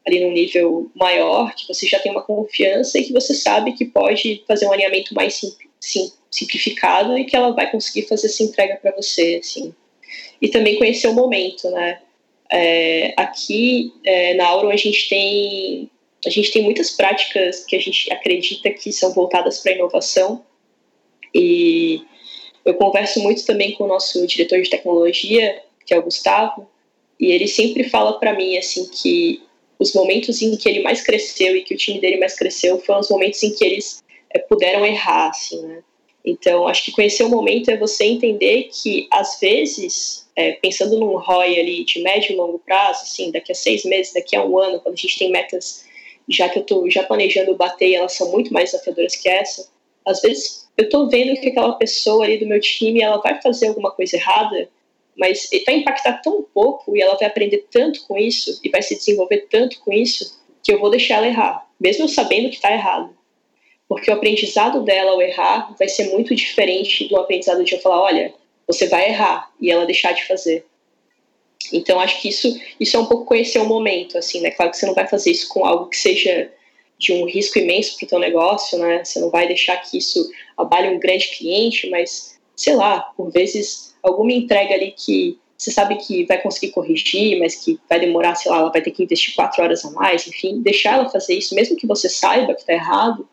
ali 0.07 0.21
num 0.21 0.33
nível 0.33 0.91
maior, 0.95 1.55
que 1.55 1.67
você 1.67 1.87
já 1.87 1.99
tem 1.99 2.13
uma 2.13 2.23
confiança 2.23 2.99
e 2.99 3.05
que 3.05 3.13
você 3.13 3.35
sabe 3.35 3.73
que 3.73 3.85
pode 3.85 4.43
fazer 4.47 4.67
um 4.67 4.73
alinhamento 4.73 5.15
mais 5.15 5.35
sim, 5.35 5.55
sim, 5.81 6.13
simplificado 6.31 7.17
e 7.17 7.25
que 7.25 7.37
ela 7.37 7.53
vai 7.53 7.71
conseguir 7.71 8.07
fazer 8.07 8.27
essa 8.27 8.43
entrega 8.43 8.77
para 8.77 8.93
você, 8.93 9.41
assim. 9.43 9.75
E 10.41 10.49
também 10.49 10.79
conhecer 10.79 11.09
o 11.09 11.15
momento, 11.15 11.71
né? 11.71 12.01
É, 12.51 13.15
aqui 13.17 13.93
é, 14.05 14.35
na 14.35 14.47
Auron 14.47 14.71
a 14.71 14.77
gente 14.77 15.09
tem 15.09 15.91
a 16.27 16.31
gente 16.31 16.53
tem 16.53 16.63
muitas 16.63 16.91
práticas 16.91 17.65
que 17.65 17.77
a 17.77 17.79
gente 17.79 18.13
acredita 18.13 18.71
que 18.71 18.93
são 18.93 19.13
voltadas 19.13 19.61
para 19.61 19.73
a 19.73 19.75
inovação 19.75 20.45
e 21.35 22.03
eu 22.65 22.75
converso 22.75 23.21
muito 23.21 23.45
também 23.45 23.73
com 23.73 23.85
o 23.85 23.89
nosso 23.89 24.27
diretor 24.27 24.61
de 24.61 24.71
tecnologia, 24.71 25.63
que 25.85 25.93
é 25.93 25.99
o 25.99 26.03
Gustavo, 26.03 26.69
e 27.21 27.31
ele 27.31 27.47
sempre 27.47 27.85
fala 27.85 28.19
para 28.19 28.33
mim 28.33 28.57
assim 28.57 28.89
que 28.89 29.43
os 29.79 29.93
momentos 29.93 30.41
em 30.41 30.57
que 30.57 30.69
ele 30.69 30.83
mais 30.83 31.03
cresceu 31.03 31.57
e 31.57 31.63
que 31.63 31.75
o 31.75 31.77
time 31.77 32.01
dele 32.01 32.19
mais 32.19 32.35
cresceu 32.35 32.79
foram 32.79 33.01
os 33.01 33.11
momentos 33.11 33.43
em 33.43 33.53
que 33.53 33.65
eles 33.65 34.03
é, 34.31 34.39
puderam 34.39 34.87
errar, 34.87 35.29
assim, 35.29 35.61
né? 35.63 35.83
Então, 36.25 36.67
acho 36.67 36.87
que 36.87 36.93
conhecer 36.93 37.23
o 37.23 37.29
momento 37.29 37.71
é 37.71 37.77
você 37.77 38.05
entender 38.05 38.71
que, 38.73 39.07
às 39.11 39.39
vezes, 39.39 40.27
é, 40.35 40.53
pensando 40.53 40.99
num 40.99 41.19
ROI 41.19 41.61
ali 41.61 41.85
de 41.85 42.01
médio 42.01 42.33
e 42.33 42.37
longo 42.37 42.59
prazo, 42.59 43.03
assim, 43.03 43.31
daqui 43.31 43.53
a 43.53 43.55
seis 43.55 43.85
meses, 43.85 44.15
daqui 44.15 44.35
a 44.35 44.43
um 44.43 44.59
ano, 44.59 44.81
quando 44.81 44.95
a 44.95 44.99
gente 44.99 45.19
tem 45.19 45.31
metas 45.31 45.85
já 46.29 46.49
que 46.49 46.59
eu 46.59 46.63
estou 46.63 46.91
já 46.91 47.03
planejando 47.03 47.57
bater 47.57 47.89
e 47.89 47.95
elas 47.95 48.13
são 48.13 48.31
muito 48.31 48.53
mais 48.53 48.71
desafiadoras 48.71 49.17
que 49.17 49.29
essa, 49.29 49.69
às 50.05 50.21
vezes 50.21 50.69
eu 50.77 50.85
estou 50.85 51.09
vendo 51.09 51.41
que 51.41 51.49
aquela 51.49 51.75
pessoa 51.75 52.25
ali 52.25 52.39
do 52.39 52.47
meu 52.47 52.61
time 52.61 53.01
ela 53.01 53.19
vai 53.19 53.41
fazer 53.41 53.69
alguma 53.69 53.91
coisa 53.91 54.17
errada, 54.17 54.69
mas 55.17 55.49
vai 55.65 55.77
impactar 55.77 56.21
tão 56.21 56.43
pouco 56.43 56.97
e 56.97 57.01
ela 57.01 57.17
vai 57.17 57.29
aprender 57.29 57.67
tanto 57.71 58.05
com 58.07 58.19
isso 58.19 58.61
e 58.65 58.69
vai 58.69 58.83
se 58.83 58.97
desenvolver 58.97 59.47
tanto 59.51 59.79
com 59.81 59.93
isso 59.93 60.43
que 60.63 60.73
eu 60.73 60.81
vou 60.81 60.91
deixar 60.91 61.17
ela 61.17 61.29
errar, 61.29 61.67
mesmo 61.79 62.05
eu 62.05 62.09
sabendo 62.09 62.49
que 62.49 62.57
está 62.57 62.73
errado. 62.73 63.15
Porque 63.87 64.11
o 64.11 64.15
aprendizado 64.15 64.83
dela 64.83 65.13
ao 65.13 65.23
errar 65.23 65.75
vai 65.79 65.89
ser 65.89 66.11
muito 66.11 66.35
diferente 66.35 67.07
do 67.07 67.17
aprendizado 67.17 67.63
de 67.63 67.75
eu 67.75 67.81
falar, 67.81 68.01
olha, 68.01 68.35
você 68.67 68.89
vai 68.89 69.11
errar 69.11 69.53
e 69.61 69.71
ela 69.71 69.85
deixar 69.85 70.13
de 70.13 70.25
fazer. 70.27 70.65
Então 71.73 72.01
acho 72.01 72.21
que 72.21 72.29
isso 72.29 72.61
isso 72.79 72.97
é 72.97 73.01
um 73.01 73.07
pouco 73.07 73.25
conhecer 73.25 73.59
o 73.59 73.67
momento, 73.67 74.19
assim, 74.19 74.41
né? 74.41 74.51
Claro 74.51 74.71
que 74.71 74.79
você 74.79 74.87
não 74.87 74.95
vai 74.95 75.07
fazer 75.07 75.31
isso 75.31 75.49
com 75.49 75.65
algo 75.65 75.87
que 75.87 75.97
seja 75.97 76.51
de 76.99 77.13
um 77.13 77.27
risco 77.27 77.59
imenso 77.59 77.97
para 77.97 78.07
o 78.07 78.09
teu 78.09 78.19
negócio, 78.19 78.79
né? 78.79 79.05
Você 79.05 79.21
não 79.21 79.31
vai 79.31 79.47
deixar 79.47 79.77
que 79.79 79.99
isso 79.99 80.31
abale 80.57 80.89
um 80.89 80.99
grande 80.99 81.29
cliente, 81.37 81.89
mas 81.91 82.39
sei 82.57 82.75
lá, 82.75 83.01
por 83.17 83.31
vezes 83.31 83.95
alguma 84.03 84.33
entrega 84.33 84.75
ali 84.75 84.93
que 84.93 85.39
você 85.57 85.71
sabe 85.71 85.97
que 85.97 86.25
vai 86.27 86.41
conseguir 86.41 86.73
corrigir, 86.73 87.39
mas 87.39 87.57
que 87.57 87.79
vai 87.89 87.99
demorar, 87.99 88.35
sei 88.35 88.51
lá, 88.51 88.59
ela 88.59 88.71
vai 88.71 88.83
ter 88.83 88.91
que 88.91 89.03
investir 89.03 89.35
quatro 89.35 89.63
horas 89.63 89.85
a 89.85 89.91
mais, 89.91 90.27
enfim, 90.27 90.61
deixar 90.61 90.95
ela 90.95 91.09
fazer 91.09 91.35
isso, 91.35 91.55
mesmo 91.55 91.77
que 91.77 91.87
você 91.87 92.09
saiba 92.09 92.55
que 92.55 92.61
está 92.61 92.73
errado, 92.75 93.27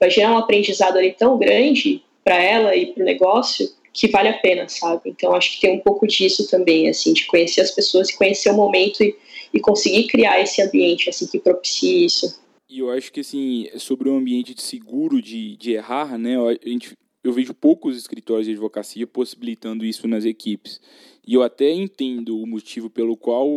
vai 0.00 0.10
gerar 0.10 0.32
um 0.32 0.38
aprendizado 0.38 0.96
ali 0.96 1.12
tão 1.12 1.38
grande 1.38 2.02
para 2.24 2.42
ela 2.42 2.74
e 2.74 2.86
para 2.86 3.02
o 3.02 3.06
negócio 3.06 3.70
que 3.96 4.08
vale 4.08 4.28
a 4.28 4.38
pena, 4.38 4.68
sabe? 4.68 5.10
Então 5.10 5.34
acho 5.34 5.54
que 5.54 5.60
tem 5.62 5.76
um 5.76 5.80
pouco 5.80 6.06
disso 6.06 6.46
também, 6.48 6.88
assim, 6.88 7.14
de 7.14 7.24
conhecer 7.24 7.62
as 7.62 7.70
pessoas 7.70 8.12
conhecer 8.12 8.50
o 8.50 8.54
momento 8.54 9.02
e, 9.02 9.16
e 9.54 9.58
conseguir 9.58 10.06
criar 10.06 10.40
esse 10.40 10.60
ambiente, 10.60 11.08
assim, 11.08 11.26
que 11.26 11.38
propicie 11.38 12.04
isso. 12.04 12.38
E 12.68 12.80
eu 12.80 12.90
acho 12.90 13.10
que, 13.10 13.20
assim, 13.20 13.68
sobre 13.76 14.10
um 14.10 14.18
ambiente 14.18 14.52
de 14.52 14.60
seguro 14.60 15.22
de, 15.22 15.56
de 15.56 15.72
errar, 15.72 16.18
né, 16.18 16.36
a 16.36 16.68
gente, 16.68 16.92
eu 17.24 17.32
vejo 17.32 17.54
poucos 17.54 17.96
escritórios 17.96 18.46
de 18.46 18.52
advocacia 18.52 19.06
possibilitando 19.06 19.84
isso 19.84 20.06
nas 20.06 20.24
equipes. 20.24 20.80
E 21.26 21.34
eu 21.34 21.42
até 21.42 21.70
entendo 21.70 22.38
o 22.38 22.46
motivo 22.46 22.90
pelo 22.90 23.16
qual 23.16 23.48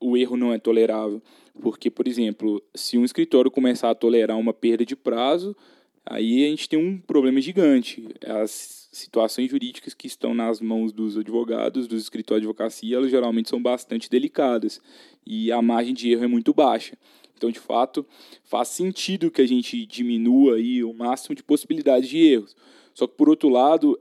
o 0.00 0.16
erro 0.16 0.36
não 0.36 0.52
é 0.52 0.58
tolerável. 0.58 1.22
Porque, 1.60 1.90
por 1.90 2.06
exemplo, 2.06 2.62
se 2.74 2.98
um 2.98 3.04
escritório 3.04 3.50
começar 3.50 3.90
a 3.90 3.94
tolerar 3.94 4.38
uma 4.38 4.52
perda 4.52 4.84
de 4.84 4.94
prazo, 4.94 5.56
aí 6.04 6.44
a 6.44 6.48
gente 6.48 6.68
tem 6.68 6.78
um 6.78 6.98
problema 6.98 7.40
gigante. 7.40 8.06
As 8.24 8.77
situações 8.90 9.50
jurídicas 9.50 9.94
que 9.94 10.06
estão 10.06 10.34
nas 10.34 10.60
mãos 10.60 10.92
dos 10.92 11.16
advogados, 11.16 11.86
dos 11.86 12.02
escritórios 12.02 12.42
de 12.42 12.48
advocacia, 12.48 12.96
elas 12.96 13.10
geralmente 13.10 13.48
são 13.48 13.60
bastante 13.60 14.08
delicadas 14.08 14.80
e 15.26 15.52
a 15.52 15.60
margem 15.60 15.94
de 15.94 16.10
erro 16.10 16.24
é 16.24 16.28
muito 16.28 16.54
baixa. 16.54 16.96
Então, 17.36 17.50
de 17.50 17.60
fato, 17.60 18.04
faz 18.42 18.68
sentido 18.68 19.30
que 19.30 19.40
a 19.40 19.46
gente 19.46 19.86
diminua 19.86 20.56
aí 20.56 20.82
o 20.82 20.92
máximo 20.92 21.36
de 21.36 21.42
possibilidades 21.42 22.08
de 22.08 22.18
erros. 22.18 22.56
Só 22.92 23.06
que, 23.06 23.16
por 23.16 23.28
outro 23.28 23.48
lado, 23.48 23.98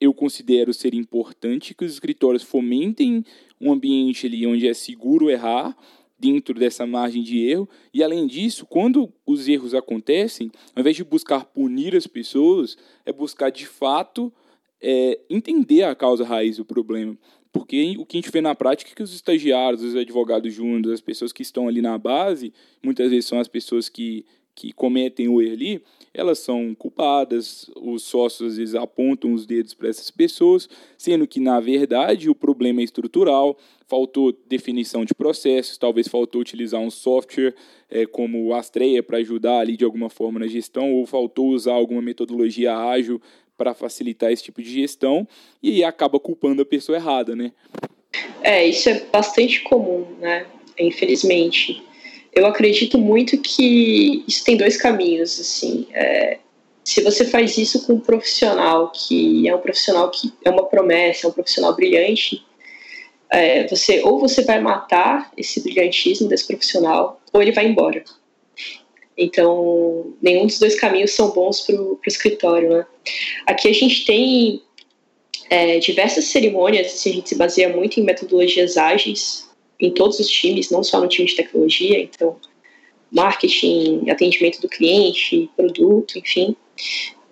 eu 0.00 0.12
considero 0.12 0.74
ser 0.74 0.94
importante 0.94 1.74
que 1.74 1.84
os 1.84 1.92
escritórios 1.92 2.42
fomentem 2.42 3.24
um 3.60 3.72
ambiente 3.72 4.26
ali 4.26 4.44
onde 4.44 4.66
é 4.66 4.74
seguro 4.74 5.30
errar, 5.30 5.76
dentro 6.22 6.54
dessa 6.54 6.86
margem 6.86 7.20
de 7.20 7.44
erro. 7.44 7.68
E 7.92 8.00
além 8.00 8.28
disso, 8.28 8.64
quando 8.64 9.12
os 9.26 9.48
erros 9.48 9.74
acontecem, 9.74 10.52
ao 10.74 10.80
invés 10.80 10.94
de 10.94 11.02
buscar 11.02 11.44
punir 11.44 11.96
as 11.96 12.06
pessoas, 12.06 12.78
é 13.04 13.12
buscar 13.12 13.50
de 13.50 13.66
fato 13.66 14.32
é, 14.80 15.18
entender 15.28 15.82
a 15.82 15.96
causa 15.96 16.24
raiz 16.24 16.58
do 16.58 16.64
problema. 16.64 17.18
Porque 17.52 17.96
o 17.98 18.06
que 18.06 18.16
a 18.16 18.20
gente 18.20 18.30
vê 18.30 18.40
na 18.40 18.54
prática 18.54 18.92
é 18.92 18.94
que 18.94 19.02
os 19.02 19.12
estagiários, 19.12 19.82
os 19.82 19.96
advogados 19.96 20.54
júniores, 20.54 20.92
as 20.92 21.00
pessoas 21.00 21.32
que 21.32 21.42
estão 21.42 21.66
ali 21.66 21.82
na 21.82 21.98
base, 21.98 22.52
muitas 22.82 23.10
vezes 23.10 23.26
são 23.26 23.40
as 23.40 23.48
pessoas 23.48 23.88
que 23.88 24.24
que 24.54 24.72
cometem 24.72 25.28
o 25.28 25.40
erro 25.40 25.52
ali, 25.52 25.82
elas 26.14 26.38
são 26.38 26.74
culpadas, 26.74 27.70
os 27.76 28.02
sócios 28.02 28.52
às 28.52 28.58
vezes 28.58 28.74
apontam 28.74 29.32
os 29.32 29.46
dedos 29.46 29.72
para 29.72 29.88
essas 29.88 30.10
pessoas, 30.10 30.68
sendo 30.98 31.26
que, 31.26 31.40
na 31.40 31.58
verdade, 31.58 32.28
o 32.28 32.34
problema 32.34 32.80
é 32.80 32.84
estrutural, 32.84 33.56
faltou 33.86 34.36
definição 34.46 35.04
de 35.04 35.14
processos, 35.14 35.78
talvez 35.78 36.08
faltou 36.08 36.40
utilizar 36.40 36.80
um 36.80 36.90
software 36.90 37.54
é, 37.90 38.04
como 38.04 38.44
o 38.44 38.54
Astreia 38.54 39.02
para 39.02 39.18
ajudar 39.18 39.60
ali 39.60 39.76
de 39.76 39.84
alguma 39.84 40.10
forma 40.10 40.38
na 40.38 40.46
gestão, 40.46 40.92
ou 40.92 41.06
faltou 41.06 41.48
usar 41.48 41.72
alguma 41.72 42.02
metodologia 42.02 42.76
ágil 42.76 43.20
para 43.56 43.74
facilitar 43.74 44.30
esse 44.32 44.42
tipo 44.42 44.62
de 44.62 44.70
gestão, 44.70 45.26
e 45.62 45.82
acaba 45.82 46.20
culpando 46.20 46.60
a 46.60 46.66
pessoa 46.66 46.96
errada, 46.96 47.34
né? 47.34 47.52
É, 48.42 48.66
isso 48.66 48.90
é 48.90 49.00
bastante 49.10 49.62
comum, 49.62 50.06
né? 50.18 50.46
Infelizmente 50.78 51.82
eu 52.32 52.46
acredito 52.46 52.98
muito 52.98 53.38
que 53.38 54.24
isso 54.26 54.44
tem 54.44 54.56
dois 54.56 54.76
caminhos, 54.76 55.38
assim. 55.38 55.86
É, 55.92 56.38
se 56.84 57.02
você 57.02 57.24
faz 57.24 57.58
isso 57.58 57.86
com 57.86 57.94
um 57.94 58.00
profissional 58.00 58.90
que 58.90 59.48
é 59.48 59.54
um 59.54 59.60
profissional 59.60 60.10
que 60.10 60.32
é 60.44 60.50
uma 60.50 60.64
promessa, 60.64 61.26
é 61.26 61.30
um 61.30 61.32
profissional 61.32 61.74
brilhante, 61.76 62.42
é, 63.30 63.66
você 63.66 64.00
ou 64.02 64.18
você 64.18 64.42
vai 64.42 64.60
matar 64.60 65.30
esse 65.36 65.60
brilhantismo 65.60 66.28
desse 66.28 66.46
profissional 66.46 67.20
ou 67.32 67.40
ele 67.40 67.52
vai 67.52 67.66
embora. 67.66 68.02
Então, 69.16 70.14
nenhum 70.22 70.46
dos 70.46 70.58
dois 70.58 70.74
caminhos 70.74 71.12
são 71.12 71.30
bons 71.30 71.60
para 71.60 71.76
o 71.76 72.00
escritório. 72.06 72.70
Né? 72.70 72.86
Aqui 73.46 73.68
a 73.68 73.74
gente 73.74 74.04
tem 74.06 74.62
é, 75.50 75.78
diversas 75.78 76.24
cerimônias, 76.26 76.86
assim, 76.86 77.10
a 77.10 77.14
gente 77.14 77.28
se 77.28 77.34
baseia 77.34 77.68
muito 77.68 78.00
em 78.00 78.04
metodologias 78.04 78.76
ágeis, 78.76 79.48
em 79.82 79.90
todos 79.90 80.20
os 80.20 80.28
times, 80.28 80.70
não 80.70 80.84
só 80.84 81.00
no 81.00 81.08
time 81.08 81.28
de 81.28 81.34
tecnologia, 81.34 82.00
então 82.00 82.36
marketing, 83.10 84.08
atendimento 84.08 84.60
do 84.60 84.68
cliente, 84.68 85.50
produto, 85.56 86.18
enfim. 86.18 86.56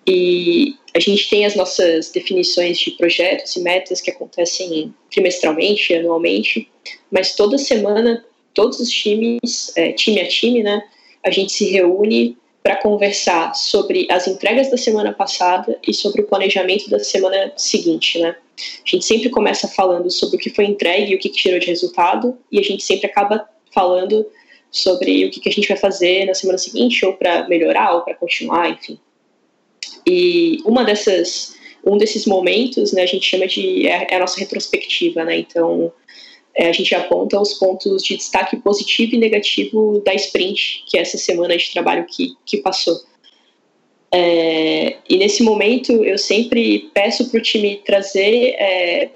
E 0.05 0.75
a 0.93 0.99
gente 0.99 1.29
tem 1.29 1.45
as 1.45 1.55
nossas 1.55 2.11
definições 2.11 2.77
de 2.77 2.91
projetos 2.91 3.55
e 3.55 3.61
metas 3.61 4.01
que 4.01 4.11
acontecem 4.11 4.93
trimestralmente, 5.09 5.93
anualmente, 5.93 6.69
mas 7.09 7.35
toda 7.35 7.57
semana, 7.57 8.23
todos 8.53 8.79
os 8.79 8.89
times, 8.89 9.71
é, 9.75 9.93
time 9.93 10.19
a 10.19 10.27
time, 10.27 10.61
né, 10.61 10.83
a 11.23 11.31
gente 11.31 11.53
se 11.53 11.65
reúne 11.71 12.37
para 12.63 12.75
conversar 12.75 13.55
sobre 13.55 14.07
as 14.09 14.27
entregas 14.27 14.69
da 14.69 14.77
semana 14.77 15.11
passada 15.13 15.79
e 15.87 15.93
sobre 15.93 16.21
o 16.21 16.27
planejamento 16.27 16.89
da 16.89 16.99
semana 16.99 17.51
seguinte, 17.57 18.19
né? 18.19 18.35
A 18.57 18.89
gente 18.89 19.05
sempre 19.05 19.29
começa 19.29 19.67
falando 19.67 20.11
sobre 20.11 20.35
o 20.35 20.39
que 20.39 20.49
foi 20.49 20.65
entregue 20.65 21.11
e 21.11 21.15
o 21.15 21.19
que, 21.19 21.29
tirou 21.29 21.59
de 21.59 21.67
resultado, 21.67 22.37
e 22.51 22.59
a 22.59 22.63
gente 22.63 22.83
sempre 22.83 23.07
acaba 23.07 23.47
falando 23.73 24.25
sobre 24.69 25.25
o 25.25 25.31
que, 25.31 25.49
a 25.49 25.51
gente 25.51 25.67
vai 25.67 25.77
fazer 25.77 26.25
na 26.25 26.35
semana 26.35 26.57
seguinte, 26.57 27.03
ou 27.05 27.13
para 27.13 27.47
melhorar, 27.47 27.95
ou 27.95 28.01
para 28.01 28.13
continuar, 28.13 28.69
enfim. 28.69 28.99
E 30.05 30.59
uma 30.63 30.83
dessas, 30.83 31.55
um 31.83 31.97
desses 31.97 32.25
momentos, 32.25 32.93
né, 32.93 33.01
a 33.01 33.07
gente 33.07 33.25
chama 33.25 33.47
de 33.47 33.87
é, 33.87 34.07
é 34.11 34.15
a 34.15 34.19
nossa 34.19 34.39
retrospectiva, 34.39 35.23
né? 35.23 35.39
Então 35.39 35.91
a 36.57 36.71
gente 36.71 36.93
aponta 36.93 37.39
os 37.39 37.53
pontos 37.53 38.03
de 38.03 38.17
destaque 38.17 38.57
positivo 38.57 39.15
e 39.15 39.17
negativo 39.17 40.01
da 40.05 40.13
sprint, 40.13 40.83
que 40.87 40.97
é 40.97 41.01
essa 41.01 41.17
semana 41.17 41.55
de 41.55 41.71
trabalho 41.71 42.05
que, 42.05 42.35
que 42.45 42.57
passou. 42.57 42.99
É, 44.13 44.97
e 45.09 45.17
nesse 45.17 45.41
momento 45.41 46.03
eu 46.03 46.17
sempre 46.17 46.89
peço 46.93 47.29
para 47.29 47.39
o 47.39 47.41
time 47.41 47.81
trazer 47.85 48.55
é, 48.59 49.09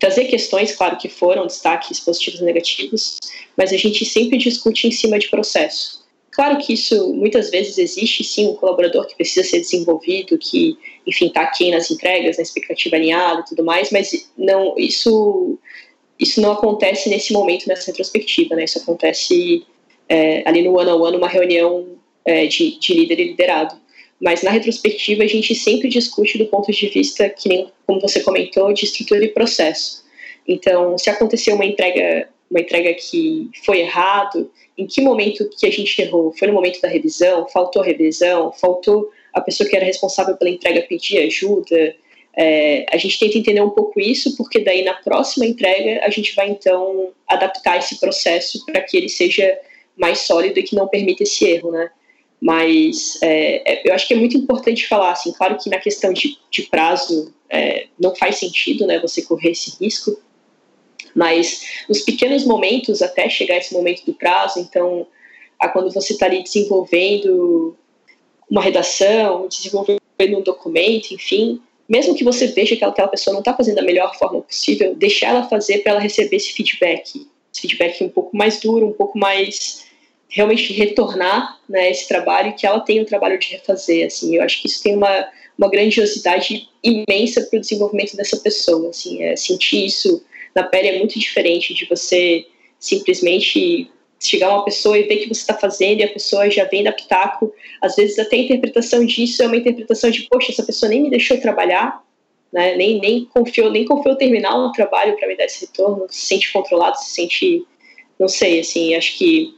trazer 0.00 0.24
questões, 0.24 0.74
claro 0.74 0.96
que 0.96 1.08
foram 1.08 1.46
destaques 1.46 2.00
positivos 2.00 2.40
e 2.40 2.44
negativos, 2.44 3.18
mas 3.56 3.72
a 3.72 3.76
gente 3.76 4.04
sempre 4.04 4.38
discute 4.38 4.86
em 4.86 4.90
cima 4.90 5.18
de 5.18 5.28
processo. 5.28 6.02
Claro 6.30 6.58
que 6.58 6.72
isso 6.72 7.12
muitas 7.12 7.50
vezes 7.50 7.76
existe 7.76 8.24
sim 8.24 8.48
um 8.48 8.54
colaborador 8.54 9.06
que 9.06 9.14
precisa 9.14 9.46
ser 9.46 9.60
desenvolvido, 9.60 10.38
que 10.38 10.78
enfim 11.06 11.26
está 11.26 11.42
aqui 11.42 11.70
nas 11.70 11.90
entregas, 11.90 12.38
na 12.38 12.42
expectativa 12.42 12.96
alinhada 12.96 13.40
e 13.40 13.44
tudo 13.44 13.62
mais, 13.62 13.90
mas 13.90 14.30
não 14.36 14.74
isso 14.78 15.58
isso 16.18 16.40
não 16.40 16.52
acontece 16.52 17.08
nesse 17.08 17.32
momento, 17.32 17.66
nessa 17.66 17.86
retrospectiva, 17.86 18.54
né? 18.54 18.64
Isso 18.64 18.78
acontece 18.78 19.64
é, 20.08 20.42
ali 20.46 20.62
no 20.62 20.78
ano 20.78 21.04
a 21.04 21.08
ano, 21.08 21.18
uma 21.18 21.28
reunião 21.28 21.86
é, 22.24 22.46
de, 22.46 22.78
de 22.78 22.94
líder 22.94 23.18
e 23.18 23.24
liderado. 23.28 23.74
Mas 24.20 24.42
na 24.42 24.50
retrospectiva 24.50 25.24
a 25.24 25.26
gente 25.26 25.54
sempre 25.54 25.88
discute 25.88 26.38
do 26.38 26.46
ponto 26.46 26.70
de 26.70 26.86
vista, 26.88 27.28
que 27.28 27.48
nem 27.48 27.68
como 27.86 28.00
você 28.00 28.20
comentou, 28.20 28.72
de 28.72 28.84
estrutura 28.84 29.24
e 29.24 29.28
processo. 29.28 30.04
Então, 30.46 30.96
se 30.96 31.10
aconteceu 31.10 31.54
uma 31.54 31.64
entrega, 31.64 32.28
uma 32.50 32.60
entrega 32.60 32.94
que 32.94 33.50
foi 33.64 33.80
errado, 33.80 34.50
em 34.76 34.86
que 34.86 35.00
momento 35.00 35.48
que 35.58 35.66
a 35.66 35.70
gente 35.70 36.00
errou? 36.00 36.32
Foi 36.38 36.46
no 36.48 36.54
momento 36.54 36.80
da 36.80 36.88
revisão? 36.88 37.48
Faltou 37.48 37.82
revisão? 37.82 38.52
Faltou 38.52 39.10
a 39.32 39.40
pessoa 39.40 39.68
que 39.68 39.74
era 39.74 39.84
responsável 39.84 40.36
pela 40.36 40.50
entrega 40.50 40.82
pedir 40.82 41.18
ajuda? 41.18 41.94
É, 42.36 42.86
a 42.90 42.96
gente 42.96 43.18
tenta 43.18 43.36
entender 43.36 43.60
um 43.60 43.70
pouco 43.70 44.00
isso, 44.00 44.36
porque 44.36 44.60
daí 44.60 44.82
na 44.82 44.94
próxima 44.94 45.44
entrega 45.44 46.04
a 46.04 46.10
gente 46.10 46.34
vai 46.34 46.48
então 46.48 47.10
adaptar 47.28 47.78
esse 47.78 48.00
processo 48.00 48.64
para 48.64 48.80
que 48.80 48.96
ele 48.96 49.08
seja 49.08 49.58
mais 49.96 50.20
sólido 50.20 50.58
e 50.58 50.62
que 50.62 50.74
não 50.74 50.88
permita 50.88 51.22
esse 51.22 51.44
erro, 51.44 51.70
né? 51.70 51.90
Mas 52.40 53.18
é, 53.22 53.72
é, 53.72 53.88
eu 53.88 53.94
acho 53.94 54.08
que 54.08 54.14
é 54.14 54.16
muito 54.16 54.36
importante 54.36 54.88
falar, 54.88 55.12
assim, 55.12 55.32
claro 55.32 55.56
que 55.58 55.70
na 55.70 55.78
questão 55.78 56.12
de, 56.12 56.38
de 56.50 56.62
prazo 56.62 57.32
é, 57.48 57.86
não 58.00 58.16
faz 58.16 58.36
sentido, 58.36 58.86
né, 58.86 58.98
você 58.98 59.22
correr 59.22 59.50
esse 59.50 59.76
risco, 59.80 60.18
mas 61.14 61.84
nos 61.88 62.00
pequenos 62.00 62.44
momentos 62.44 63.02
até 63.02 63.28
chegar 63.28 63.58
esse 63.58 63.72
momento 63.72 64.04
do 64.04 64.14
prazo, 64.14 64.58
então, 64.58 65.06
a 65.58 65.68
quando 65.68 65.92
você 65.92 66.14
está 66.14 66.26
ali 66.26 66.42
desenvolvendo 66.42 67.76
uma 68.50 68.62
redação, 68.62 69.46
desenvolvendo 69.46 70.00
um 70.20 70.42
documento, 70.42 71.12
enfim, 71.12 71.60
mesmo 71.92 72.14
que 72.14 72.24
você 72.24 72.46
veja 72.46 72.74
que 72.74 72.82
aquela 72.82 73.06
pessoa 73.06 73.34
não 73.34 73.40
está 73.40 73.54
fazendo 73.54 73.74
da 73.76 73.82
melhor 73.82 74.16
forma 74.18 74.40
possível, 74.40 74.94
deixar 74.94 75.28
ela 75.28 75.46
fazer 75.46 75.80
para 75.80 75.92
ela 75.92 76.00
receber 76.00 76.36
esse 76.36 76.50
feedback, 76.54 77.26
esse 77.52 77.60
feedback 77.60 78.02
um 78.02 78.08
pouco 78.08 78.34
mais 78.34 78.58
duro, 78.58 78.86
um 78.86 78.94
pouco 78.94 79.18
mais 79.18 79.84
realmente 80.26 80.72
retornar 80.72 81.60
né, 81.68 81.90
esse 81.90 82.08
trabalho 82.08 82.54
que 82.54 82.66
ela 82.66 82.80
tenha 82.80 83.02
o 83.02 83.04
trabalho 83.04 83.38
de 83.38 83.50
refazer. 83.50 84.06
Assim, 84.06 84.36
eu 84.36 84.42
acho 84.42 84.62
que 84.62 84.68
isso 84.68 84.82
tem 84.82 84.96
uma, 84.96 85.28
uma 85.58 85.68
grandiosidade 85.68 86.66
imensa 86.82 87.42
para 87.42 87.58
o 87.58 87.60
desenvolvimento 87.60 88.16
dessa 88.16 88.38
pessoa. 88.38 88.88
Assim, 88.88 89.22
é, 89.22 89.36
sentir 89.36 89.84
isso 89.84 90.24
na 90.54 90.62
pele 90.62 90.88
é 90.88 90.98
muito 90.98 91.18
diferente 91.18 91.74
de 91.74 91.84
você 91.84 92.46
simplesmente 92.80 93.90
chegar 94.28 94.50
uma 94.50 94.64
pessoa 94.64 94.98
e 94.98 95.02
ver 95.02 95.16
que 95.18 95.28
você 95.28 95.40
está 95.40 95.54
fazendo 95.54 96.00
e 96.00 96.04
a 96.04 96.12
pessoa 96.12 96.50
já 96.50 96.64
vem 96.64 96.84
da 96.84 96.92
pitaco. 96.92 97.52
Às 97.80 97.96
vezes 97.96 98.18
até 98.18 98.36
a 98.36 98.40
interpretação 98.40 99.04
disso 99.04 99.42
é 99.42 99.46
uma 99.46 99.56
interpretação 99.56 100.10
de, 100.10 100.22
poxa, 100.28 100.52
essa 100.52 100.62
pessoa 100.62 100.88
nem 100.88 101.02
me 101.02 101.10
deixou 101.10 101.38
trabalhar, 101.38 102.02
né? 102.52 102.76
nem, 102.76 103.00
nem 103.00 103.24
confiou 103.24 103.70
nem 103.70 103.84
confiou 103.84 104.16
terminar 104.16 104.56
um 104.56 104.72
trabalho 104.72 105.16
para 105.16 105.28
me 105.28 105.36
dar 105.36 105.44
esse 105.44 105.66
retorno, 105.66 106.06
se 106.08 106.26
sente 106.26 106.52
controlado, 106.52 106.98
se 106.98 107.10
sente, 107.10 107.64
não 108.18 108.28
sei, 108.28 108.60
assim, 108.60 108.94
acho 108.94 109.16
que 109.18 109.54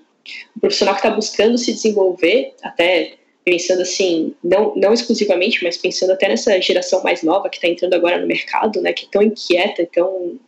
o 0.57 0.61
profissional 0.61 0.95
que 0.95 1.01
está 1.01 1.11
buscando 1.11 1.59
se 1.59 1.73
desenvolver, 1.73 2.55
até 2.63 3.15
pensando 3.45 3.83
assim, 3.83 4.35
não, 4.43 4.75
não 4.75 4.95
exclusivamente, 4.95 5.63
mas 5.63 5.77
pensando 5.77 6.13
até 6.13 6.29
nessa 6.29 6.59
geração 6.63 7.03
mais 7.03 7.23
nova 7.23 7.51
que 7.51 7.57
está 7.57 7.69
entrando 7.69 7.93
agora 7.93 8.19
no 8.19 8.27
mercado, 8.27 8.81
né, 8.81 8.93
que 8.93 9.05
é 9.05 9.09
tão 9.11 9.23
inquieta, 9.23 9.87
tão 9.93 10.39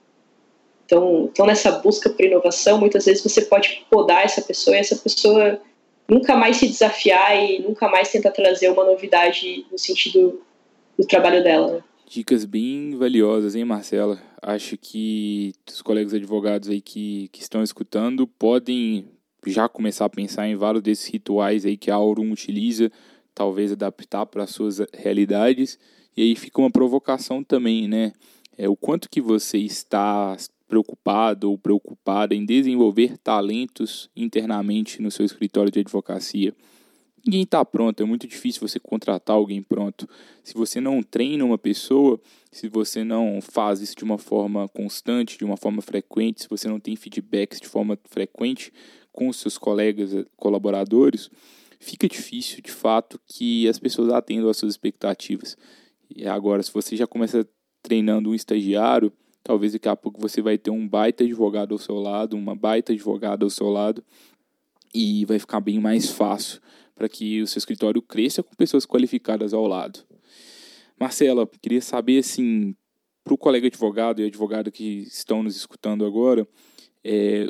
então, 0.86 1.28
então, 1.32 1.44
nessa 1.44 1.72
busca 1.72 2.08
por 2.08 2.24
inovação, 2.24 2.78
muitas 2.78 3.04
vezes 3.04 3.22
você 3.22 3.42
pode 3.42 3.84
podar 3.90 4.24
essa 4.24 4.40
pessoa 4.40 4.76
e 4.76 4.78
essa 4.78 4.94
pessoa 4.94 5.60
nunca 6.08 6.36
mais 6.36 6.58
se 6.58 6.68
desafiar 6.68 7.36
e 7.36 7.58
nunca 7.58 7.88
mais 7.88 8.10
tentar 8.10 8.30
trazer 8.30 8.70
uma 8.70 8.84
novidade 8.84 9.66
no 9.70 9.76
sentido 9.76 10.40
do 10.96 11.04
trabalho 11.04 11.42
dela. 11.42 11.72
Né? 11.72 11.84
Dicas 12.08 12.44
bem 12.44 12.94
valiosas, 12.96 13.56
hein, 13.56 13.64
Marcela? 13.64 14.22
Acho 14.40 14.78
que 14.78 15.52
os 15.68 15.82
colegas 15.82 16.14
advogados 16.14 16.68
aí 16.68 16.80
que, 16.80 17.28
que 17.32 17.42
estão 17.42 17.64
escutando 17.64 18.24
podem 18.24 19.08
já 19.44 19.68
começar 19.68 20.04
a 20.04 20.10
pensar 20.10 20.46
em 20.46 20.54
vários 20.54 20.82
desses 20.82 21.06
rituais 21.06 21.66
aí 21.66 21.76
que 21.76 21.90
a 21.90 21.96
Aurum 21.96 22.30
utiliza, 22.30 22.92
talvez 23.34 23.72
adaptar 23.72 24.24
para 24.26 24.44
as 24.44 24.50
suas 24.50 24.80
realidades. 24.94 25.78
E 26.16 26.22
aí 26.22 26.36
fica 26.36 26.60
uma 26.60 26.70
provocação 26.70 27.42
também, 27.42 27.88
né? 27.88 28.12
É, 28.56 28.68
o 28.68 28.76
quanto 28.76 29.10
que 29.10 29.20
você 29.20 29.58
está 29.58 30.34
preocupado 30.68 31.50
ou 31.50 31.58
preocupada 31.58 32.34
em 32.34 32.44
desenvolver 32.44 33.16
talentos 33.18 34.10
internamente 34.16 35.00
no 35.00 35.10
seu 35.10 35.24
escritório 35.24 35.70
de 35.70 35.80
advocacia. 35.80 36.54
Ninguém 37.26 37.42
está 37.42 37.64
pronto, 37.64 38.00
é 38.00 38.06
muito 38.06 38.26
difícil 38.26 38.66
você 38.66 38.78
contratar 38.78 39.34
alguém 39.34 39.60
pronto. 39.60 40.08
Se 40.44 40.54
você 40.54 40.80
não 40.80 41.02
treina 41.02 41.44
uma 41.44 41.58
pessoa, 41.58 42.20
se 42.52 42.68
você 42.68 43.02
não 43.02 43.40
faz 43.40 43.80
isso 43.80 43.96
de 43.96 44.04
uma 44.04 44.16
forma 44.16 44.68
constante, 44.68 45.36
de 45.36 45.44
uma 45.44 45.56
forma 45.56 45.82
frequente, 45.82 46.42
se 46.42 46.48
você 46.48 46.68
não 46.68 46.78
tem 46.78 46.94
feedbacks 46.94 47.60
de 47.60 47.66
forma 47.66 47.98
frequente 48.04 48.72
com 49.10 49.32
seus 49.32 49.58
colegas, 49.58 50.14
eh, 50.14 50.24
colaboradores, 50.36 51.28
fica 51.80 52.08
difícil 52.08 52.62
de 52.62 52.70
fato 52.70 53.20
que 53.26 53.68
as 53.68 53.78
pessoas 53.78 54.12
atendam 54.12 54.48
às 54.48 54.56
suas 54.56 54.74
expectativas. 54.74 55.56
E 56.08 56.28
agora, 56.28 56.62
se 56.62 56.72
você 56.72 56.96
já 56.96 57.08
começa 57.08 57.44
treinando 57.82 58.30
um 58.30 58.34
estagiário, 58.34 59.12
Talvez 59.46 59.74
daqui 59.74 59.88
a 59.88 59.94
pouco 59.94 60.20
você 60.20 60.42
vai 60.42 60.58
ter 60.58 60.72
um 60.72 60.88
baita 60.88 61.22
advogado 61.22 61.70
ao 61.72 61.78
seu 61.78 61.94
lado, 62.00 62.36
uma 62.36 62.56
baita 62.56 62.92
advogada 62.92 63.46
ao 63.46 63.50
seu 63.50 63.68
lado, 63.68 64.02
e 64.92 65.24
vai 65.24 65.38
ficar 65.38 65.60
bem 65.60 65.78
mais 65.78 66.10
fácil 66.10 66.60
para 66.96 67.08
que 67.08 67.40
o 67.40 67.46
seu 67.46 67.58
escritório 67.58 68.02
cresça 68.02 68.42
com 68.42 68.56
pessoas 68.56 68.84
qualificadas 68.84 69.54
ao 69.54 69.64
lado. 69.64 70.00
Marcela, 70.98 71.48
queria 71.62 71.80
saber 71.80 72.18
assim, 72.18 72.74
para 73.22 73.34
o 73.34 73.38
colega 73.38 73.68
advogado 73.68 74.20
e 74.20 74.24
advogado 74.24 74.72
que 74.72 75.02
estão 75.02 75.44
nos 75.44 75.54
escutando 75.54 76.04
agora, 76.04 76.44
é, 77.04 77.46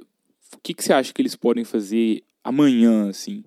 o 0.55 0.59
que, 0.63 0.75
que 0.75 0.85
você 0.85 0.93
acha 0.93 1.15
que 1.15 1.23
eles 1.23 1.35
podem 1.35 1.65
fazer 1.65 2.23
amanhã, 2.45 3.09
assim, 3.09 3.43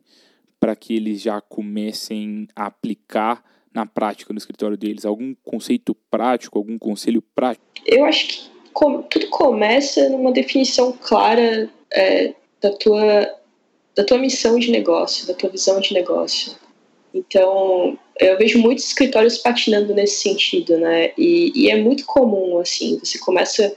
para 0.59 0.75
que 0.75 0.95
eles 0.95 1.21
já 1.21 1.39
comecem 1.39 2.47
a 2.55 2.65
aplicar 2.65 3.43
na 3.73 3.85
prática 3.85 4.33
no 4.33 4.37
escritório 4.37 4.77
deles? 4.77 5.05
Algum 5.05 5.35
conceito 5.43 5.95
prático, 6.09 6.57
algum 6.57 6.77
conselho 6.77 7.21
prático? 7.35 7.65
Eu 7.85 8.05
acho 8.05 8.27
que 8.27 8.49
tudo 9.09 9.27
começa 9.29 10.09
numa 10.09 10.31
definição 10.31 10.91
clara 10.91 11.69
é, 11.91 12.33
da 12.61 12.71
tua 12.71 13.35
da 13.95 14.05
tua 14.05 14.17
missão 14.17 14.57
de 14.57 14.71
negócio, 14.71 15.27
da 15.27 15.33
tua 15.33 15.49
visão 15.49 15.81
de 15.81 15.93
negócio. 15.93 16.55
Então, 17.13 17.97
eu 18.19 18.37
vejo 18.37 18.57
muitos 18.59 18.85
escritórios 18.85 19.37
patinando 19.39 19.93
nesse 19.93 20.21
sentido, 20.21 20.77
né? 20.77 21.11
E, 21.17 21.51
e, 21.53 21.69
é 21.69 21.75
muito 21.75 22.05
comum, 22.05 22.59
assim, 22.59 22.97
você 22.99 23.17
começa 23.19 23.75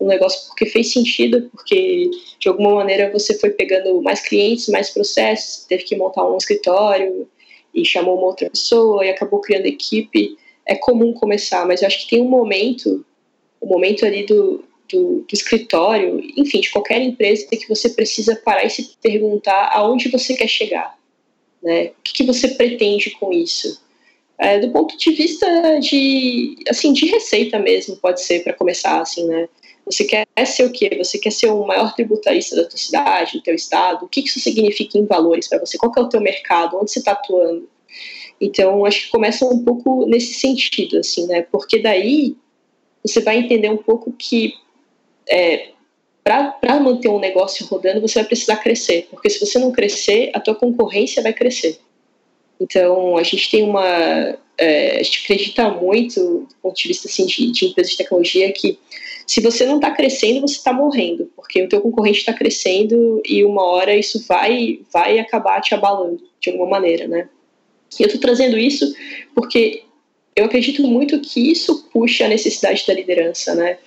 um 0.00 0.06
negócio 0.06 0.48
porque 0.48 0.66
fez 0.66 0.92
sentido, 0.92 1.48
porque 1.52 2.10
de 2.38 2.48
alguma 2.48 2.74
maneira 2.74 3.12
você 3.12 3.38
foi 3.38 3.50
pegando 3.50 4.00
mais 4.02 4.20
clientes, 4.20 4.68
mais 4.68 4.90
processos, 4.90 5.66
teve 5.66 5.84
que 5.84 5.94
montar 5.94 6.26
um 6.26 6.36
escritório 6.36 7.28
e 7.74 7.84
chamou 7.84 8.16
uma 8.16 8.26
outra 8.26 8.50
pessoa 8.50 9.04
e 9.04 9.10
acabou 9.10 9.40
criando 9.40 9.66
equipe. 9.66 10.36
É 10.66 10.74
comum 10.74 11.12
começar, 11.12 11.66
mas 11.66 11.82
eu 11.82 11.86
acho 11.86 12.00
que 12.00 12.10
tem 12.10 12.22
um 12.22 12.28
momento, 12.28 13.04
o 13.60 13.66
um 13.66 13.68
momento 13.68 14.04
ali 14.04 14.24
do, 14.24 14.64
do, 14.88 15.20
do, 15.20 15.32
escritório, 15.32 16.20
enfim, 16.36 16.60
de 16.60 16.70
qualquer 16.70 17.00
empresa, 17.00 17.46
que 17.50 17.68
você 17.68 17.88
precisa 17.88 18.36
parar 18.36 18.64
e 18.64 18.70
se 18.70 18.96
perguntar 19.02 19.70
aonde 19.72 20.08
você 20.08 20.34
quer 20.34 20.48
chegar, 20.48 20.96
né? 21.62 21.86
O 21.86 22.02
que, 22.02 22.12
que 22.12 22.24
você 22.24 22.48
pretende 22.48 23.10
com 23.10 23.32
isso? 23.32 23.80
É, 24.38 24.58
do 24.58 24.70
ponto 24.70 24.96
de 24.96 25.10
vista 25.12 25.46
de, 25.80 26.56
assim, 26.68 26.92
de 26.92 27.06
receita 27.06 27.58
mesmo, 27.58 27.96
pode 27.96 28.22
ser 28.22 28.42
para 28.42 28.54
começar, 28.54 29.00
assim, 29.00 29.26
né? 29.26 29.48
Você 29.90 30.04
quer 30.04 30.26
ser 30.46 30.64
o 30.64 30.72
quê? 30.72 30.90
Você 30.98 31.18
quer 31.18 31.32
ser 31.32 31.48
o 31.48 31.66
maior 31.66 31.94
tributarista 31.94 32.56
da 32.56 32.64
tua 32.64 32.78
cidade, 32.78 33.38
do 33.38 33.42
teu 33.42 33.54
estado? 33.54 34.04
O 34.04 34.08
que 34.08 34.20
isso 34.20 34.38
significa 34.38 34.98
em 34.98 35.04
valores 35.04 35.48
para 35.48 35.58
você? 35.58 35.76
Qual 35.76 35.92
é 35.96 36.00
o 36.00 36.08
teu 36.08 36.20
mercado? 36.20 36.76
Onde 36.76 36.90
você 36.90 37.00
está 37.00 37.12
atuando? 37.12 37.68
Então, 38.40 38.84
acho 38.86 39.04
que 39.04 39.10
começa 39.10 39.44
um 39.44 39.64
pouco 39.64 40.06
nesse 40.06 40.34
sentido, 40.34 40.98
assim, 40.98 41.26
né? 41.26 41.42
Porque 41.42 41.78
daí 41.78 42.36
você 43.02 43.20
vai 43.20 43.38
entender 43.38 43.68
um 43.68 43.76
pouco 43.76 44.12
que 44.12 44.54
é, 45.28 45.70
para 46.22 46.80
manter 46.80 47.08
um 47.08 47.18
negócio 47.18 47.66
rodando, 47.66 48.00
você 48.00 48.20
vai 48.20 48.24
precisar 48.24 48.56
crescer, 48.56 49.08
porque 49.10 49.28
se 49.28 49.44
você 49.44 49.58
não 49.58 49.72
crescer, 49.72 50.30
a 50.34 50.40
tua 50.40 50.54
concorrência 50.54 51.22
vai 51.22 51.32
crescer. 51.32 51.80
Então, 52.60 53.16
a 53.16 53.22
gente 53.22 53.50
tem 53.50 53.62
uma. 53.62 54.38
É, 54.58 55.00
a 55.00 55.02
gente 55.02 55.22
acredita 55.24 55.70
muito, 55.70 56.20
do 56.20 56.54
ponto 56.60 56.76
de 56.76 56.88
vista 56.88 57.08
assim, 57.08 57.24
de, 57.24 57.50
de 57.50 57.64
empresas 57.64 57.92
de 57.92 57.96
tecnologia, 57.96 58.52
que 58.52 58.78
se 59.26 59.40
você 59.40 59.64
não 59.64 59.76
está 59.76 59.90
crescendo, 59.92 60.40
você 60.40 60.56
está 60.56 60.72
morrendo, 60.72 61.30
porque 61.36 61.62
o 61.62 61.68
teu 61.68 61.80
concorrente 61.80 62.18
está 62.18 62.32
crescendo 62.34 63.22
e 63.24 63.44
uma 63.44 63.64
hora 63.64 63.96
isso 63.96 64.26
vai, 64.26 64.80
vai 64.92 65.18
acabar 65.18 65.60
te 65.60 65.74
abalando 65.74 66.20
de 66.40 66.50
alguma 66.50 66.68
maneira, 66.68 67.06
né? 67.06 67.28
E 67.98 68.02
eu 68.02 68.06
estou 68.06 68.20
trazendo 68.20 68.58
isso 68.58 68.92
porque 69.34 69.84
eu 70.36 70.44
acredito 70.44 70.82
muito 70.82 71.20
que 71.20 71.50
isso 71.50 71.88
puxa 71.92 72.24
a 72.24 72.28
necessidade 72.28 72.84
da 72.86 72.92
liderança, 72.92 73.54
né? 73.54 73.78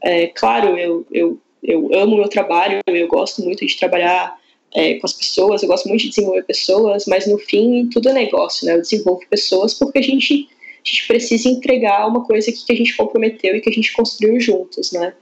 É, 0.00 0.28
claro, 0.28 0.78
eu, 0.78 1.06
eu, 1.10 1.40
eu 1.62 1.90
amo 1.94 2.14
o 2.14 2.18
meu 2.18 2.28
trabalho, 2.28 2.78
eu 2.86 3.08
gosto 3.08 3.42
muito 3.42 3.66
de 3.66 3.76
trabalhar 3.76 4.36
é, 4.74 4.94
com 4.94 5.06
as 5.06 5.12
pessoas, 5.12 5.62
eu 5.62 5.68
gosto 5.68 5.88
muito 5.88 6.02
de 6.02 6.08
desenvolver 6.08 6.44
pessoas, 6.44 7.04
mas 7.06 7.26
no 7.26 7.38
fim 7.38 7.88
tudo 7.88 8.08
é 8.08 8.12
negócio, 8.12 8.66
né? 8.66 8.74
Eu 8.74 8.80
desenvolvo 8.80 9.22
pessoas 9.28 9.74
porque 9.74 9.98
a 9.98 10.02
gente, 10.02 10.48
a 10.84 10.88
gente 10.88 11.06
precisa 11.06 11.48
entregar 11.48 12.06
uma 12.08 12.24
coisa 12.24 12.50
que 12.50 12.72
a 12.72 12.76
gente 12.76 12.96
comprometeu 12.96 13.54
e 13.54 13.60
que 13.60 13.68
a 13.68 13.72
gente 13.72 13.92
construiu 13.92 14.40
juntos, 14.40 14.92
né? 14.92 15.14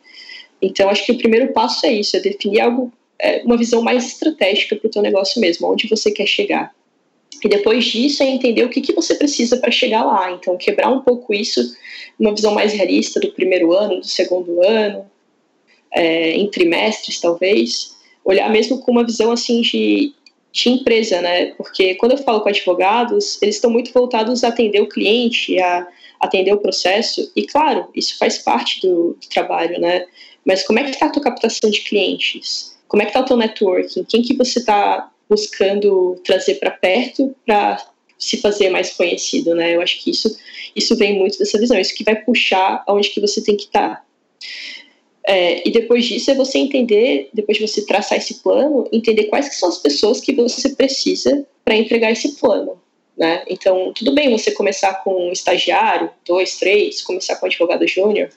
Então 0.63 0.89
acho 0.89 1.05
que 1.05 1.13
o 1.13 1.19
primeiro 1.19 1.53
passo 1.53 1.85
é 1.87 1.93
isso, 1.93 2.17
é 2.17 2.21
definir 2.21 2.61
algo, 2.61 2.93
é, 3.19 3.43
uma 3.43 3.57
visão 3.57 3.83
mais 3.83 4.07
estratégica 4.07 4.77
para 4.77 4.87
o 4.87 4.91
teu 4.91 5.03
negócio 5.03 5.41
mesmo, 5.41 5.71
onde 5.71 5.89
você 5.89 6.11
quer 6.11 6.27
chegar. 6.27 6.73
E 7.43 7.49
depois 7.49 7.85
disso 7.87 8.23
é 8.23 8.27
entender 8.27 8.65
o 8.65 8.69
que, 8.69 8.81
que 8.81 8.93
você 8.93 9.15
precisa 9.15 9.57
para 9.57 9.71
chegar 9.71 10.05
lá. 10.05 10.31
Então, 10.33 10.57
quebrar 10.59 10.91
um 10.91 11.01
pouco 11.01 11.33
isso, 11.33 11.75
uma 12.19 12.35
visão 12.35 12.53
mais 12.53 12.73
realista 12.73 13.19
do 13.19 13.33
primeiro 13.33 13.73
ano, 13.73 14.01
do 14.01 14.07
segundo 14.07 14.63
ano, 14.63 15.07
é, 15.93 16.33
em 16.33 16.51
trimestres 16.51 17.19
talvez. 17.19 17.97
Olhar 18.25 18.49
mesmo 18.51 18.81
com 18.81 18.93
uma 18.93 19.05
visão 19.05 19.33
assim 19.33 19.61
de, 19.61 20.13
de 20.53 20.69
empresa, 20.69 21.21
né? 21.21 21.47
Porque 21.57 21.95
quando 21.95 22.13
eu 22.13 22.19
falo 22.19 22.41
com 22.41 22.49
advogados, 22.49 23.41
eles 23.43 23.57
estão 23.57 23.71
muito 23.71 23.93
voltados 23.93 24.45
a 24.45 24.49
atender 24.49 24.81
o 24.81 24.89
cliente, 24.89 25.59
a 25.61 25.87
atender 26.21 26.53
o 26.53 26.59
processo. 26.59 27.31
E 27.35 27.47
claro, 27.47 27.89
isso 27.95 28.19
faz 28.19 28.39
parte 28.39 28.81
do, 28.81 29.17
do 29.21 29.29
trabalho, 29.29 29.81
né? 29.81 30.07
Mas 30.45 30.63
como 30.67 30.79
é 30.79 30.85
que 30.85 30.91
está 30.91 31.07
a 31.07 31.11
tua 31.11 31.23
captação 31.23 31.71
de 31.71 31.81
clientes? 31.81 32.77
Como 32.89 33.03
é 33.03 33.07
que 33.07 33.11
está 33.11 33.21
o 33.21 33.25
teu 33.25 33.37
networking? 33.37 34.05
Quem 34.05 34.23
que 34.23 34.35
você 34.35 34.59
está 34.59 35.11
buscando 35.29 36.21
trazer 36.25 36.57
para 36.57 36.73
perto 36.73 37.35
para 37.47 37.81
se 38.19 38.37
fazer 38.37 38.69
mais 38.69 38.93
conhecido, 38.93 39.55
né? 39.55 39.77
Eu 39.77 39.81
acho 39.81 40.03
que 40.03 40.11
isso 40.11 40.37
isso 40.75 40.97
vem 40.97 41.19
muito 41.19 41.39
dessa 41.39 41.59
visão, 41.59 41.79
isso 41.79 41.95
que 41.95 42.05
vai 42.05 42.17
puxar 42.17 42.85
aonde 42.87 43.11
que 43.11 43.21
você 43.21 43.43
tem 43.43 43.57
que 43.57 43.65
estar. 43.65 43.97
Tá. 43.97 44.03
É, 45.27 45.67
e 45.69 45.71
depois 45.71 46.05
disso 46.07 46.31
é 46.31 46.35
você 46.35 46.59
entender, 46.59 47.29
depois 47.33 47.59
de 47.59 47.67
você 47.67 47.85
traçar 47.85 48.19
esse 48.19 48.43
plano, 48.43 48.89
entender 48.91 49.25
quais 49.25 49.49
que 49.49 49.55
são 49.55 49.69
as 49.69 49.79
pessoas 49.79 50.21
que 50.21 50.33
você 50.33 50.71
precisa 50.71 51.47
para 51.65 51.77
entregar 51.77 52.11
esse 52.11 52.37
plano. 52.37 52.81
Né? 53.17 53.45
Então, 53.49 53.93
tudo 53.95 54.15
bem 54.15 54.31
você 54.31 54.51
começar 54.51 54.95
com 55.05 55.29
um 55.29 55.33
estagiário, 55.33 56.11
dois, 56.27 56.59
três, 56.59 57.03
começar 57.03 57.37
com 57.37 57.47
um 57.47 57.49
advogado 57.49 57.87
júnior, 57.87 58.31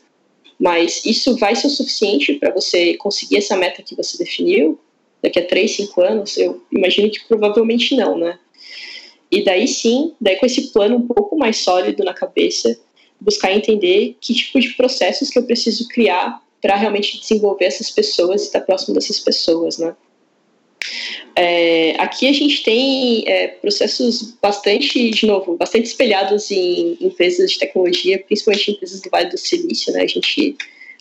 mas 0.59 1.05
isso 1.05 1.37
vai 1.37 1.55
ser 1.55 1.67
o 1.67 1.69
suficiente 1.69 2.33
para 2.33 2.53
você 2.53 2.95
conseguir 2.95 3.37
essa 3.37 3.55
meta 3.55 3.81
que 3.81 3.95
você 3.95 4.17
definiu? 4.17 4.77
daqui 5.23 5.39
a 5.39 5.47
três, 5.47 5.71
cinco 5.77 6.01
anos? 6.01 6.37
Eu 6.37 6.61
imagino 6.69 7.09
que 7.09 7.25
provavelmente 7.25 7.95
não, 7.95 8.17
né? 8.17 8.37
E 9.31 9.43
daí 9.43 9.67
sim, 9.67 10.13
daí 10.19 10.35
com 10.35 10.45
esse 10.45 10.73
plano 10.73 10.97
um 10.97 11.07
pouco 11.07 11.37
mais 11.37 11.57
sólido 11.57 12.03
na 12.03 12.13
cabeça, 12.13 12.77
buscar 13.19 13.53
entender 13.53 14.17
que 14.19 14.33
tipo 14.33 14.59
de 14.59 14.73
processos 14.73 15.29
que 15.29 15.39
eu 15.39 15.45
preciso 15.45 15.87
criar 15.87 16.42
para 16.63 16.77
realmente 16.77 17.19
desenvolver 17.19 17.65
essas 17.65 17.91
pessoas 17.91 18.41
e 18.41 18.45
estar 18.45 18.61
próximo 18.61 18.95
dessas 18.95 19.19
pessoas, 19.19 19.77
né? 19.77 19.93
É, 21.35 21.91
aqui 21.99 22.25
a 22.25 22.31
gente 22.31 22.63
tem 22.63 23.25
é, 23.27 23.49
processos 23.49 24.37
bastante, 24.41 25.09
de 25.09 25.25
novo, 25.25 25.57
bastante 25.57 25.87
espelhados 25.87 26.49
em 26.51 26.97
empresas 27.01 27.51
de 27.51 27.59
tecnologia, 27.59 28.17
principalmente 28.19 28.71
empresas 28.71 29.01
do 29.01 29.09
Vale 29.09 29.29
do 29.29 29.37
Silício, 29.37 29.91
né? 29.91 30.03
A 30.03 30.07
gente 30.07 30.55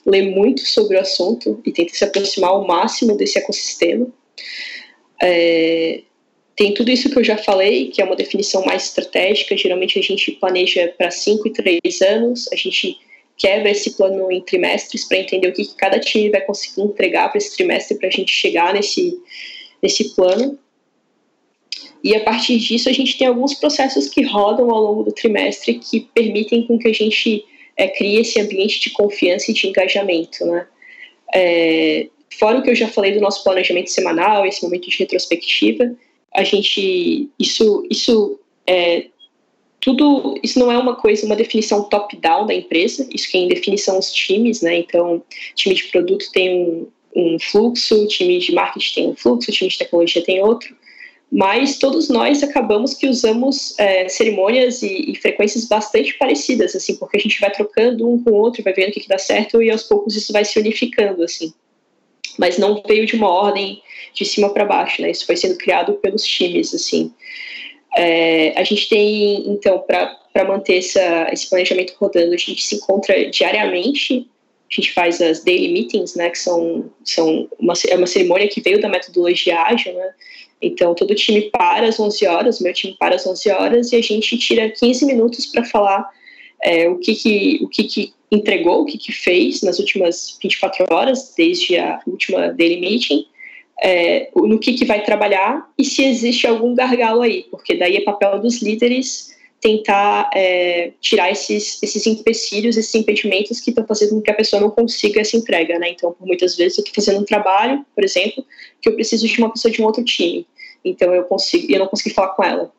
lê 0.05 0.22
muito 0.22 0.62
sobre 0.62 0.96
o 0.96 1.01
assunto 1.01 1.61
e 1.64 1.70
tenta 1.70 1.94
se 1.94 2.05
aproximar 2.05 2.51
ao 2.51 2.66
máximo 2.66 3.16
desse 3.16 3.38
ecossistema. 3.38 4.09
É, 5.22 6.03
tem 6.57 6.75
tudo 6.75 6.90
isso 6.90 7.09
que 7.09 7.18
eu 7.18 7.25
já 7.25 7.38
falei, 7.38 7.87
que 7.88 8.03
é 8.03 8.05
uma 8.05 8.16
definição 8.16 8.64
mais 8.64 8.87
estratégica. 8.87 9.57
Geralmente 9.57 9.96
a 9.96 10.03
gente 10.03 10.33
planeja 10.33 10.92
para 10.98 11.11
5 11.12 11.46
e 11.46 11.53
3 11.53 12.03
anos, 12.03 12.48
a 12.53 12.57
gente 12.57 12.98
quebra 13.42 13.70
esse 13.70 13.96
plano 13.96 14.31
em 14.31 14.40
trimestres 14.40 15.05
para 15.05 15.18
entender 15.18 15.48
o 15.48 15.52
que, 15.52 15.64
que, 15.64 15.74
cada 15.74 15.98
time 15.98 16.31
vai 16.31 16.40
conseguir 16.42 16.83
entregar 16.83 17.28
para 17.28 17.38
esse 17.38 17.57
trimestre 17.57 17.98
para 17.98 18.07
a 18.07 18.11
gente 18.11 18.33
chegar 18.33 18.72
nesse, 18.72 19.20
nesse 19.83 20.14
plano. 20.14 20.57
E 22.05 22.14
a 22.14 22.20
partir 22.20 22.57
disso 22.59 22.88
a 22.88 22.92
gente 22.92 23.18
tem 23.18 23.26
alguns 23.26 23.55
processos 23.55 24.09
que 24.09 24.22
rodam 24.22 24.70
ao 24.70 24.81
longo 24.81 25.02
do 25.02 25.12
trimestre 25.12 25.74
que 25.74 26.09
permitem 26.14 26.64
com 26.68 26.78
que 26.78 26.87
a 26.87 26.92
gente 26.94 27.44
é, 27.76 27.88
cria 27.88 28.20
esse 28.20 28.40
ambiente 28.40 28.78
de 28.81 28.90
confiança 28.90 29.50
e 29.50 29.55
de 29.55 29.66
engajamento, 29.66 30.44
né? 30.46 30.66
É, 31.35 32.09
fora 32.38 32.61
o 32.61 32.62
que 32.62 32.70
eu 32.70 32.76
já 32.76 32.87
falei 32.87 33.12
do 33.12 33.20
nosso 33.20 33.42
planejamento 33.42 33.90
semanal, 33.90 34.46
esse 34.46 34.62
momento 34.62 34.88
de 34.88 34.98
retrospectiva, 34.98 35.92
a 36.33 36.44
gente, 36.44 37.28
isso, 37.38 37.85
isso 37.90 38.38
é, 38.66 39.07
tudo, 39.83 40.38
isso 40.45 40.61
não 40.61 40.71
é 40.71 40.79
uma 40.79 40.95
coisa, 40.95 41.27
uma 41.27 41.35
definição 41.35 41.83
top-down 41.83 42.47
da 42.47 42.55
empresa, 42.55 43.05
isso 43.12 43.29
quem 43.29 43.49
define 43.49 43.77
são 43.77 43.99
os 43.99 44.12
times, 44.12 44.62
né? 44.62 44.79
Então, 44.79 45.21
time 45.57 45.75
de 45.75 45.83
produto 45.88 46.31
tem 46.33 46.55
um, 46.55 46.88
um 47.16 47.37
fluxo, 47.40 48.07
time 48.07 48.38
de 48.38 48.53
marketing 48.53 48.95
tem 48.95 49.09
um 49.09 49.16
fluxo, 49.16 49.51
time 49.51 49.68
de 49.68 49.77
tecnologia 49.77 50.23
tem 50.23 50.40
outro, 50.40 50.73
mas 51.33 51.79
todos 51.79 52.09
nós 52.09 52.45
acabamos 52.45 52.95
que 52.95 53.09
usamos 53.09 53.77
é, 53.77 54.09
cerimônias 54.09 54.83
e, 54.83 55.11
e, 55.11 55.17
frequências 55.17 55.67
bastante 55.67 56.15
parecidas, 56.15 56.77
assim, 56.77 56.94
porque 56.94 57.17
a 57.17 57.21
gente 57.21 57.40
vai 57.40 57.50
trocando 57.50 58.09
um 58.09 58.23
com 58.23 58.31
o 58.31 58.35
outro, 58.35 58.63
vai 58.63 58.73
vendo 58.73 58.90
o 58.90 58.92
que, 58.92 59.00
que 59.00 59.09
dá 59.09 59.19
certo 59.19 59.61
e 59.61 59.69
aos 59.69 59.83
poucos 59.83 60.15
isso 60.15 60.33
vai 60.33 60.44
se 60.44 60.61
unificando, 60.61 61.25
assim. 61.25 61.52
Mas 62.38 62.56
não 62.56 62.81
veio 62.87 63.04
de 63.04 63.17
uma 63.17 63.29
ordem 63.29 63.83
de 64.15 64.25
cima 64.25 64.50
para 64.50 64.65
baixo, 64.65 65.02
né? 65.02 65.11
Isso 65.11 65.27
foi 65.27 65.37
sendo 65.37 65.59
criado 65.59 65.94
pelos 65.94 66.23
times, 66.23 66.73
assim. 66.73 67.13
É, 67.97 68.59
a 68.59 68.65
gente 68.65 68.88
tem, 68.88 69.51
então, 69.51 69.79
para 69.79 70.45
manter 70.47 70.79
essa, 70.79 71.29
esse 71.33 71.49
planejamento 71.49 71.95
rodando, 71.99 72.33
a 72.33 72.37
gente 72.37 72.63
se 72.63 72.77
encontra 72.77 73.31
diariamente. 73.31 74.29
A 74.71 74.75
gente 74.75 74.93
faz 74.93 75.21
as 75.21 75.45
daily 75.45 75.69
meetings, 75.69 76.15
né, 76.15 76.31
que 76.31 76.38
são, 76.38 76.90
são 77.05 77.49
uma, 77.59 77.75
é 77.88 77.97
uma 77.97 78.07
cerimônia 78.07 78.49
que 78.49 78.61
veio 78.63 78.81
da 78.81 78.88
metodologia 78.88 79.61
ágil, 79.61 79.93
né, 79.93 80.15
Então, 80.63 80.95
todo 80.95 81.15
time 81.15 81.43
para 81.51 81.87
às 81.87 82.01
11 82.01 82.27
horas, 82.27 82.61
meu 82.61 82.73
time 82.73 82.97
para 82.99 83.17
às 83.17 83.27
11 83.27 83.51
horas, 83.51 83.93
e 83.93 83.97
a 83.97 84.03
gente 84.03 84.38
tira 84.38 84.71
15 84.71 85.05
minutos 85.05 85.45
para 85.45 85.63
falar 85.65 86.09
é, 86.63 86.88
o, 86.88 86.97
que, 86.97 87.15
que, 87.15 87.59
o 87.63 87.69
que, 87.69 87.85
que 87.85 88.15
entregou, 88.31 88.81
o 88.81 88.87
que, 88.87 88.97
que 88.97 89.13
fez 89.13 89.61
nas 89.61 89.79
últimas 89.79 90.38
24 90.43 90.87
horas, 90.90 91.35
desde 91.37 91.77
a 91.77 92.01
última 92.07 92.49
daily 92.49 92.81
meeting, 92.81 93.27
é, 93.83 94.30
no 94.35 94.58
que, 94.58 94.74
que 94.74 94.85
vai 94.85 95.02
trabalhar 95.02 95.68
e 95.76 95.85
se 95.85 96.04
existe 96.04 96.46
algum 96.46 96.74
gargalo 96.74 97.20
aí, 97.20 97.46
porque 97.50 97.74
daí 97.74 97.96
é 97.96 98.00
papel 98.02 98.38
dos 98.38 98.62
líderes 98.62 99.33
tentar 99.60 100.30
é, 100.35 100.92
tirar 101.00 101.30
esses, 101.30 101.83
esses 101.83 102.06
empecilhos, 102.06 102.76
esses 102.76 102.94
impedimentos 102.94 103.60
que 103.60 103.70
estão 103.70 103.87
fazendo 103.87 104.10
com 104.10 104.20
que 104.20 104.30
a 104.30 104.35
pessoa 104.35 104.60
não 104.60 104.70
consiga 104.70 105.20
essa 105.20 105.37
entrega, 105.37 105.78
né? 105.78 105.90
Então, 105.90 106.14
muitas 106.20 106.56
vezes 106.56 106.78
eu 106.78 106.83
estou 106.83 106.94
fazendo 106.94 107.22
um 107.22 107.24
trabalho, 107.24 107.85
por 107.94 108.02
exemplo, 108.02 108.44
que 108.80 108.88
eu 108.88 108.94
preciso 108.94 109.26
de 109.26 109.38
uma 109.38 109.52
pessoa 109.52 109.70
de 109.70 109.80
um 109.80 109.85
outro 109.85 110.04
time, 110.04 110.46
então 110.85 111.14
eu 111.14 111.24
consigo, 111.24 111.72
eu 111.72 111.78
não 111.78 111.87
consegui 111.87 112.14
falar 112.14 112.30
com 112.30 112.42
ela. 112.42 112.72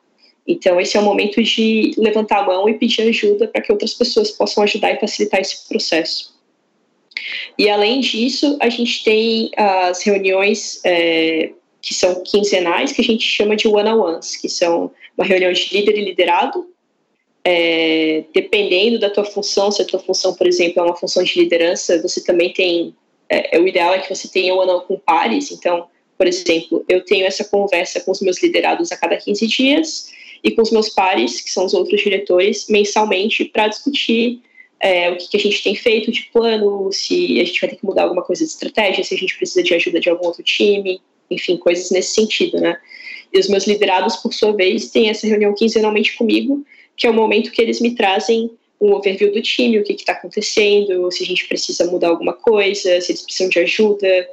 Então, 0.46 0.80
esse 0.80 0.98
é 0.98 1.00
o 1.00 1.04
momento 1.04 1.42
de 1.42 1.92
levantar 1.98 2.40
a 2.40 2.46
mão 2.46 2.68
e 2.68 2.74
pedir 2.74 3.04
ajuda 3.04 3.48
para 3.48 3.62
que 3.62 3.72
outras 3.72 3.94
pessoas 3.94 4.32
possam 4.32 4.64
ajudar 4.64 4.92
e 4.92 5.00
facilitar 5.00 5.40
esse 5.40 5.68
processo. 5.70 6.33
E 7.58 7.70
além 7.70 8.00
disso, 8.00 8.58
a 8.60 8.70
gente 8.70 9.04
tem 9.04 9.52
as 9.56 10.02
reuniões 10.04 10.82
é, 10.84 11.52
que 11.82 11.94
são 11.94 12.24
quinzenais, 12.24 12.92
que 12.92 13.02
a 13.02 13.04
gente 13.04 13.28
chama 13.28 13.56
de 13.56 13.68
one-on-ones, 13.68 14.36
que 14.36 14.50
são 14.50 14.92
uma 15.18 15.26
reunião 15.26 15.52
de 15.52 15.70
líder 15.74 15.98
e 15.98 16.06
liderado, 16.06 16.68
é, 17.44 18.24
dependendo 18.34 19.00
da 19.00 19.10
tua 19.10 19.26
função, 19.26 19.70
se 19.70 19.82
a 19.82 19.86
tua 19.86 20.00
função, 20.00 20.34
por 20.34 20.48
exemplo, 20.48 20.82
é 20.82 20.86
uma 20.86 20.96
função 20.96 21.24
de 21.24 21.38
liderança, 21.38 22.02
você 22.02 22.24
também 22.24 22.54
tem, 22.54 22.96
é, 23.30 23.58
é 23.58 23.60
o 23.60 23.68
ideal 23.68 23.94
é 23.94 24.00
que 24.00 24.14
você 24.14 24.28
tenha 24.28 24.54
ano 24.54 24.82
com 24.82 24.98
pares, 24.98 25.52
então, 25.52 25.88
por 26.18 26.26
exemplo, 26.26 26.86
eu 26.88 27.04
tenho 27.04 27.26
essa 27.26 27.44
conversa 27.44 28.00
com 28.00 28.12
os 28.12 28.22
meus 28.22 28.42
liderados 28.42 28.92
a 28.92 28.98
cada 28.98 29.18
15 29.18 29.46
dias 29.46 30.14
e 30.44 30.52
com 30.52 30.62
os 30.62 30.72
meus 30.72 30.90
pares, 30.90 31.42
que 31.42 31.52
são 31.52 31.66
os 31.66 31.74
outros 31.74 32.02
diretores, 32.02 32.68
mensalmente, 32.70 33.46
para 33.46 33.68
discutir 33.68 34.42
é, 34.84 35.10
o 35.10 35.16
que, 35.16 35.30
que, 35.30 35.38
a 35.38 35.40
gente 35.40 35.64
tem 35.64 35.74
feito 35.76 36.12
de 36.12 36.24
plano, 36.24 36.92
se 36.92 37.40
a 37.40 37.46
gente 37.46 37.62
vai 37.62 37.70
ter 37.70 37.78
que 37.78 37.86
mudar 37.86 38.04
alguma 38.04 38.22
coisa 38.22 38.44
de 38.44 38.52
estratégia, 38.52 39.02
se 39.02 39.16
a 39.16 39.18
gente 39.18 39.38
precisa 39.38 39.64
de 39.64 39.74
ajuda 39.74 39.98
de 39.98 40.10
algum 40.10 40.28
outro 40.28 40.44
time, 40.44 41.00
enfim, 41.32 41.56
coisas 41.56 41.90
nesse 41.90 42.14
sentido, 42.14 42.60
né? 42.60 42.78
E 43.32 43.40
os 43.40 43.48
meus 43.48 43.66
liderados, 43.66 44.18
por 44.18 44.34
sua 44.34 44.52
vez, 44.52 44.92
têm 44.92 45.10
essa 45.10 45.26
reunião 45.26 45.56
quinzenalmente 45.56 46.18
comigo, 46.18 46.66
que 46.98 47.08
é 47.08 47.10
o 47.10 47.14
momento 47.14 47.50
que 47.52 47.62
eles 47.62 47.80
me 47.80 47.96
trazem 47.96 48.52
um 48.80 48.92
overview 48.94 49.32
do 49.32 49.42
time, 49.42 49.80
o 49.80 49.84
que 49.86 49.94
está 49.94 50.12
acontecendo, 50.12 51.10
se 51.10 51.24
a 51.24 51.26
gente 51.26 51.48
precisa 51.48 51.90
mudar 51.90 52.10
alguma 52.10 52.34
coisa, 52.34 53.00
se 53.00 53.14
eles 53.14 53.22
precisam 53.22 53.48
de 53.48 53.60
ajuda. 53.60 54.28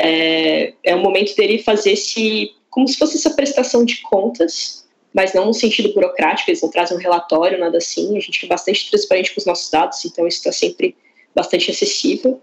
É, 0.00 0.72
é 0.82 0.96
o 0.96 0.98
momento 0.98 1.36
dele 1.36 1.58
fazer 1.58 1.92
esse, 1.92 2.50
como 2.68 2.88
se 2.88 2.98
fosse 2.98 3.18
essa 3.18 3.30
prestação 3.30 3.84
de 3.84 4.02
contas, 4.02 4.81
mas 5.12 5.34
não 5.34 5.46
no 5.46 5.54
sentido 5.54 5.92
burocrático, 5.92 6.50
eles 6.50 6.62
não 6.62 6.70
trazem 6.70 6.96
um 6.96 7.00
relatório, 7.00 7.58
nada 7.58 7.78
assim. 7.78 8.16
A 8.16 8.20
gente 8.20 8.44
é 8.44 8.48
bastante 8.48 8.88
transparente 8.88 9.34
com 9.34 9.40
os 9.40 9.46
nossos 9.46 9.70
dados, 9.70 10.04
então 10.04 10.26
isso 10.26 10.38
está 10.38 10.52
sempre 10.52 10.96
bastante 11.34 11.70
acessível, 11.70 12.40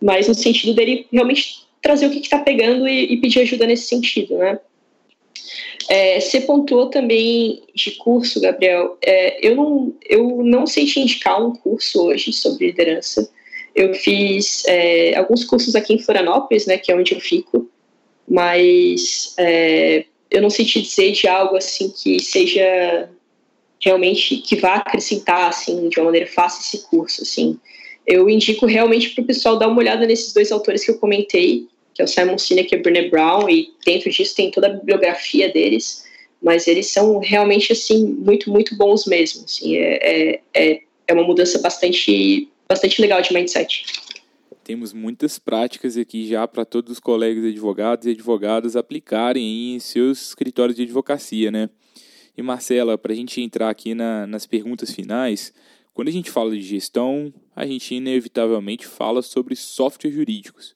mas 0.00 0.28
no 0.28 0.34
sentido 0.34 0.74
dele 0.74 1.06
realmente 1.12 1.66
trazer 1.82 2.06
o 2.06 2.10
que 2.10 2.18
está 2.18 2.38
pegando 2.38 2.88
e, 2.88 3.12
e, 3.12 3.16
pedir 3.18 3.40
ajuda 3.40 3.66
nesse 3.66 3.86
sentido, 3.86 4.36
né? 4.36 4.58
É, 5.88 6.20
você 6.20 6.40
pontuou 6.40 6.90
também 6.90 7.62
de 7.74 7.92
curso, 7.92 8.40
Gabriel. 8.40 8.98
É, 9.00 9.46
eu, 9.46 9.56
não, 9.56 9.94
eu 10.06 10.42
não 10.44 10.66
sei 10.66 10.84
te 10.84 11.00
indicar 11.00 11.42
um 11.42 11.54
curso 11.54 12.02
hoje 12.04 12.32
sobre 12.32 12.66
liderança. 12.66 13.30
Eu 13.74 13.94
fiz 13.94 14.64
é, 14.66 15.16
alguns 15.16 15.44
cursos 15.44 15.74
aqui 15.74 15.94
em 15.94 15.98
Florianópolis, 15.98 16.66
né, 16.66 16.76
que 16.76 16.92
é 16.92 16.96
onde 16.96 17.14
eu 17.14 17.20
fico, 17.20 17.70
mas 18.28 19.34
é, 19.38 20.04
eu 20.30 20.42
não 20.42 20.50
sei 20.50 20.64
te 20.64 20.82
dizer 20.82 21.12
de 21.12 21.26
algo 21.26 21.56
assim 21.56 21.90
que 21.90 22.20
seja 22.20 23.08
realmente 23.80 24.38
que 24.38 24.56
vá 24.56 24.76
acrescentar 24.76 25.48
assim 25.48 25.88
de 25.88 25.98
uma 25.98 26.06
maneira 26.06 26.26
fácil 26.26 26.60
esse 26.60 26.86
curso, 26.88 27.22
assim. 27.22 27.58
Eu 28.06 28.28
indico 28.28 28.66
realmente 28.66 29.10
para 29.10 29.22
o 29.22 29.26
pessoal 29.26 29.58
dar 29.58 29.68
uma 29.68 29.78
olhada 29.78 30.06
nesses 30.06 30.32
dois 30.32 30.50
autores 30.50 30.84
que 30.84 30.90
eu 30.90 30.98
comentei, 30.98 31.66
que 31.94 32.02
é 32.02 32.04
o 32.04 32.08
Simon 32.08 32.38
Sinek 32.38 32.74
e 32.74 32.78
o 32.78 32.82
Brené 32.82 33.08
Brown, 33.08 33.48
e 33.48 33.70
dentro 33.84 34.10
disso 34.10 34.34
tem 34.34 34.50
toda 34.50 34.66
a 34.66 34.70
bibliografia 34.70 35.52
deles, 35.52 36.04
mas 36.42 36.66
eles 36.66 36.86
são 36.86 37.18
realmente, 37.18 37.72
assim, 37.72 38.04
muito, 38.04 38.50
muito 38.50 38.76
bons 38.76 39.04
mesmo, 39.06 39.44
assim, 39.44 39.76
é, 39.76 40.40
é, 40.54 40.80
é 41.06 41.12
uma 41.12 41.24
mudança 41.24 41.58
bastante, 41.58 42.48
bastante 42.68 43.00
legal 43.00 43.20
de 43.20 43.32
mindset. 43.32 43.84
Temos 44.68 44.92
muitas 44.92 45.38
práticas 45.38 45.96
aqui 45.96 46.28
já 46.28 46.46
para 46.46 46.62
todos 46.62 46.92
os 46.92 47.00
colegas 47.00 47.42
advogados 47.42 48.06
e 48.06 48.10
advogadas 48.10 48.76
aplicarem 48.76 49.72
em 49.72 49.78
seus 49.78 50.28
escritórios 50.28 50.76
de 50.76 50.82
advocacia, 50.82 51.50
né? 51.50 51.70
E 52.36 52.42
Marcela, 52.42 52.98
para 52.98 53.14
a 53.14 53.16
gente 53.16 53.40
entrar 53.40 53.70
aqui 53.70 53.94
na, 53.94 54.26
nas 54.26 54.44
perguntas 54.44 54.92
finais, 54.92 55.54
quando 55.94 56.08
a 56.08 56.10
gente 56.10 56.30
fala 56.30 56.50
de 56.50 56.60
gestão, 56.60 57.32
a 57.56 57.64
gente 57.64 57.94
inevitavelmente 57.94 58.86
fala 58.86 59.22
sobre 59.22 59.56
softwares 59.56 60.14
jurídicos. 60.14 60.74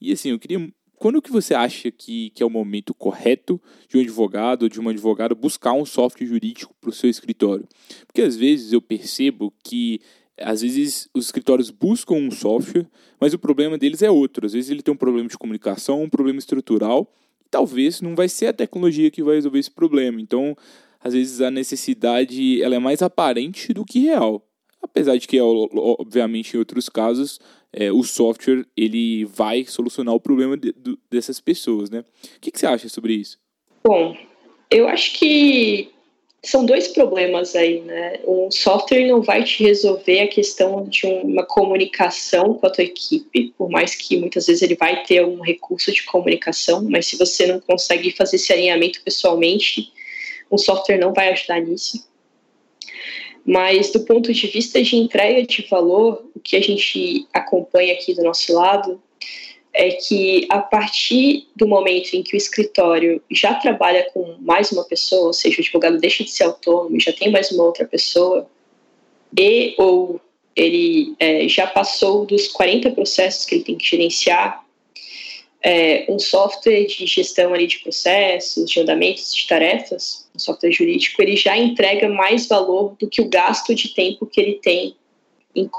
E 0.00 0.12
assim, 0.12 0.30
eu 0.30 0.38
queria. 0.38 0.72
Quando 0.94 1.20
que 1.20 1.32
você 1.32 1.52
acha 1.52 1.90
que, 1.90 2.30
que 2.30 2.44
é 2.44 2.46
o 2.46 2.50
momento 2.50 2.94
correto 2.94 3.60
de 3.88 3.98
um 3.98 4.02
advogado 4.02 4.62
ou 4.62 4.68
de 4.68 4.78
uma 4.78 4.92
advogada 4.92 5.34
buscar 5.34 5.72
um 5.72 5.84
software 5.84 6.28
jurídico 6.28 6.76
para 6.80 6.90
o 6.90 6.92
seu 6.92 7.10
escritório? 7.10 7.66
Porque 8.06 8.22
às 8.22 8.36
vezes 8.36 8.72
eu 8.72 8.80
percebo 8.80 9.52
que 9.64 10.00
às 10.40 10.62
vezes 10.62 11.08
os 11.14 11.26
escritórios 11.26 11.70
buscam 11.70 12.14
um 12.14 12.30
software, 12.30 12.86
mas 13.20 13.34
o 13.34 13.38
problema 13.38 13.76
deles 13.76 14.02
é 14.02 14.10
outro. 14.10 14.46
Às 14.46 14.52
vezes 14.52 14.70
ele 14.70 14.82
tem 14.82 14.92
um 14.92 14.96
problema 14.96 15.28
de 15.28 15.38
comunicação, 15.38 16.02
um 16.02 16.08
problema 16.08 16.38
estrutural, 16.38 17.12
talvez 17.50 18.00
não 18.00 18.14
vai 18.14 18.28
ser 18.28 18.46
a 18.46 18.52
tecnologia 18.52 19.10
que 19.10 19.22
vai 19.22 19.36
resolver 19.36 19.58
esse 19.58 19.70
problema. 19.70 20.20
Então, 20.20 20.56
às 21.00 21.12
vezes 21.12 21.40
a 21.40 21.50
necessidade 21.50 22.62
ela 22.62 22.74
é 22.74 22.78
mais 22.78 23.02
aparente 23.02 23.72
do 23.72 23.84
que 23.84 24.00
real. 24.00 24.46
Apesar 24.80 25.16
de 25.16 25.28
que, 25.28 25.40
obviamente, 25.40 26.54
em 26.54 26.58
outros 26.58 26.88
casos, 26.88 27.38
é, 27.72 27.92
o 27.92 28.02
software 28.02 28.66
ele 28.76 29.24
vai 29.24 29.64
solucionar 29.64 30.14
o 30.14 30.20
problema 30.20 30.56
de, 30.56 30.72
de, 30.72 30.98
dessas 31.08 31.40
pessoas, 31.40 31.88
né? 31.88 32.00
O 32.00 32.40
que, 32.40 32.50
que 32.50 32.58
você 32.58 32.66
acha 32.66 32.88
sobre 32.88 33.14
isso? 33.14 33.38
Bom, 33.84 34.16
eu 34.70 34.88
acho 34.88 35.18
que 35.18 35.90
são 36.44 36.66
dois 36.66 36.88
problemas 36.88 37.54
aí, 37.54 37.80
né? 37.82 38.18
Um 38.26 38.50
software 38.50 39.06
não 39.06 39.22
vai 39.22 39.44
te 39.44 39.62
resolver 39.62 40.20
a 40.20 40.28
questão 40.28 40.84
de 40.84 41.06
uma 41.06 41.46
comunicação 41.46 42.54
com 42.54 42.66
a 42.66 42.70
tua 42.70 42.82
equipe, 42.82 43.54
por 43.56 43.70
mais 43.70 43.94
que 43.94 44.16
muitas 44.16 44.46
vezes 44.46 44.60
ele 44.60 44.74
vai 44.74 45.04
ter 45.04 45.24
um 45.24 45.40
recurso 45.40 45.92
de 45.92 46.02
comunicação, 46.02 46.82
mas 46.82 47.06
se 47.06 47.16
você 47.16 47.46
não 47.46 47.60
consegue 47.60 48.10
fazer 48.10 48.36
esse 48.36 48.52
alinhamento 48.52 49.02
pessoalmente, 49.04 49.92
um 50.50 50.58
software 50.58 50.98
não 50.98 51.12
vai 51.12 51.30
ajudar 51.30 51.60
nisso. 51.60 52.10
Mas 53.46 53.92
do 53.92 54.00
ponto 54.00 54.32
de 54.32 54.46
vista 54.48 54.82
de 54.82 54.96
entrega 54.96 55.46
de 55.46 55.62
valor, 55.68 56.28
o 56.34 56.40
que 56.40 56.56
a 56.56 56.60
gente 56.60 57.26
acompanha 57.32 57.94
aqui 57.94 58.14
do 58.14 58.22
nosso 58.22 58.52
lado 58.52 59.00
é 59.74 59.92
que 59.92 60.46
a 60.50 60.58
partir 60.58 61.48
do 61.56 61.66
momento 61.66 62.14
em 62.14 62.22
que 62.22 62.34
o 62.34 62.36
escritório 62.36 63.22
já 63.30 63.54
trabalha 63.54 64.08
com 64.12 64.36
mais 64.40 64.70
uma 64.70 64.84
pessoa, 64.84 65.28
ou 65.28 65.32
seja, 65.32 65.58
o 65.58 65.60
advogado 65.60 65.98
deixa 65.98 66.22
de 66.22 66.30
ser 66.30 66.44
autônomo 66.44 66.96
e 66.96 67.00
já 67.00 67.12
tem 67.12 67.30
mais 67.30 67.50
uma 67.50 67.64
outra 67.64 67.86
pessoa, 67.86 68.46
e 69.38 69.74
ou 69.78 70.20
ele 70.54 71.14
é, 71.18 71.48
já 71.48 71.66
passou 71.66 72.26
dos 72.26 72.48
40 72.48 72.90
processos 72.90 73.46
que 73.46 73.54
ele 73.54 73.64
tem 73.64 73.76
que 73.76 73.88
gerenciar, 73.88 74.62
é, 75.64 76.04
um 76.08 76.18
software 76.18 76.84
de 76.86 77.06
gestão 77.06 77.54
ali 77.54 77.66
de 77.66 77.78
processos, 77.78 78.68
de 78.68 78.80
andamentos 78.80 79.32
de 79.34 79.46
tarefas, 79.46 80.28
um 80.34 80.38
software 80.38 80.72
jurídico, 80.72 81.22
ele 81.22 81.36
já 81.36 81.56
entrega 81.56 82.08
mais 82.08 82.46
valor 82.46 82.96
do 82.98 83.08
que 83.08 83.22
o 83.22 83.28
gasto 83.28 83.74
de 83.74 83.94
tempo 83.94 84.26
que 84.26 84.40
ele 84.40 84.54
tem 84.54 84.96
em, 85.54 85.70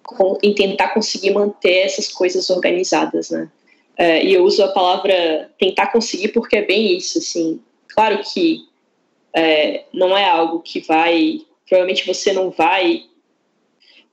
em 0.42 0.54
tentar 0.54 0.90
conseguir 0.90 1.32
manter 1.32 1.80
essas 1.80 2.08
coisas 2.08 2.50
organizadas, 2.50 3.30
né? 3.30 3.50
É, 3.98 4.24
e 4.24 4.34
eu 4.34 4.44
uso 4.44 4.64
a 4.64 4.70
palavra 4.70 5.52
tentar 5.60 5.88
conseguir 5.88 6.30
porque 6.30 6.58
é 6.58 6.66
bem 6.66 6.98
isso, 6.98 7.20
assim. 7.20 7.62
Claro 7.88 8.20
que 8.24 8.66
é, 9.36 9.86
não 9.94 10.18
é 10.18 10.28
algo 10.28 10.60
que 10.62 10.80
vai, 10.80 11.42
provavelmente 11.68 12.06
você 12.06 12.34
não 12.34 12.50
vai 12.50 13.04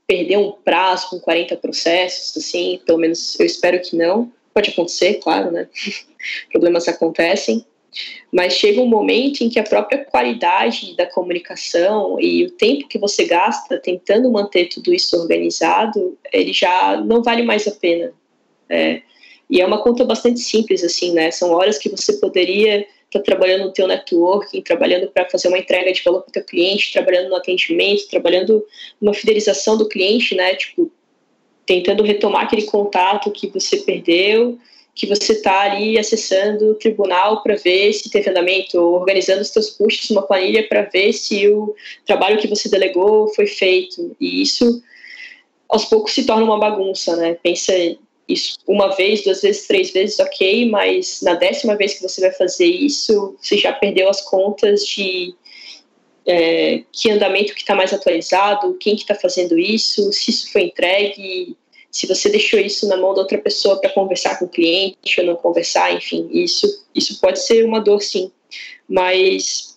perder 0.07 0.39
um 0.39 0.53
prazo 0.53 1.11
com 1.11 1.21
40 1.21 1.57
processos, 1.57 2.37
assim, 2.37 2.81
pelo 2.85 2.99
menos 2.99 3.39
eu 3.39 3.47
espero 3.47 3.81
que 3.81 3.97
não, 3.97 4.33
Pode 4.53 4.71
acontecer, 4.71 5.15
claro, 5.15 5.53
né? 5.53 5.69
Problemas 6.51 6.89
acontecem, 6.89 7.65
mas 8.33 8.55
chega 8.55 8.81
um 8.81 8.87
momento 8.87 9.43
em 9.43 9.49
que 9.49 9.59
a 9.59 9.65
própria 9.65 10.05
qualidade 10.05 10.97
da 10.97 11.07
comunicação 11.07 12.21
e 12.21 12.45
o 12.45 12.51
tempo 12.51 12.89
que 12.89 12.99
você 12.99 13.25
gasta 13.25 13.79
tentando 13.79 14.31
manter 14.31 14.69
tudo 14.69 14.93
isso 14.93 15.17
organizado, 15.17 16.19
ele 16.33 16.53
já 16.53 17.01
não 17.01 17.23
vale 17.23 17.43
mais 17.43 17.67
a 17.69 17.73
pena. 17.73 18.13
É, 18.69 19.03
e 19.51 19.61
é 19.61 19.67
uma 19.67 19.83
conta 19.83 20.05
bastante 20.05 20.39
simples, 20.39 20.85
assim, 20.85 21.13
né? 21.13 21.31
São 21.33 21.51
horas 21.51 21.77
que 21.77 21.89
você 21.89 22.13
poderia 22.15 22.81
estar 22.81 23.19
tá 23.19 23.21
trabalhando 23.21 23.65
no 23.65 23.73
teu 23.73 23.89
networking, 23.89 24.63
trabalhando 24.63 25.09
para 25.09 25.29
fazer 25.29 25.49
uma 25.49 25.59
entrega 25.59 25.93
de 25.93 26.03
valor 26.03 26.23
para 26.23 26.31
o 26.31 26.33
teu 26.33 26.45
cliente, 26.45 26.93
trabalhando 26.93 27.29
no 27.29 27.35
atendimento, 27.35 28.09
trabalhando 28.09 28.65
numa 29.01 29.13
fidelização 29.13 29.77
do 29.77 29.89
cliente, 29.89 30.37
né? 30.37 30.55
Tipo, 30.55 30.91
tentando 31.67 32.05
retomar 32.05 32.45
aquele 32.45 32.63
contato 32.63 33.31
que 33.33 33.49
você 33.49 33.79
perdeu, 33.79 34.57
que 34.95 35.07
você 35.07 35.33
está 35.33 35.63
ali 35.63 35.99
acessando 35.99 36.71
o 36.71 36.75
tribunal 36.75 37.43
para 37.43 37.57
ver 37.57 37.93
se 37.93 38.09
teve 38.09 38.31
andamento, 38.31 38.79
organizando 38.79 39.41
os 39.41 39.49
seus 39.49 39.71
puxos 39.71 40.11
numa 40.11 40.23
planilha 40.23 40.69
para 40.69 40.83
ver 40.83 41.13
se 41.13 41.49
o 41.49 41.75
trabalho 42.07 42.39
que 42.39 42.47
você 42.47 42.69
delegou 42.69 43.35
foi 43.35 43.47
feito. 43.47 44.15
E 44.21 44.43
isso, 44.43 44.81
aos 45.69 45.87
poucos, 45.87 46.13
se 46.13 46.25
torna 46.25 46.45
uma 46.45 46.59
bagunça, 46.59 47.17
né? 47.17 47.35
Pensa 47.43 47.73
isso 48.33 48.59
uma 48.67 48.95
vez, 48.95 49.23
duas 49.23 49.43
vezes, 49.43 49.67
três 49.67 49.91
vezes, 49.91 50.19
ok, 50.19 50.69
mas 50.69 51.21
na 51.23 51.35
décima 51.35 51.77
vez 51.77 51.95
que 51.95 52.03
você 52.03 52.21
vai 52.21 52.33
fazer 52.33 52.67
isso, 52.67 53.37
você 53.41 53.57
já 53.57 53.73
perdeu 53.73 54.09
as 54.09 54.21
contas 54.21 54.87
de 54.87 55.35
é, 56.27 56.83
que 56.93 57.11
andamento 57.11 57.55
que 57.55 57.61
está 57.61 57.75
mais 57.75 57.93
atualizado, 57.93 58.77
quem 58.79 58.95
que 58.95 59.03
está 59.03 59.15
fazendo 59.15 59.59
isso, 59.59 60.13
se 60.13 60.31
isso 60.31 60.53
foi 60.53 60.63
entregue, 60.65 61.57
se 61.91 62.07
você 62.07 62.29
deixou 62.29 62.61
isso 62.61 62.87
na 62.89 62.97
mão 62.97 63.15
da 63.15 63.23
outra 63.23 63.39
pessoa 63.39 63.81
para 63.81 63.91
conversar 63.91 64.39
com 64.39 64.45
o 64.45 64.49
cliente 64.49 65.21
ou 65.21 65.27
não 65.27 65.37
conversar, 65.37 65.93
enfim, 65.93 66.29
isso, 66.33 66.87
isso 66.95 67.21
pode 67.21 67.41
ser 67.41 67.65
uma 67.65 67.81
dor 67.81 68.01
sim, 68.01 68.31
mas 68.89 69.70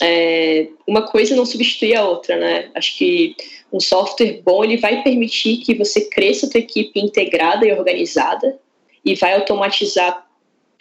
é, 0.00 0.68
uma 0.86 1.02
coisa 1.02 1.34
não 1.34 1.44
substitui 1.44 1.94
a 1.94 2.06
outra, 2.06 2.36
né? 2.36 2.70
Acho 2.74 2.96
que 2.96 3.34
um 3.72 3.80
software 3.80 4.40
bom 4.42 4.64
ele 4.64 4.76
vai 4.76 5.02
permitir 5.02 5.58
que 5.58 5.74
você 5.74 6.02
cresça 6.08 6.46
a 6.46 6.50
tua 6.50 6.60
equipe 6.60 6.98
integrada 7.00 7.66
e 7.66 7.72
organizada 7.72 8.58
e 9.04 9.14
vai 9.14 9.34
automatizar 9.34 10.26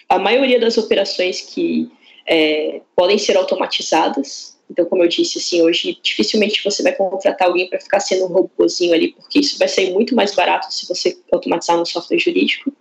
a 0.07 0.17
maioria 0.17 0.59
das 0.59 0.77
operações 0.77 1.41
que 1.41 1.89
é, 2.25 2.81
podem 2.95 3.17
ser 3.17 3.37
automatizadas 3.37 4.57
então, 4.69 4.85
como 4.85 5.03
eu 5.03 5.07
disse, 5.07 5.37
assim, 5.37 5.61
hoje 5.61 5.97
dificilmente 6.03 6.63
você 6.63 6.83
vai 6.83 6.93
contratar 6.93 7.47
alguém 7.47 7.69
para 7.69 7.79
ficar 7.79 7.99
sendo 7.99 8.25
um 8.25 8.27
robôzinho 8.27 8.93
ali, 8.93 9.13
porque 9.13 9.39
isso 9.39 9.57
vai 9.57 9.67
sair 9.67 9.91
muito 9.91 10.13
mais 10.13 10.35
barato 10.35 10.73
se 10.73 10.87
você 10.87 11.17
automatizar 11.31 11.77
no 11.77 11.85
software 11.85 12.19
jurídico. 12.19 12.71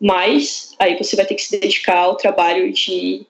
Mas 0.00 0.74
aí 0.78 0.96
você 0.96 1.16
vai 1.16 1.26
ter 1.26 1.34
que 1.34 1.42
se 1.42 1.58
dedicar 1.58 1.98
ao 1.98 2.16
trabalho 2.16 2.72
de 2.72 3.26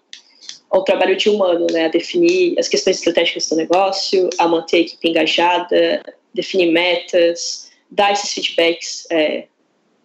ao 0.76 0.84
trabalho 0.84 1.16
de 1.16 1.28
humano, 1.28 1.66
né, 1.70 1.86
a 1.86 1.88
definir 1.88 2.58
as 2.58 2.68
questões 2.68 2.98
estratégicas 2.98 3.48
do 3.48 3.56
negócio, 3.56 4.28
a 4.38 4.46
manter 4.46 4.76
a 4.76 4.80
equipe 4.80 5.08
engajada, 5.08 6.02
definir 6.34 6.70
metas, 6.70 7.70
dar 7.90 8.12
esses 8.12 8.32
feedbacks, 8.32 9.06
é, 9.10 9.46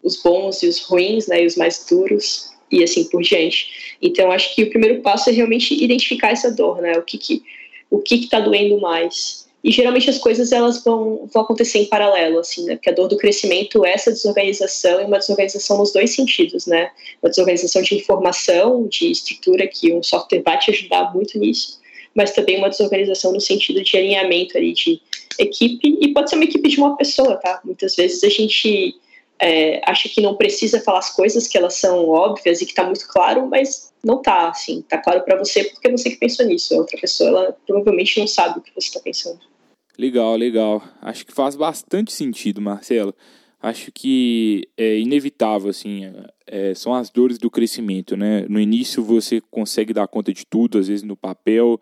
os 0.02 0.22
bons 0.22 0.64
e 0.64 0.68
os 0.68 0.82
ruins, 0.82 1.28
né, 1.28 1.44
e 1.44 1.46
os 1.46 1.56
mais 1.56 1.86
duros 1.90 2.50
e 2.72 2.84
assim 2.84 3.04
por 3.04 3.22
diante. 3.22 3.98
Então, 4.02 4.32
acho 4.32 4.56
que 4.56 4.64
o 4.64 4.70
primeiro 4.70 5.02
passo 5.02 5.30
é 5.30 5.34
realmente 5.34 5.74
identificar 5.74 6.32
essa 6.32 6.50
dor, 6.50 6.82
né, 6.82 6.94
o 6.98 7.04
que 7.04 7.18
que 7.18 7.44
o 7.90 8.00
que 8.00 8.16
está 8.16 8.40
doendo 8.40 8.80
mais. 8.80 9.41
E 9.64 9.72
geralmente 9.72 10.10
as 10.10 10.18
coisas 10.18 10.52
elas 10.52 10.84
vão, 10.84 11.30
vão 11.32 11.44
acontecer 11.44 11.80
em 11.80 11.86
paralelo, 11.86 12.40
assim, 12.40 12.66
né? 12.66 12.76
Porque 12.76 12.90
a 12.90 12.94
dor 12.94 13.08
do 13.08 13.18
crescimento 13.18 13.86
é 13.86 13.94
essa 13.94 14.12
desorganização 14.12 15.02
e 15.02 15.06
uma 15.06 15.20
desorganização 15.20 15.78
nos 15.78 15.94
dois 15.94 16.16
sentidos, 16.16 16.66
né? 16.66 16.90
Uma 17.22 17.30
desorganização 17.30 17.82
de 17.84 17.96
informação, 17.96 18.88
de 18.88 19.12
estrutura, 19.12 19.68
que 19.68 19.94
um 19.94 20.02
software 20.02 20.42
vai 20.44 20.58
te 20.58 20.72
ajudar 20.72 21.14
muito 21.14 21.38
nisso, 21.38 21.80
mas 22.16 22.32
também 22.32 22.58
uma 22.58 22.70
desorganização 22.70 23.32
no 23.32 23.40
sentido 23.40 23.84
de 23.84 23.96
alinhamento 23.96 24.58
ali 24.58 24.74
de 24.74 25.00
equipe, 25.38 25.98
e 26.02 26.08
pode 26.14 26.30
ser 26.30 26.38
uma 26.38 26.46
equipe 26.46 26.68
de 26.68 26.78
uma 26.78 26.98
pessoa, 26.98 27.36
tá? 27.36 27.62
Muitas 27.64 27.96
vezes 27.96 28.24
a 28.24 28.30
gente 28.30 28.96
é, 29.42 29.82
acha 29.86 30.08
que 30.08 30.22
não 30.22 30.36
precisa 30.36 30.80
falar 30.82 31.00
as 31.00 31.10
coisas 31.10 31.48
que 31.48 31.58
elas 31.58 31.76
são 31.76 32.08
óbvias 32.10 32.62
e 32.62 32.66
que 32.66 32.72
está 32.72 32.84
muito 32.84 33.08
claro, 33.08 33.48
mas 33.48 33.92
não 34.04 34.22
tá, 34.22 34.50
assim, 34.50 34.82
tá 34.84 34.98
claro 34.98 35.22
para 35.22 35.38
você 35.38 35.64
porque 35.66 35.90
você 35.90 36.12
que 36.12 36.18
pensou 36.18 36.46
nisso. 36.46 36.74
A 36.74 36.78
outra 36.78 37.00
pessoa, 37.00 37.30
ela 37.30 37.58
provavelmente 37.66 38.20
não 38.20 38.28
sabe 38.28 38.60
o 38.60 38.62
que 38.62 38.72
você 38.74 38.88
está 38.88 39.00
pensando. 39.00 39.51
Legal, 39.98 40.36
legal. 40.36 40.84
Acho 41.02 41.26
que 41.26 41.34
faz 41.34 41.56
bastante 41.56 42.12
sentido, 42.12 42.62
Marcelo. 42.62 43.14
Acho 43.62 43.92
que 43.92 44.68
é 44.76 44.98
inevitável, 44.98 45.70
assim, 45.70 46.02
é, 46.48 46.74
são 46.74 46.96
as 46.96 47.12
dores 47.12 47.38
do 47.38 47.52
crescimento, 47.52 48.18
né? 48.18 48.46
No 48.50 48.60
início 48.60 49.04
você 49.04 49.40
consegue 49.52 49.94
dar 49.94 50.08
conta 50.08 50.34
de 50.34 50.46
tudo, 50.46 50.80
às 50.80 50.88
vezes 50.88 51.04
no 51.04 51.16
papel, 51.16 51.80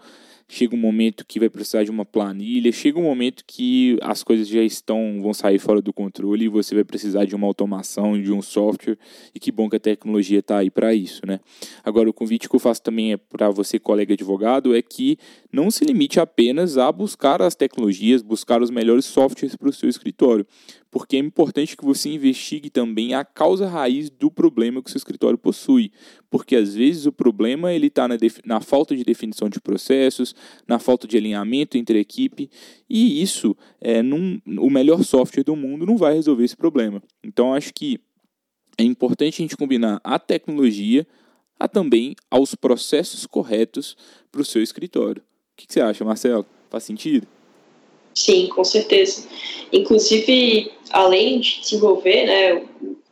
chega 0.51 0.75
um 0.75 0.79
momento 0.79 1.23
que 1.27 1.39
vai 1.39 1.47
precisar 1.47 1.83
de 1.83 1.91
uma 1.91 2.03
planilha, 2.03 2.71
chega 2.71 2.97
um 2.97 3.03
momento 3.03 3.43
que 3.45 3.97
as 4.01 4.23
coisas 4.23 4.47
já 4.47 4.63
estão 4.63 5.19
vão 5.21 5.31
sair 5.31 5.59
fora 5.59 5.79
do 5.79 5.93
controle 5.93 6.45
e 6.45 6.47
você 6.47 6.73
vai 6.73 6.83
precisar 6.83 7.25
de 7.25 7.35
uma 7.35 7.45
automação, 7.45 8.19
de 8.19 8.31
um 8.31 8.41
software, 8.41 8.97
e 9.33 9.39
que 9.39 9.51
bom 9.51 9.69
que 9.69 9.75
a 9.75 9.79
tecnologia 9.79 10.39
está 10.39 10.57
aí 10.57 10.71
para 10.71 10.91
isso, 10.93 11.21
né? 11.25 11.39
Agora 11.83 12.09
o 12.09 12.13
convite 12.13 12.49
que 12.49 12.55
eu 12.55 12.59
faço 12.59 12.81
também 12.81 13.13
é 13.13 13.17
para 13.17 13.51
você, 13.51 13.77
colega 13.77 14.15
advogado, 14.15 14.75
é 14.75 14.81
que 14.81 15.19
não 15.53 15.69
se 15.69 15.85
limite 15.85 16.19
apenas 16.19 16.79
a 16.79 16.91
buscar 16.91 17.43
as 17.43 17.53
tecnologias, 17.53 18.23
buscar 18.23 18.61
os 18.63 18.71
melhores 18.71 19.05
softwares 19.05 19.55
para 19.55 19.69
o 19.69 19.73
seu 19.73 19.87
escritório, 19.87 20.47
porque 20.91 21.15
é 21.15 21.19
importante 21.19 21.77
que 21.77 21.85
você 21.85 22.09
investigue 22.09 22.69
também 22.69 23.13
a 23.13 23.23
causa 23.23 23.67
raiz 23.67 24.09
do 24.09 24.31
problema 24.31 24.81
que 24.81 24.89
o 24.89 24.91
seu 24.91 24.97
escritório 24.97 25.37
possui, 25.37 25.91
porque 26.29 26.55
às 26.55 26.73
vezes 26.73 27.05
o 27.05 27.11
problema 27.11 27.71
ele 27.71 27.87
está 27.87 28.07
na, 28.07 28.15
na, 28.45 28.59
falta 28.59 28.95
de 28.95 29.03
definição 29.03 29.49
de 29.49 29.59
processos, 29.59 30.35
na 30.67 30.79
falta 30.79 31.07
de 31.07 31.17
alinhamento 31.17 31.77
entre 31.77 31.97
a 31.97 32.01
equipe, 32.01 32.49
e 32.89 33.21
isso, 33.21 33.55
é, 33.79 34.01
num, 34.01 34.41
o 34.59 34.69
melhor 34.69 35.03
software 35.03 35.43
do 35.43 35.55
mundo 35.55 35.85
não 35.85 35.97
vai 35.97 36.15
resolver 36.15 36.43
esse 36.43 36.57
problema. 36.57 37.01
Então 37.23 37.53
acho 37.53 37.73
que 37.73 37.99
é 38.77 38.83
importante 38.83 39.41
a 39.41 39.43
gente 39.43 39.57
combinar 39.57 39.99
a 40.03 40.17
tecnologia 40.17 41.05
a 41.59 41.67
também 41.67 42.15
aos 42.31 42.55
processos 42.55 43.25
corretos 43.27 43.97
para 44.31 44.41
o 44.41 44.45
seu 44.45 44.63
escritório. 44.63 45.21
O 45.21 45.57
que, 45.57 45.67
que 45.67 45.73
você 45.73 45.81
acha, 45.81 46.05
Marcelo? 46.05 46.45
Faz 46.69 46.83
sentido? 46.85 47.27
Sim, 48.19 48.47
com 48.47 48.65
certeza. 48.65 49.25
Inclusive, 49.71 50.73
além 50.89 51.39
de 51.39 51.61
desenvolver 51.61 52.25
né, 52.25 52.65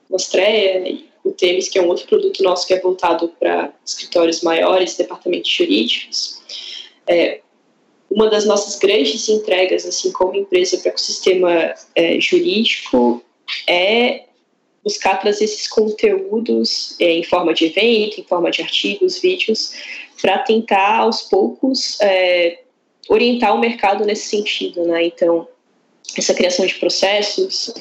o 0.10 0.16
Astrea 0.18 0.89
e 0.89 1.08
o 1.24 1.32
Temis, 1.32 1.70
que 1.70 1.80
é 1.80 1.82
um 1.82 1.88
outro 1.88 2.05
produto 2.08 2.43
nosso 2.43 2.68
que 2.68 2.74
é 2.74 2.80
voltado 2.82 3.30
para 3.39 3.74
escritórios 3.86 4.41
maiores, 4.41 4.97
departamentos 4.97 5.49
jurídicos, 5.49 6.41
é, 7.08 7.39
uma 8.12 8.30
das 8.30 8.45
nossas 8.45 8.78
grandes 8.78 9.30
entregas, 9.30 9.86
assim 9.86 10.12
como 10.12 10.36
empresa 10.36 10.78
para 10.78 10.88
o 10.88 10.89
ecossistema 10.89 11.74
é, 11.95 12.20
jurídico, 12.20 13.24
é 13.66 14.26
buscar 14.84 15.22
trazer 15.22 15.45
esses 15.45 15.70
conteúdos 15.70 16.97
é, 16.99 17.14
em 17.14 17.24
forma 17.24 17.53
de 17.53 17.66
evento, 17.68 18.20
em 18.20 18.24
forma 18.26 18.51
de 18.51 18.62
artigos, 18.62 19.20
vídeos, 19.20 19.72
para 20.22 20.39
tentar 20.39 20.99
aos 20.99 21.22
poucos 21.22 21.97
é, 22.01 22.60
orientar 23.10 23.55
o 23.55 23.60
mercado 23.60 24.05
nesse 24.05 24.28
sentido, 24.28 24.84
né? 24.86 25.05
Então, 25.05 25.47
essa 26.18 26.34
criação 26.34 26.66
de 26.66 26.76
processos, 26.76 27.74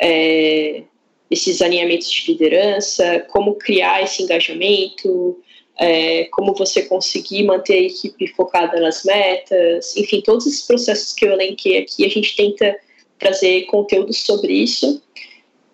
é, 0.00 0.82
esses 1.30 1.62
alinhamentos 1.62 2.10
de 2.10 2.32
liderança, 2.32 3.24
como 3.28 3.54
criar 3.54 4.02
esse 4.02 4.22
engajamento, 4.22 5.38
é, 5.78 6.24
como 6.26 6.54
você 6.54 6.82
conseguir 6.82 7.44
manter 7.44 7.74
a 7.74 7.82
equipe 7.82 8.26
focada 8.28 8.80
nas 8.80 9.04
metas, 9.04 9.96
enfim, 9.96 10.20
todos 10.20 10.46
esses 10.46 10.62
processos 10.62 11.14
que 11.14 11.24
eu 11.24 11.32
elenquei 11.32 11.78
aqui, 11.78 12.04
a 12.04 12.08
gente 12.08 12.36
tenta 12.36 12.76
trazer 13.18 13.62
conteúdos 13.62 14.18
sobre 14.18 14.52
isso 14.52 15.02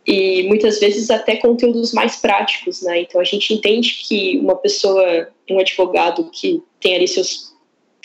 e 0.07 0.45
muitas 0.45 0.79
vezes 0.79 1.11
até 1.11 1.37
conteúdos 1.37 1.93
mais 1.93 2.17
práticos, 2.17 2.83
né? 2.83 3.01
Então 3.01 3.21
a 3.21 3.25
gente 3.25 3.53
entende 3.53 4.05
que 4.07 4.39
uma 4.39 4.55
pessoa, 4.55 5.29
um 5.51 5.59
advogado 5.59 6.31
que 6.31 6.63
tem 6.81 6.95
ali 6.95 7.09
seus 7.09 7.56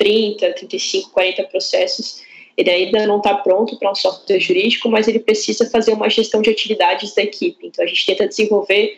30, 0.02 0.54
35, 0.54 1.12
40 1.12 1.44
processos, 1.44 2.24
ele 2.58 2.72
ainda 2.72 3.06
não 3.06 3.18
está 3.18 3.36
pronto 3.36 3.78
para 3.78 3.92
um 3.92 3.96
software 3.96 4.40
jurídico, 4.40 4.90
mas 4.90 5.08
ele 5.08 5.20
precisa 5.20 5.70
fazer 5.70 5.94
uma 5.94 6.10
gestão 6.10 6.42
de 6.42 6.50
atividades 6.50 7.14
da 7.14 7.22
equipe. 7.22 7.68
Então 7.68 7.86
a 7.86 7.88
gente 7.88 8.08
tenta 8.08 8.28
desenvolver 8.28 8.98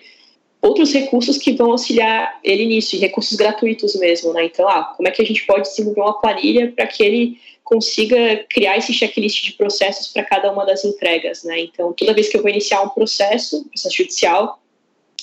outros 0.62 0.94
recursos 0.94 1.38
que 1.38 1.52
vão 1.52 1.72
auxiliar 1.72 2.40
ele 2.42 2.66
nisso, 2.66 2.96
e 2.96 3.00
recursos 3.00 3.36
gratuitos 3.36 3.96
mesmo, 3.96 4.32
né? 4.32 4.46
Então, 4.46 4.66
ah, 4.66 4.94
como 4.96 5.10
é 5.10 5.12
que 5.12 5.22
a 5.22 5.26
gente 5.26 5.46
pode 5.46 5.68
desenvolver 5.68 6.00
uma 6.00 6.22
planilha 6.22 6.72
para 6.72 6.88
que 6.88 7.04
ele 7.04 7.38
consiga 7.66 8.46
criar 8.50 8.78
esse 8.78 8.94
checklist 8.94 9.44
de 9.44 9.54
processos 9.54 10.08
para 10.08 10.24
cada 10.24 10.50
uma 10.54 10.66
das 10.66 10.86
entregas, 10.86 11.44
né? 11.44 11.60
Então, 11.60 11.92
toda 11.92 12.14
vez 12.14 12.30
que 12.30 12.38
eu 12.38 12.42
vou 12.42 12.50
iniciar 12.50 12.82
um 12.82 12.90
processo, 12.90 13.66
processo 13.66 13.98
judicial, 13.98 14.63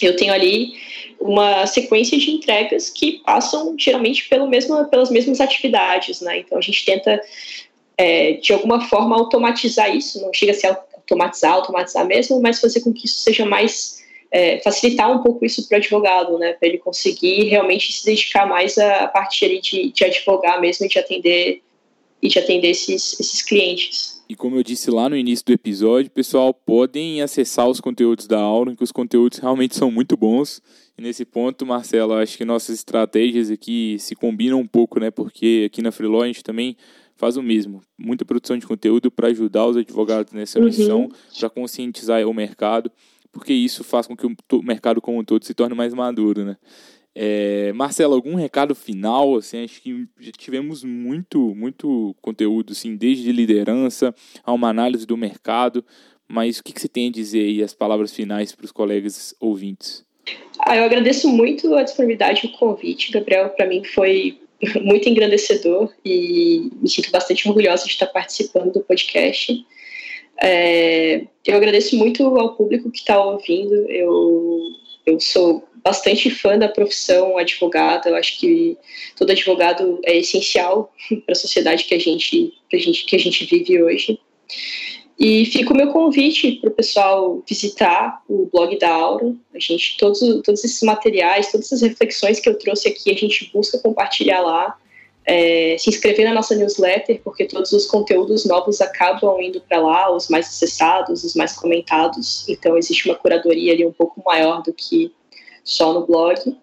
eu 0.07 0.17
tenho 0.17 0.33
ali 0.33 0.75
uma 1.21 1.67
sequência 1.67 2.19
de 2.19 2.31
entregas 2.31 2.89
que 2.89 3.21
passam 3.25 3.75
geralmente 3.79 4.29
pelo 4.29 4.49
mesmo, 4.49 4.85
pelas 4.87 5.11
mesmas 5.11 5.41
atividades, 5.41 6.21
né? 6.21 6.39
Então 6.39 6.57
a 6.57 6.63
gente 6.63 6.85
tenta 6.85 7.21
é, 7.97 8.33
de 8.35 8.53
alguma 8.53 8.81
forma 8.81 9.17
automatizar 9.17 9.95
isso, 9.95 10.21
não 10.23 10.33
chega 10.33 10.53
a 10.53 10.55
ser 10.55 10.79
automatizar, 10.95 11.53
automatizar 11.53 12.07
mesmo, 12.07 12.41
mas 12.41 12.61
fazer 12.61 12.81
com 12.81 12.93
que 12.93 13.07
isso 13.07 13.21
seja 13.21 13.45
mais 13.45 14.01
é, 14.31 14.59
facilitar 14.61 15.11
um 15.11 15.23
pouco 15.23 15.45
isso 15.45 15.69
para 15.69 15.77
o 15.77 15.79
advogado, 15.79 16.39
né? 16.39 16.53
Para 16.55 16.69
ele 16.69 16.79
conseguir 16.79 17.45
realmente 17.45 17.93
se 17.93 18.05
dedicar 18.07 18.47
mais 18.47 18.79
à 18.79 19.07
parte 19.09 19.45
ali 19.45 19.61
de, 19.61 19.93
de 19.93 20.05
advogar 20.05 20.61
mesmo 20.61 20.87
e 20.87 20.89
de 20.89 20.99
atender 20.99 21.63
e 22.23 22.29
de 22.29 22.39
atender 22.39 22.71
esses, 22.71 23.19
esses 23.19 23.43
clientes. 23.43 24.21
E 24.29 24.37
como 24.37 24.57
eu 24.57 24.63
disse 24.63 24.91
lá 24.91 25.09
no 25.09 25.17
início 25.17 25.45
do 25.45 25.53
episódio, 25.53 26.11
pessoal, 26.11 26.55
podem 26.55 27.21
acessar 27.21 27.69
os 27.69 27.81
conteúdos 27.81 28.29
da 28.29 28.39
Auron, 28.39 28.77
que 28.77 28.85
os 28.85 28.93
conteúdos 28.93 29.39
realmente 29.39 29.75
são 29.75 29.91
muito 29.91 30.17
bons. 30.17 30.63
E 30.97 31.03
nesse 31.03 31.25
ponto, 31.25 31.67
Marcelo, 31.67 32.15
acho 32.15 32.39
que 32.39 32.45
nossas 32.45 32.77
estratégias 32.77 33.51
aqui 33.51 33.97
se 33.99 34.15
combinam 34.15 34.61
um 34.61 34.67
pouco, 34.67 35.01
né? 35.01 35.11
Porque 35.11 35.65
aqui 35.67 35.83
na 35.83 35.91
Freeló 35.91 36.23
a 36.23 36.27
gente 36.29 36.45
também 36.45 36.77
faz 37.17 37.37
o 37.37 37.43
mesmo. 37.43 37.83
Muita 37.99 38.25
produção 38.25 38.57
de 38.57 38.67
conteúdo 38.67 39.11
para 39.11 39.29
ajudar 39.29 39.67
os 39.67 39.77
advogados 39.77 40.33
nessa 40.33 40.59
uhum. 40.59 40.67
missão, 40.67 41.09
para 41.39 41.51
conscientizar 41.51 42.25
o 42.27 42.33
mercado, 42.33 42.91
porque 43.33 43.53
isso 43.53 43.83
faz 43.83 44.07
com 44.07 44.17
que 44.17 44.27
o 44.27 44.63
mercado 44.63 45.01
como 45.01 45.19
um 45.19 45.25
todo 45.25 45.45
se 45.45 45.55
torne 45.55 45.75
mais 45.75 45.93
maduro, 45.93 46.45
né? 46.45 46.57
É, 47.23 47.71
Marcelo, 47.75 48.15
algum 48.15 48.35
recado 48.35 48.75
final? 48.75 49.37
Assim, 49.37 49.63
acho 49.63 49.83
que 49.83 50.09
tivemos 50.39 50.83
muito, 50.83 51.55
muito 51.55 52.17
conteúdo, 52.23 52.73
assim, 52.73 52.97
desde 52.97 53.31
liderança 53.31 54.15
a 54.43 54.51
uma 54.55 54.71
análise 54.71 55.05
do 55.05 55.19
mercado. 55.19 55.85
Mas 56.27 56.59
o 56.59 56.65
que, 56.65 56.73
que 56.73 56.81
você 56.81 56.89
tem 56.89 57.09
a 57.09 57.13
dizer 57.13 57.41
aí, 57.41 57.63
as 57.63 57.75
palavras 57.75 58.15
finais 58.15 58.55
para 58.55 58.65
os 58.65 58.73
colegas 58.73 59.35
ouvintes? 59.39 60.03
Ah, 60.61 60.79
eu 60.79 60.85
agradeço 60.85 61.29
muito 61.29 61.75
a 61.75 61.83
disponibilidade 61.83 62.41
do 62.41 62.53
convite, 62.57 63.13
Gabriel. 63.13 63.51
Para 63.51 63.67
mim 63.67 63.85
foi 63.85 64.39
muito 64.81 65.07
engrandecedor 65.07 65.93
e 66.03 66.71
me 66.81 66.89
sinto 66.89 67.11
bastante 67.11 67.47
orgulhosa 67.47 67.85
de 67.85 67.91
estar 67.91 68.07
participando 68.07 68.73
do 68.73 68.81
podcast. 68.81 69.63
É, 70.43 71.27
eu 71.47 71.55
agradeço 71.55 71.99
muito 71.99 72.25
ao 72.39 72.57
público 72.57 72.91
que 72.91 73.01
está 73.01 73.23
ouvindo. 73.23 73.75
Eu, 73.91 74.63
eu 75.11 75.21
sou 75.21 75.69
bastante 75.83 76.31
fã 76.31 76.59
da 76.59 76.69
profissão 76.69 77.37
advogado. 77.37 78.09
Eu 78.09 78.17
acho 78.17 78.39
que 78.39 78.77
todo 79.17 79.31
advogado 79.31 80.01
é 80.05 80.17
essencial 80.17 80.93
para 81.25 81.33
a 81.33 81.37
sociedade 81.37 81.85
que 81.85 81.95
a 81.95 81.99
gente, 81.99 82.53
que 82.69 82.77
a 82.77 82.79
gente, 82.79 83.05
que 83.05 83.17
a 83.17 83.19
gente 83.19 83.45
vive 83.45 83.83
hoje. 83.83 84.19
E 85.19 85.45
fica 85.45 85.75
o 85.75 85.77
meu 85.77 85.89
convite 85.89 86.53
para 86.53 86.71
o 86.71 86.73
pessoal 86.73 87.43
visitar 87.47 88.23
o 88.27 88.49
blog 88.51 88.79
da 88.79 88.91
Aura. 88.91 89.35
A 89.55 89.59
gente, 89.59 89.99
todos, 89.99 90.19
todos 90.43 90.65
esses 90.65 90.83
materiais, 90.83 91.53
todas 91.53 91.71
as 91.75 91.83
reflexões 91.83 92.41
que 92.41 92.49
eu 92.49 92.59
trouxe 92.59 92.89
aqui, 92.89 93.11
a 93.11 93.15
gente 93.15 93.51
busca 93.53 93.79
compartilhar 93.79 94.41
lá. 94.41 94.79
É, 95.27 95.77
se 95.79 95.91
inscrever 95.91 96.25
na 96.25 96.35
nossa 96.35 96.55
newsletter, 96.57 97.21
porque 97.23 97.45
todos 97.45 97.73
os 97.73 97.87
conteúdos 97.87 98.45
novos 98.45 98.81
acabam 98.81 99.41
indo 99.41 99.61
para 99.61 99.79
lá, 99.79 100.15
os 100.15 100.29
mais 100.29 100.47
acessados, 100.47 101.23
os 101.23 101.35
mais 101.35 101.55
comentados. 101.55 102.49
Então, 102.49 102.77
existe 102.77 103.09
uma 103.09 103.15
curadoria 103.15 103.73
ali 103.73 103.87
um 103.87 103.93
pouco 103.93 104.23
maior 104.25 104.63
do 104.63 104.73
que 104.73 105.13
só 105.63 105.93
no 105.93 106.07
blog. 106.07 106.57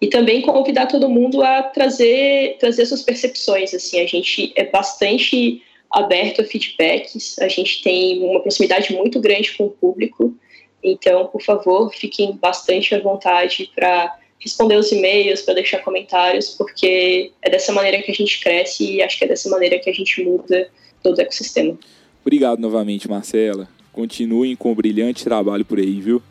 E 0.00 0.06
também 0.06 0.42
convidar 0.42 0.86
todo 0.86 1.08
mundo 1.08 1.42
a 1.42 1.62
trazer, 1.62 2.56
trazer 2.60 2.86
suas 2.86 3.02
percepções. 3.02 3.74
Assim, 3.74 3.98
a 4.00 4.06
gente 4.06 4.52
é 4.54 4.64
bastante 4.64 5.62
aberto 5.90 6.42
a 6.42 6.44
feedbacks, 6.44 7.38
a 7.40 7.48
gente 7.48 7.82
tem 7.82 8.22
uma 8.22 8.40
proximidade 8.40 8.92
muito 8.92 9.18
grande 9.20 9.56
com 9.56 9.64
o 9.64 9.70
público, 9.70 10.36
então, 10.82 11.26
por 11.26 11.42
favor, 11.42 11.92
fiquem 11.92 12.36
bastante 12.36 12.94
à 12.94 13.00
vontade 13.00 13.70
para 13.74 14.16
responder 14.38 14.76
os 14.76 14.92
e-mails, 14.92 15.42
para 15.42 15.54
deixar 15.54 15.78
comentários, 15.78 16.50
porque 16.50 17.32
é 17.42 17.50
dessa 17.50 17.72
maneira 17.72 18.02
que 18.02 18.10
a 18.10 18.14
gente 18.14 18.40
cresce 18.40 18.96
e 18.96 19.02
acho 19.02 19.18
que 19.18 19.24
é 19.24 19.28
dessa 19.28 19.48
maneira 19.48 19.78
que 19.78 19.90
a 19.90 19.92
gente 19.92 20.22
muda 20.22 20.68
todo 21.02 21.18
o 21.18 21.20
ecossistema. 21.20 21.76
Obrigado 22.22 22.60
novamente, 22.60 23.08
Marcela. 23.08 23.68
Continuem 23.92 24.54
com 24.54 24.70
o 24.70 24.74
brilhante 24.74 25.24
trabalho 25.24 25.64
por 25.64 25.78
aí, 25.78 26.00
viu? 26.00 26.22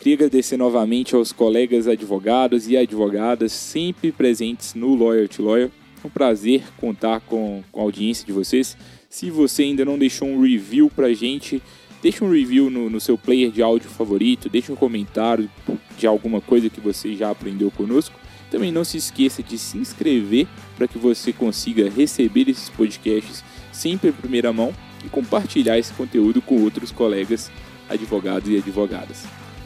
Queria 0.00 0.14
agradecer 0.14 0.56
novamente 0.56 1.14
aos 1.14 1.30
colegas 1.30 1.86
advogados 1.86 2.68
e 2.68 2.76
advogadas 2.76 3.52
sempre 3.52 4.10
presentes 4.10 4.74
no 4.74 4.96
to 5.28 5.44
Lawyer. 5.44 5.70
É 6.02 6.06
um 6.06 6.10
prazer 6.10 6.64
contar 6.76 7.20
com, 7.20 7.62
com 7.70 7.80
a 7.80 7.84
audiência 7.84 8.26
de 8.26 8.32
vocês. 8.32 8.76
Se 9.08 9.30
você 9.30 9.62
ainda 9.62 9.84
não 9.84 9.96
deixou 9.96 10.26
um 10.26 10.42
review 10.42 10.90
pra 10.90 11.12
gente, 11.12 11.62
deixa 12.02 12.24
um 12.24 12.30
review 12.30 12.68
no, 12.68 12.90
no 12.90 13.00
seu 13.00 13.16
player 13.16 13.50
de 13.50 13.62
áudio 13.62 13.88
favorito, 13.88 14.48
deixa 14.48 14.72
um 14.72 14.76
comentário 14.76 15.48
de 15.96 16.06
alguma 16.06 16.40
coisa 16.40 16.68
que 16.68 16.80
você 16.80 17.14
já 17.14 17.30
aprendeu 17.30 17.70
conosco. 17.70 18.18
Também 18.50 18.72
não 18.72 18.84
se 18.84 18.98
esqueça 18.98 19.42
de 19.42 19.56
se 19.56 19.78
inscrever 19.78 20.46
para 20.76 20.88
que 20.88 20.98
você 20.98 21.32
consiga 21.32 21.88
receber 21.88 22.50
esses 22.50 22.68
podcasts 22.68 23.42
sempre 23.72 24.10
em 24.10 24.12
primeira 24.12 24.52
mão 24.52 24.74
e 25.04 25.08
compartilhar 25.08 25.78
esse 25.78 25.92
conteúdo 25.94 26.42
com 26.42 26.60
outros 26.60 26.90
colegas 26.90 27.50
advogados 27.88 28.50
e 28.50 28.56
advogadas. 28.56 29.24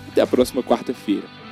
Até 0.09 0.21
a 0.21 0.27
próxima 0.27 0.63
quarta-feira. 0.63 1.46